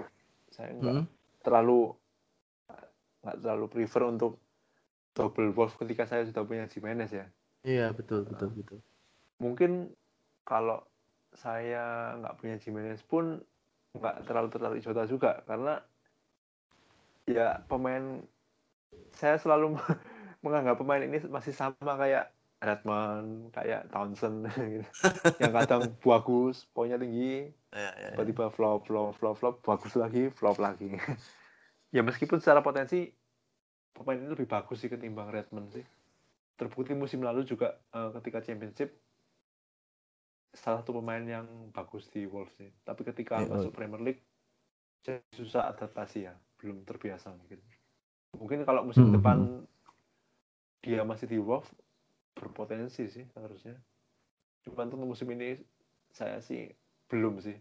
Saya 0.56 0.72
nggak 0.72 1.04
hmm. 1.04 1.08
terlalu 1.44 1.92
nggak 3.28 3.38
terlalu 3.44 3.66
prefer 3.68 4.08
untuk 4.08 4.40
double 5.18 5.50
wolf 5.58 5.74
ketika 5.82 6.06
saya 6.06 6.30
sudah 6.30 6.46
punya 6.46 6.70
Jimenez 6.70 7.10
ya. 7.10 7.26
Iya 7.66 7.90
betul 7.98 8.30
betul 8.30 8.54
betul. 8.54 8.80
Mungkin 9.42 9.90
kalau 10.46 10.86
saya 11.34 12.14
nggak 12.22 12.38
punya 12.38 12.56
Jimenez 12.62 13.02
pun 13.02 13.42
nggak 13.98 14.30
terlalu 14.30 14.48
tertarik 14.54 14.86
Jota 14.86 15.10
juga 15.10 15.42
karena 15.50 15.82
ya 17.26 17.66
pemain 17.66 18.22
saya 19.18 19.42
selalu 19.42 19.74
menganggap 20.46 20.78
pemain 20.78 21.02
ini 21.02 21.18
masih 21.28 21.52
sama 21.52 21.98
kayak 21.98 22.30
Redmond, 22.58 23.54
kayak 23.54 23.90
Townsend 23.94 24.50
gitu. 24.50 24.90
yang 25.42 25.54
kadang 25.54 25.94
bagus, 26.02 26.66
poinnya 26.74 26.98
tinggi, 26.98 27.54
ya, 27.70 27.92
ya, 27.94 27.94
ya. 27.94 28.10
tiba-tiba 28.18 28.50
flop, 28.50 28.90
flop, 28.90 29.14
flop, 29.14 29.38
flop, 29.38 29.56
bagus 29.62 29.94
lagi, 29.94 30.34
flop 30.34 30.58
lagi. 30.58 30.98
ya 31.96 32.02
meskipun 32.02 32.42
secara 32.42 32.66
potensi 32.66 33.14
pemain 33.98 34.22
ini 34.22 34.30
lebih 34.30 34.46
bagus 34.46 34.86
sih 34.86 34.90
ketimbang 34.94 35.34
Redmond 35.34 35.74
sih. 35.74 35.86
Terbukti 36.58 36.94
musim 36.94 37.26
lalu 37.26 37.46
juga 37.46 37.82
uh, 37.98 38.14
ketika 38.22 38.46
Championship 38.46 38.94
salah 40.54 40.82
satu 40.82 41.02
pemain 41.02 41.22
yang 41.22 41.46
bagus 41.74 42.10
di 42.14 42.30
Wolves 42.30 42.54
sih. 42.58 42.70
Tapi 42.86 43.02
ketika 43.06 43.42
yeah, 43.42 43.50
masuk 43.50 43.74
Premier 43.74 44.02
League 44.02 44.22
susah 45.34 45.72
adaptasi 45.72 46.28
ya, 46.28 46.34
belum 46.62 46.84
terbiasa 46.86 47.32
mungkin. 47.34 47.62
Mungkin 48.38 48.68
kalau 48.68 48.86
musim 48.86 49.10
hmm. 49.10 49.16
depan 49.18 49.38
dia 50.82 51.02
masih 51.02 51.26
di 51.30 51.38
Wolves 51.42 51.70
berpotensi 52.38 53.10
sih 53.10 53.26
harusnya. 53.34 53.78
Cuman 54.66 54.94
untuk 54.94 55.10
musim 55.10 55.30
ini 55.34 55.58
saya 56.14 56.42
sih 56.42 56.70
belum 57.10 57.42
sih. 57.42 57.58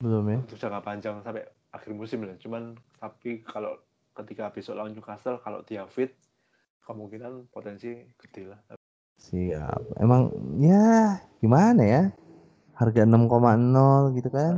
Belum 0.00 0.24
ya. 0.28 0.38
Untuk 0.44 0.58
jangka 0.60 0.80
panjang 0.80 1.16
sampai 1.20 1.44
akhir 1.70 1.92
musim 1.92 2.24
lah. 2.24 2.36
Cuman 2.40 2.74
tapi 2.98 3.44
kalau 3.44 3.78
ketika 4.16 4.50
besok 4.50 4.76
lawan 4.78 4.92
Newcastle 4.92 5.38
kalau 5.40 5.62
dia 5.62 5.86
fit 5.86 6.14
kemungkinan 6.84 7.50
potensi 7.54 8.10
gede 8.18 8.50
lah. 8.50 8.60
Siap. 9.20 10.00
Emang 10.00 10.32
ya 10.58 11.20
gimana 11.38 11.82
ya? 11.84 12.02
Harga 12.74 13.04
6,0 13.04 14.16
gitu 14.16 14.30
kan. 14.32 14.54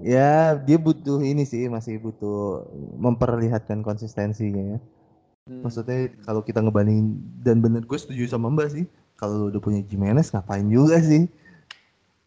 Ya, 0.00 0.56
dia 0.64 0.80
butuh 0.80 1.20
ini 1.20 1.44
sih, 1.44 1.68
masih 1.68 2.00
butuh 2.00 2.64
memperlihatkan 2.96 3.84
konsistensinya 3.84 4.78
ya. 4.78 4.78
Hmm. 5.44 5.60
Maksudnya 5.60 6.08
kalau 6.24 6.40
kita 6.40 6.64
ngebanding 6.64 7.20
dan 7.44 7.60
bener 7.60 7.84
gue 7.84 7.98
setuju 8.00 8.24
sama 8.30 8.48
Mbak 8.48 8.68
sih. 8.72 8.86
Kalau 9.20 9.52
udah 9.52 9.60
punya 9.60 9.84
Jimenez 9.84 10.32
ngapain 10.32 10.64
juga 10.72 10.96
sih? 11.04 11.28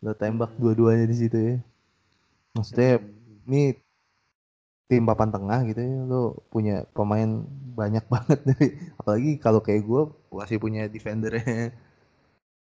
Lo 0.05 0.13
tembak 0.13 0.53
hmm. 0.53 0.61
dua-duanya 0.61 1.05
di 1.09 1.15
situ 1.17 1.37
ya. 1.37 1.55
Maksudnya 2.53 3.01
hmm. 3.01 3.47
ini 3.49 3.63
tim 4.87 5.03
papan 5.03 5.29
tengah 5.31 5.59
gitu 5.67 5.83
ya 5.83 5.99
lo 6.07 6.39
punya 6.47 6.87
pemain 6.95 7.43
banyak 7.75 8.03
banget 8.13 8.39
dari 8.47 8.67
apalagi 8.95 9.31
kalau 9.39 9.59
kayak 9.59 9.83
gue 9.83 10.01
masih 10.31 10.57
punya 10.57 10.87
defendernya. 10.87 11.75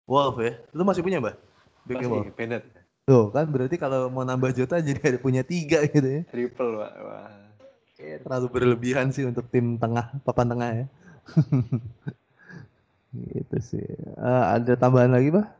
Wolf 0.10 0.42
ya? 0.42 0.58
Lo 0.74 0.82
masih 0.82 1.06
punya 1.06 1.22
mbak? 1.22 1.38
Masih 1.86 2.10
Wolf. 2.10 2.34
Bennett 2.34 2.66
tuh 3.10 3.34
kan 3.34 3.50
berarti 3.50 3.74
kalau 3.82 4.06
mau 4.14 4.22
nambah 4.22 4.54
Jota 4.54 4.78
jadi 4.78 5.02
ada 5.02 5.18
punya 5.18 5.42
tiga 5.42 5.82
gitu 5.90 6.06
ya. 6.06 6.22
Triple 6.30 6.78
pak. 6.78 6.94
Wah. 7.02 7.34
Terlalu 8.00 8.48
berlebihan 8.54 9.10
sih 9.10 9.26
untuk 9.26 9.50
tim 9.50 9.82
tengah 9.82 10.14
papan 10.22 10.48
tengah 10.50 10.70
ya. 10.72 10.86
Gitu 13.10 13.58
sih. 13.58 13.88
Uh, 14.22 14.54
ada 14.54 14.78
tambahan 14.78 15.10
lagi 15.10 15.34
pak 15.34 15.60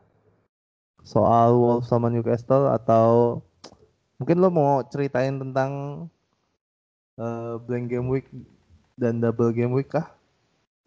soal 1.10 1.58
Wolf 1.58 1.90
sama 1.90 2.14
Newcastle 2.14 2.70
atau 2.70 3.42
mungkin 4.22 4.38
lo 4.38 4.54
mau 4.54 4.86
ceritain 4.86 5.42
tentang 5.42 6.06
uh, 7.20 7.60
blank 7.62 7.92
game 7.92 8.08
week 8.08 8.28
dan 8.96 9.20
double 9.20 9.52
game 9.52 9.76
week 9.76 9.92
kah? 9.92 10.08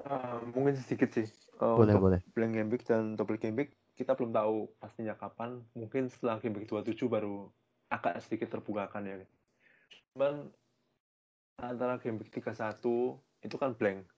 Uh, 0.02 0.42
mungkin 0.50 0.74
sedikit 0.80 1.12
sih. 1.14 1.28
Uh, 1.60 1.78
boleh, 1.78 1.94
boleh. 1.94 2.20
Blank 2.34 2.52
game 2.56 2.70
week 2.72 2.84
dan 2.88 3.14
double 3.14 3.38
game 3.38 3.54
week 3.54 3.76
kita 3.94 4.16
belum 4.16 4.32
tahu 4.32 4.72
pastinya 4.80 5.14
kapan. 5.14 5.60
Mungkin 5.76 6.08
setelah 6.08 6.40
game 6.40 6.56
week 6.58 6.66
27 6.66 7.06
baru 7.06 7.52
agak 7.92 8.24
sedikit 8.24 8.48
terbukakan 8.58 9.04
ya. 9.04 9.16
Cuman 10.16 10.48
antara 11.60 12.00
game 12.00 12.18
week 12.18 12.32
31 12.32 12.80
itu 13.44 13.56
kan 13.60 13.76
blank. 13.76 14.08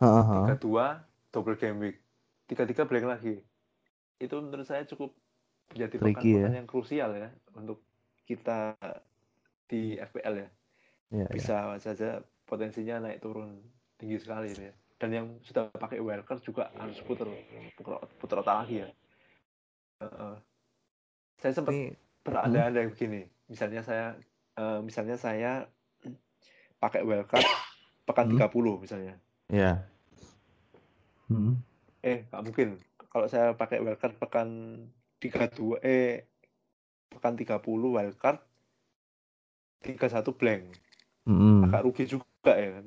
-huh. 0.00 0.48
32 0.56 1.02
double 1.34 1.58
game 1.58 1.78
week. 1.82 1.98
33 2.48 2.88
blank 2.88 3.06
lagi. 3.18 3.36
Itu 4.22 4.38
menurut 4.38 4.64
saya 4.64 4.86
cukup 4.86 5.12
menjadi 5.72 5.94
pekan-pekan 5.98 6.52
ya. 6.52 6.58
yang 6.62 6.68
krusial 6.68 7.10
ya 7.16 7.28
untuk 7.56 7.80
kita 8.28 8.76
di 9.66 9.96
FPL 9.96 10.46
ya 10.46 10.48
ya, 11.12 11.28
bisa 11.28 11.76
ya. 11.76 11.78
saja 11.78 12.08
potensinya 12.48 13.04
naik 13.04 13.20
turun 13.20 13.60
tinggi 14.00 14.18
sekali 14.18 14.50
ya. 14.56 14.72
Dan 14.96 15.10
yang 15.12 15.26
sudah 15.42 15.68
pakai 15.70 15.98
wildcard 16.00 16.40
juga 16.42 16.70
harus 16.78 16.98
putar 17.04 17.28
putar 18.18 18.40
otak 18.40 18.56
lagi 18.64 18.86
ya. 18.86 18.88
Uh, 20.02 20.34
saya 21.38 21.52
sempat 21.54 21.74
berada-ada 22.22 22.80
hmm? 22.82 22.90
begini. 22.94 23.22
Misalnya 23.50 23.82
saya 23.82 24.14
uh, 24.56 24.78
misalnya 24.80 25.18
saya 25.18 25.66
pakai 26.78 27.02
wildcard 27.02 27.46
pekan 28.08 28.30
hmm? 28.30 28.38
30 28.40 28.82
misalnya. 28.82 29.14
Ya. 29.50 29.86
Hmm. 31.30 31.60
Eh, 32.02 32.26
nggak 32.30 32.42
mungkin. 32.42 32.68
Kalau 33.10 33.26
saya 33.28 33.54
pakai 33.54 33.82
wildcard 33.82 34.16
pekan 34.18 34.48
32 35.22 35.82
eh 35.86 36.26
pekan 37.12 37.38
30 37.38 37.62
wildcard 37.62 38.40
31 39.84 40.38
blank 40.38 40.62
agak 41.26 41.82
rugi 41.86 42.04
juga 42.06 42.52
ya 42.54 42.80
kan. 42.80 42.86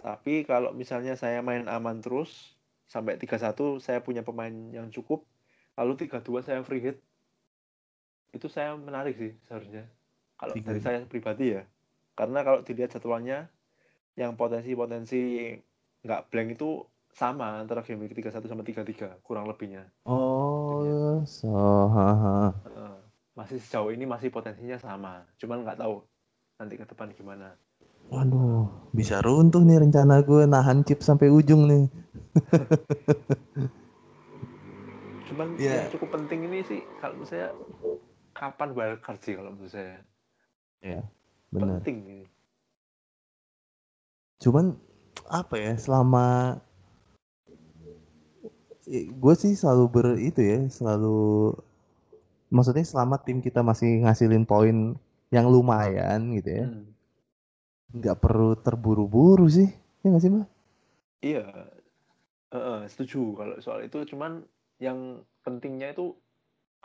Tapi 0.00 0.34
kalau 0.48 0.72
misalnya 0.72 1.18
saya 1.18 1.44
main 1.44 1.68
aman 1.68 2.00
terus 2.00 2.56
sampai 2.88 3.20
31 3.20 3.78
saya 3.78 4.02
punya 4.02 4.26
pemain 4.26 4.50
yang 4.50 4.90
cukup 4.90 5.22
lalu 5.78 5.94
32 6.08 6.42
saya 6.42 6.60
free 6.66 6.82
hit 6.82 6.98
itu 8.30 8.46
saya 8.46 8.74
menarik 8.78 9.18
sih 9.18 9.32
seharusnya. 9.46 9.86
Kalau 10.38 10.54
Tiga. 10.56 10.72
dari 10.72 10.80
saya 10.80 10.98
pribadi 11.04 11.58
ya. 11.58 11.62
Karena 12.14 12.40
kalau 12.46 12.62
dilihat 12.64 12.94
jadwalnya 12.96 13.50
yang 14.18 14.34
potensi-potensi 14.34 15.52
nggak 16.00 16.32
blank 16.32 16.56
itu 16.56 16.84
sama 17.10 17.58
antara 17.60 17.82
game 17.82 18.06
week 18.06 18.14
31 18.14 18.46
sama 18.46 18.62
33 18.62 19.20
kurang 19.26 19.50
lebihnya. 19.50 19.90
Oh, 20.06 21.20
so 21.26 21.50
ha, 21.90 22.08
ha. 22.14 22.34
masih 23.34 23.58
sejauh 23.58 23.90
ini 23.90 24.06
masih 24.06 24.30
potensinya 24.30 24.78
sama, 24.78 25.26
cuman 25.40 25.64
nggak 25.66 25.80
tahu 25.80 26.04
nanti 26.60 26.76
ke 26.76 26.84
depan 26.84 27.08
gimana. 27.16 27.56
Waduh, 28.12 28.68
bisa 28.92 29.24
runtuh 29.24 29.64
nih 29.64 29.80
rencana 29.80 30.20
gue 30.20 30.44
nahan 30.44 30.84
chip 30.84 31.00
sampai 31.00 31.32
ujung 31.32 31.64
nih. 31.64 31.88
Cuman 35.32 35.56
yeah. 35.56 35.88
yang 35.88 35.92
cukup 35.96 36.20
penting 36.20 36.44
ini 36.44 36.60
sih 36.68 36.84
kalau 37.00 37.16
menurut 37.16 37.32
saya 37.32 37.48
kapan 38.36 38.76
wildcard 38.76 39.20
sih 39.24 39.40
kalau 39.40 39.56
menurut 39.56 39.72
saya. 39.72 40.04
Ya, 40.84 41.00
yeah, 41.00 41.02
benar. 41.48 41.80
Penting 41.80 42.04
ini. 42.04 42.28
Cuman 44.44 44.76
apa 45.30 45.54
ya 45.56 45.72
selama 45.80 46.58
gue 48.90 49.34
sih 49.38 49.54
selalu 49.54 49.84
ber 49.86 50.06
itu 50.18 50.42
ya 50.42 50.66
selalu 50.66 51.54
maksudnya 52.50 52.82
selama 52.82 53.22
tim 53.22 53.38
kita 53.38 53.62
masih 53.62 54.02
ngasilin 54.02 54.42
poin 54.42 54.98
yang 55.30 55.46
lumayan 55.50 56.34
gitu 56.34 56.50
ya. 56.50 56.66
Hmm. 56.66 56.86
nggak 57.90 58.22
perlu 58.22 58.54
terburu-buru 58.54 59.50
sih 59.50 59.66
ya 60.02 60.06
nggak 60.14 60.22
sih 60.22 60.30
mbak? 60.30 60.46
Iya. 61.26 61.46
Uh, 62.50 62.58
uh, 62.58 62.80
setuju 62.86 63.34
kalau 63.34 63.56
soal 63.58 63.82
itu. 63.82 63.98
Cuman 64.06 64.46
yang 64.78 65.26
pentingnya 65.42 65.90
itu 65.90 66.14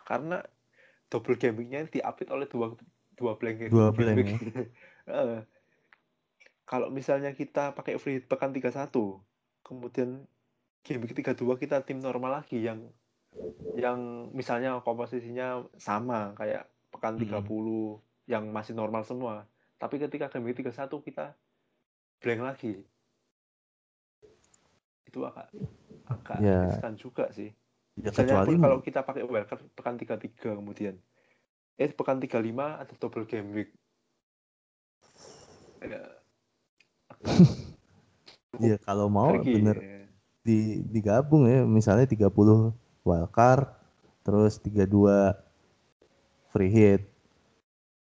karena 0.02 0.42
double 1.10 1.38
gamingnya 1.38 1.86
diapit 1.90 2.30
oleh 2.34 2.50
dua 2.50 2.74
dua 3.16 3.38
blank 3.38 3.70
dua 3.70 3.94
blank 3.94 4.18
ya? 4.18 4.38
uh, 5.14 5.40
kalau 6.66 6.90
misalnya 6.90 7.32
kita 7.38 7.78
pakai 7.78 8.02
free 8.02 8.20
hit 8.20 8.26
pekan 8.26 8.50
31 8.50 8.90
kemudian 9.62 10.26
game 10.86 11.06
ketiga 11.10 11.34
dua 11.38 11.58
kita 11.58 11.82
tim 11.86 12.02
normal 12.02 12.42
lagi 12.42 12.62
yang 12.62 12.90
yang 13.78 14.30
misalnya 14.34 14.82
komposisinya 14.82 15.66
sama 15.78 16.34
kayak 16.38 16.70
pekan 16.90 17.18
hmm. 17.18 17.50
30 18.26 18.32
yang 18.32 18.44
masih 18.50 18.74
normal 18.74 19.06
semua. 19.06 19.46
Tapi 19.78 20.02
ketika 20.02 20.30
game 20.34 20.52
31 20.54 20.74
kita 21.06 21.38
blank 22.20 22.42
lagi. 22.42 22.74
Itu 25.06 25.24
agak 25.24 25.54
agak 26.06 26.38
ya. 26.42 26.60
riskan 26.70 26.94
juga 26.98 27.30
sih. 27.32 27.54
Ya, 27.96 28.12
Misalnya 28.12 28.44
kecuali 28.44 28.60
kalau 28.60 28.78
kita 28.84 29.00
pakai 29.08 29.24
wildcard 29.24 29.64
pekan 29.72 29.96
33 29.96 30.60
kemudian. 30.60 30.96
Eh 31.80 31.92
pekan 31.92 32.20
35 32.20 32.42
ada 32.82 32.94
double 33.00 33.28
game 33.28 33.50
week. 33.56 33.72
Ya, 35.86 36.02
Iya, 38.58 38.78
kalau 38.88 39.08
mau 39.12 39.38
Tricky, 39.38 39.62
bener 39.62 39.78
ya. 39.78 40.02
di 40.42 40.82
digabung 40.88 41.46
ya, 41.46 41.62
misalnya 41.66 42.10
30 42.10 42.74
wildcard, 43.06 43.70
terus 44.26 44.58
32 44.62 45.36
free 46.50 46.72
hit. 46.72 47.15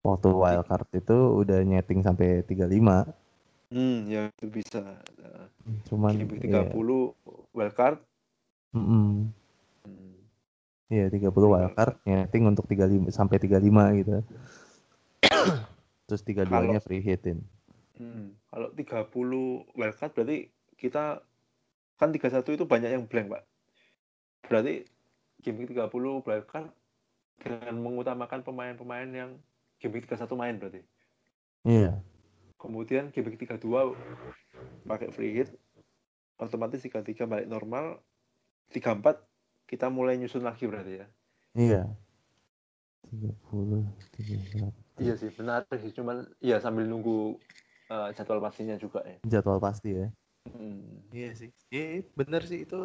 Waktu 0.06 0.28
wildcard 0.30 0.86
itu 0.94 1.18
udah 1.42 1.58
nyeting 1.66 2.06
sampai 2.06 2.46
35. 2.46 3.10
Hmm, 3.74 4.06
ya 4.06 4.30
itu 4.30 4.46
bisa. 4.46 5.02
Cuman 5.90 6.14
ya. 6.14 6.70
30 6.70 6.70
wildcard. 7.50 7.98
Mm 8.70 8.84
-mm. 8.86 9.08
Hmm. 9.82 10.14
Iya, 10.86 11.10
30 11.10 11.34
wildcard 11.34 11.98
nyeting 12.06 12.46
untuk 12.46 12.70
35 12.70 13.10
sampai 13.10 13.42
35 13.42 13.98
gitu. 13.98 14.22
Terus 16.06 16.22
32-nya 16.22 16.78
free 16.78 17.02
hitin. 17.02 17.42
Hmm, 17.98 18.38
kalau 18.46 18.70
30 18.70 19.10
wildcard 19.74 20.12
berarti 20.14 20.46
kita 20.78 21.18
kan 21.98 22.14
31 22.14 22.54
itu 22.54 22.64
banyak 22.68 22.94
yang 22.94 23.10
blank, 23.10 23.34
Pak 23.34 23.42
berarti 24.46 24.86
game 25.42 25.66
30 25.66 25.90
wildcard 26.22 26.70
dengan 27.42 27.74
mengutamakan 27.82 28.40
pemain-pemain 28.46 29.10
yang 29.10 29.30
game 29.80 30.00
31 30.00 30.38
main 30.38 30.56
berarti. 30.56 30.82
Iya. 31.66 32.00
Kemudian 32.56 33.12
game 33.12 33.28
32 33.34 33.60
pakai 34.88 35.08
free 35.12 35.34
hit, 35.36 35.50
otomatis 36.40 36.80
33 36.80 37.26
balik 37.28 37.48
normal, 37.50 38.00
34 38.72 39.20
kita 39.66 39.90
mulai 39.90 40.16
nyusun 40.16 40.46
lagi 40.46 40.64
berarti 40.66 41.02
ya. 41.02 41.06
Iya. 41.56 41.82
30, 43.10 43.86
38. 44.18 45.02
Iya 45.02 45.14
sih, 45.20 45.30
benar 45.30 45.62
sih. 45.70 45.92
Cuman 45.94 46.26
iya 46.42 46.58
sambil 46.58 46.88
nunggu 46.88 47.38
uh, 47.92 48.08
jadwal 48.16 48.42
pastinya 48.42 48.74
juga 48.74 49.04
ya. 49.06 49.18
Jadwal 49.38 49.62
pasti 49.62 49.94
ya. 49.94 50.08
Hmm. 50.50 51.06
Iya 51.10 51.30
sih. 51.34 51.50
Iya, 51.70 52.06
bener 52.18 52.42
sih 52.46 52.66
itu 52.66 52.78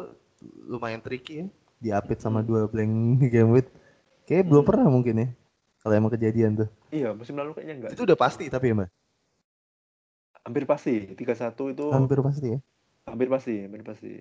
lumayan 0.66 1.02
tricky 1.02 1.46
ya 1.46 1.48
diapit 1.82 2.22
sama 2.22 2.40
hmm. 2.40 2.46
dua 2.46 2.62
blank 2.70 2.94
game 3.34 3.50
with 3.50 3.68
kayak 4.24 4.46
hmm. 4.46 4.50
belum 4.54 4.64
pernah 4.64 4.86
mungkin 4.88 5.14
ya 5.18 5.28
kalau 5.82 5.94
emang 5.98 6.14
kejadian 6.14 6.62
tuh. 6.62 6.68
Iya 6.94 7.10
musim 7.10 7.34
lalu 7.34 7.58
kayaknya 7.58 7.74
enggak. 7.82 7.90
Itu 7.98 8.06
udah 8.06 8.18
pasti 8.18 8.46
tapi 8.46 8.70
ya 8.70 8.74
mbak? 8.78 8.90
Hampir 10.46 10.64
pasti 10.66 10.94
tiga 11.18 11.34
satu 11.34 11.74
itu 11.74 11.90
hampir 11.90 12.22
pasti 12.22 12.46
ya? 12.54 12.58
Hampir 13.10 13.26
pasti 13.26 13.54
hampir 13.66 13.82
pasti. 13.82 14.12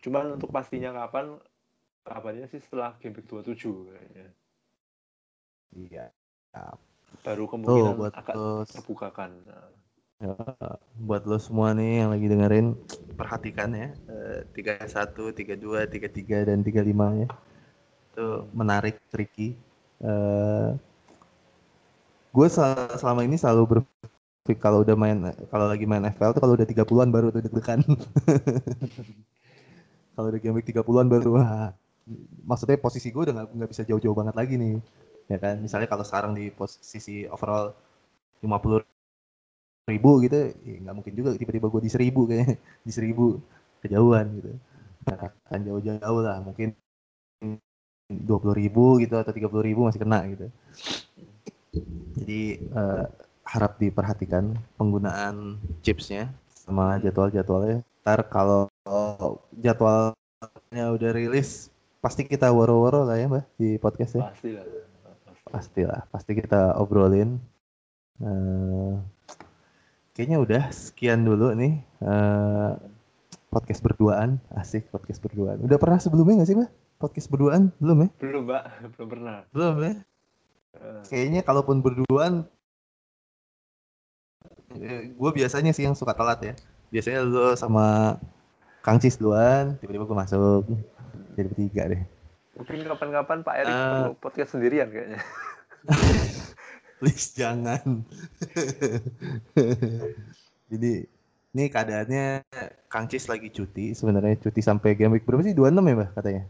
Cuman 0.00 0.40
untuk 0.40 0.48
pastinya 0.48 0.96
kapan 0.96 1.36
kabarnya 2.08 2.48
sih 2.48 2.60
setelah 2.64 2.96
game 2.96 3.20
week 3.20 3.28
27 3.28 3.92
kayaknya. 3.92 4.26
Iya. 5.76 6.04
Baru 7.20 7.44
kemungkinan 7.52 7.92
oh, 7.92 7.96
buat 8.00 8.12
akan 8.16 8.34
terbukakan. 8.64 9.30
Nah. 9.44 9.68
Ya, 10.16 10.32
buat 10.96 11.28
lo 11.28 11.36
semua 11.36 11.76
nih 11.76 12.00
yang 12.00 12.08
lagi 12.08 12.24
dengerin 12.32 12.72
perhatikan 13.20 13.76
ya 13.76 13.92
eh, 13.92 14.48
tiga 14.56 14.80
satu 14.88 15.28
tiga 15.28 15.60
dua 15.60 15.84
tiga 15.84 16.08
tiga 16.08 16.40
dan 16.40 16.64
tiga 16.64 16.80
lima 16.80 17.12
ya. 17.12 17.28
Itu 18.16 18.48
menarik 18.56 18.96
tricky 19.12 19.65
uh, 20.04 20.76
gue 22.36 22.46
selama 23.00 23.24
ini 23.24 23.40
selalu 23.40 23.62
berpikir 23.80 24.56
kalau 24.60 24.84
udah 24.84 24.96
main 24.98 25.16
kalau 25.48 25.66
lagi 25.72 25.84
main 25.88 26.04
FPL 26.04 26.36
tuh 26.36 26.42
kalau 26.44 26.54
udah 26.54 26.68
tiga 26.68 26.84
puluhan 26.84 27.08
baru 27.08 27.32
tuh 27.32 27.42
deg-degan. 27.44 27.80
Kalau 30.16 30.32
udah 30.32 30.40
game 30.40 30.64
tiga 30.64 30.80
puluhan 30.80 31.12
baru 31.12 31.36
wah. 31.36 31.76
Maksudnya 32.48 32.80
posisi 32.80 33.12
gue 33.12 33.22
udah 33.28 33.34
nggak 33.52 33.70
bisa 33.72 33.82
jauh-jauh 33.84 34.16
banget 34.16 34.32
lagi 34.32 34.54
nih 34.56 34.80
ya 35.28 35.36
kan? 35.36 35.60
Misalnya 35.60 35.88
kalau 35.92 36.04
sekarang 36.08 36.32
di 36.32 36.48
posisi 36.54 37.28
overall 37.28 37.76
50 38.40 38.80
ribu 39.86 40.10
gitu 40.24 40.36
ya 40.66 40.76
nggak 40.82 40.94
mungkin 40.98 41.14
juga 41.14 41.30
tiba-tiba 41.38 41.66
gue 41.70 41.82
di 41.86 41.90
seribu 41.92 42.20
kayaknya 42.26 42.56
di 42.86 42.92
seribu 42.96 43.24
kejauhan 43.84 44.26
gitu. 44.40 44.50
Nah, 45.06 45.30
kan 45.46 45.60
jauh-jauh 45.62 46.20
lah 46.24 46.38
mungkin 46.42 46.74
dua 48.06 48.38
puluh 48.38 48.54
ribu 48.54 49.02
gitu 49.02 49.18
atau 49.18 49.34
tiga 49.34 49.50
puluh 49.50 49.66
ribu 49.66 49.82
masih 49.86 49.98
kena 49.98 50.22
gitu. 50.30 50.46
Jadi 52.16 52.62
uh, 52.72 53.04
harap 53.46 53.78
diperhatikan 53.82 54.54
penggunaan 54.78 55.58
chipsnya 55.82 56.30
sama 56.50 56.98
jadwal-jadwalnya. 57.02 57.82
Ntar 58.06 58.26
kalau 58.30 58.70
jadwalnya 59.58 60.84
udah 60.94 61.10
rilis 61.10 61.74
pasti 61.98 62.22
kita 62.22 62.54
woro-woro 62.54 63.02
lah 63.02 63.18
ya 63.18 63.26
mbak 63.26 63.44
di 63.58 63.76
podcast 63.82 64.18
ya. 64.18 64.30
Pasti 64.30 64.54
lah 64.54 64.66
pastilah 65.46 66.00
pasti 66.10 66.32
kita 66.38 66.78
obrolin. 66.78 67.38
Uh, 68.22 69.02
kayaknya 70.14 70.38
udah 70.40 70.62
sekian 70.70 71.26
dulu 71.26 71.52
nih 71.58 71.82
uh, 72.06 72.78
podcast 73.50 73.82
berduaan. 73.82 74.38
Asik 74.54 74.88
podcast 74.94 75.18
berduaan. 75.18 75.58
Udah 75.66 75.76
pernah 75.76 75.98
sebelumnya 75.98 76.40
nggak 76.42 76.48
sih 76.48 76.56
mbak 76.56 76.70
podcast 76.96 77.28
berduaan? 77.28 77.72
Belum 77.76 78.08
ya? 78.08 78.08
Belum 78.20 78.42
mbak. 78.48 78.64
Belum 78.96 79.08
pernah. 79.08 79.38
Belum 79.52 79.74
ya? 79.84 79.94
Uh. 80.76 81.00
kayaknya 81.08 81.40
kalaupun 81.40 81.80
berduaan 81.80 82.44
eh, 84.76 85.08
gue 85.08 85.30
biasanya 85.32 85.72
sih 85.72 85.88
yang 85.88 85.96
suka 85.96 86.12
telat 86.12 86.40
ya. 86.44 86.54
Biasanya 86.92 87.24
lu 87.24 87.56
sama 87.56 88.16
Kang 88.84 89.00
Cis 89.00 89.16
duluan 89.16 89.80
tiba-tiba 89.80 90.04
gue 90.04 90.18
masuk. 90.18 90.62
Jadi 91.36 91.48
bertiga 91.52 91.82
deh. 91.88 92.02
Mungkin 92.56 92.88
kapan-kapan 92.88 93.38
Pak 93.44 93.54
Erik 93.56 93.72
uh, 93.72 94.08
podcast 94.16 94.56
sendirian 94.56 94.88
kayaknya. 94.88 95.20
Please 97.00 97.36
jangan. 97.36 98.04
Jadi 100.72 100.92
ini 101.56 101.64
keadaannya 101.72 102.44
Kang 102.88 103.08
Cis 103.08 103.28
lagi 103.28 103.48
cuti 103.52 103.92
sebenarnya. 103.92 104.40
Cuti 104.40 104.60
sampai 104.60 104.96
game 104.96 105.16
week 105.16 105.24
berapa 105.24 105.44
sih? 105.44 105.56
26 105.56 105.72
ya 105.76 105.94
Mbak 105.96 106.10
katanya 106.16 106.44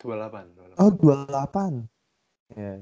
28, 0.00 0.76
28. 0.76 0.82
oh 0.82 0.90
28 0.94 2.56
ya 2.56 2.78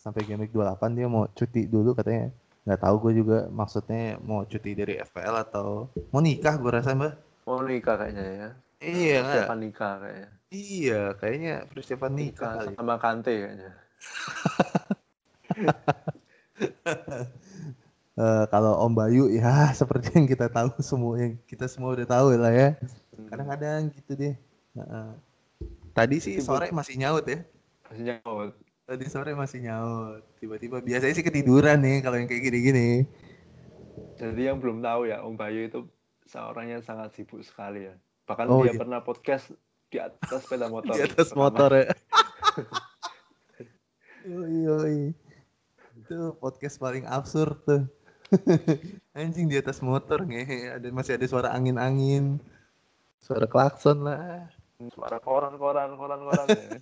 sampai 0.00 0.24
game 0.24 0.48
week 0.48 0.54
28 0.56 0.96
dia 0.96 1.06
mau 1.06 1.28
cuti 1.28 1.68
dulu 1.68 1.92
katanya. 1.92 2.32
Nggak 2.64 2.80
tahu 2.80 2.94
gue 3.08 3.12
juga 3.20 3.38
maksudnya 3.52 4.16
mau 4.20 4.44
cuti 4.48 4.72
dari 4.72 4.96
FPL 5.00 5.36
atau 5.48 5.92
mau 6.12 6.24
nikah 6.24 6.56
gue 6.56 6.70
rasa 6.72 6.96
Mbak. 6.96 7.12
Mau 7.44 7.60
nikah 7.64 7.96
kayaknya 8.00 8.24
ya. 8.24 8.48
Iya 8.80 9.16
persiapan 9.20 9.58
nikah 9.60 9.94
kayaknya. 10.00 10.28
Iya 10.50 11.00
kayaknya 11.20 11.54
persiapan 11.68 12.12
nikah, 12.16 12.54
nikah 12.64 12.76
sama 12.80 12.96
Kante 12.96 13.34
kayaknya. 13.36 13.72
Uh, 18.16 18.44
kalau 18.52 18.72
Om 18.88 18.92
Bayu 18.96 19.24
ya 19.28 19.68
seperti 19.80 20.16
yang 20.16 20.28
kita 20.28 20.48
tahu 20.48 20.80
semua 20.80 21.20
yang 21.20 21.36
kita 21.44 21.68
semua 21.68 21.92
udah 21.92 22.08
tahu 22.08 22.40
lah 22.40 22.52
ya. 22.52 22.68
Hmm. 23.16 23.28
Kadang-kadang 23.28 23.80
gitu 23.92 24.12
deh. 24.16 24.34
Uh, 24.80 25.12
tadi 25.92 26.16
sih 26.22 26.38
sore 26.38 26.70
masih 26.70 26.94
nyaut 26.98 27.26
ya. 27.26 27.42
Masih 27.90 28.14
nyaut. 28.14 28.54
Tadi 28.86 29.04
sore 29.06 29.32
masih 29.38 29.62
nyaut. 29.62 30.22
Tiba-tiba 30.42 30.82
biasanya 30.82 31.14
sih 31.14 31.26
ketiduran 31.26 31.78
nih 31.82 32.02
kalau 32.02 32.18
yang 32.18 32.26
kayak 32.26 32.50
gini-gini. 32.50 33.06
Jadi 34.18 34.50
yang 34.50 34.58
belum 34.60 34.84
tahu 34.84 35.08
ya, 35.08 35.24
Om 35.24 35.34
Bayu 35.38 35.66
itu 35.66 35.88
seorang 36.28 36.70
yang 36.70 36.82
sangat 36.84 37.14
sibuk 37.16 37.40
sekali 37.42 37.88
ya. 37.88 37.94
Bahkan 38.28 38.46
oh, 38.46 38.62
dia 38.62 38.76
iya. 38.76 38.78
pernah 38.78 39.00
podcast 39.02 39.50
di 39.90 39.98
atas 39.98 40.46
sepeda 40.46 40.70
motor. 40.74 40.94
di 40.94 41.02
atas 41.02 41.34
motor 41.34 41.70
ya. 41.74 41.86
yoi, 44.30 44.54
yoi. 44.66 44.98
Itu 45.98 46.38
podcast 46.38 46.78
paling 46.78 47.08
absurd 47.08 47.58
tuh. 47.66 47.82
Anjing 49.18 49.50
di 49.50 49.58
atas 49.58 49.82
motor 49.82 50.22
nih, 50.22 50.78
ada 50.78 50.86
masih 50.94 51.18
ada 51.18 51.26
suara 51.26 51.50
angin-angin. 51.50 52.38
Suara 53.18 53.50
klakson 53.50 54.06
lah. 54.06 54.46
Suara 54.88 55.20
koran-koran, 55.20 55.92
koran-koran 56.00 56.46
ya. 56.48 56.80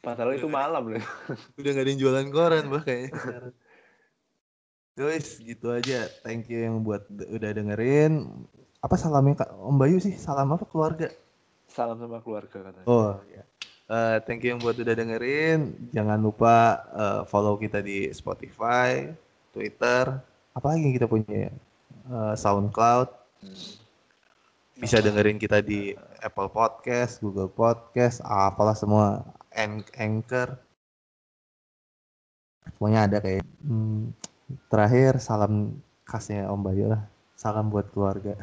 Padahal 0.00 0.40
itu 0.40 0.48
malam 0.48 0.96
loh. 0.96 1.04
Udah 1.60 1.70
gak 1.76 1.84
ada 1.84 1.90
yang 1.92 2.00
jualan 2.00 2.28
koran 2.32 2.64
bah 2.72 2.80
kayaknya. 2.80 3.52
Guys, 4.96 5.36
gitu 5.42 5.68
aja. 5.68 6.08
Thank 6.24 6.48
you 6.48 6.64
yang 6.64 6.80
buat 6.80 7.04
udah 7.12 7.50
dengerin. 7.52 8.32
Apa 8.80 8.96
salamnya 8.96 9.44
Kak 9.44 9.52
Om 9.52 9.76
Bayu 9.76 10.00
sih? 10.00 10.16
Salam 10.16 10.52
apa 10.52 10.64
keluarga? 10.64 11.12
Salam 11.68 12.00
sama 12.00 12.24
keluarga 12.24 12.72
katanya. 12.72 12.86
Oh, 12.88 13.20
ya. 13.28 13.44
Uh, 13.84 14.16
thank 14.24 14.40
you 14.40 14.56
yang 14.56 14.60
buat 14.64 14.76
udah 14.80 14.96
dengerin. 14.96 15.76
Jangan 15.92 16.20
lupa 16.20 16.84
uh, 16.96 17.20
follow 17.28 17.60
kita 17.60 17.84
di 17.84 18.08
Spotify, 18.16 19.12
Twitter, 19.52 20.08
apa 20.56 20.66
lagi 20.72 20.88
yang 20.88 20.96
kita 20.96 21.08
punya 21.08 21.52
Uh, 22.04 22.36
SoundCloud 22.36 23.08
bisa 24.74 24.98
dengerin 24.98 25.38
kita 25.38 25.62
di 25.62 25.94
Apple 26.18 26.50
Podcast, 26.50 27.22
Google 27.22 27.50
Podcast, 27.50 28.18
apalah 28.26 28.74
semua 28.74 29.22
Anchor. 29.54 30.58
Semuanya 32.74 33.06
ada 33.06 33.18
kayak. 33.22 33.46
Hmm. 33.62 34.10
Terakhir 34.68 35.22
salam 35.22 35.78
khasnya 36.04 36.50
Om 36.50 36.60
Bayu 36.60 36.90
lah. 36.90 37.06
Salam 37.38 37.70
buat 37.70 37.88
keluarga. 37.94 38.34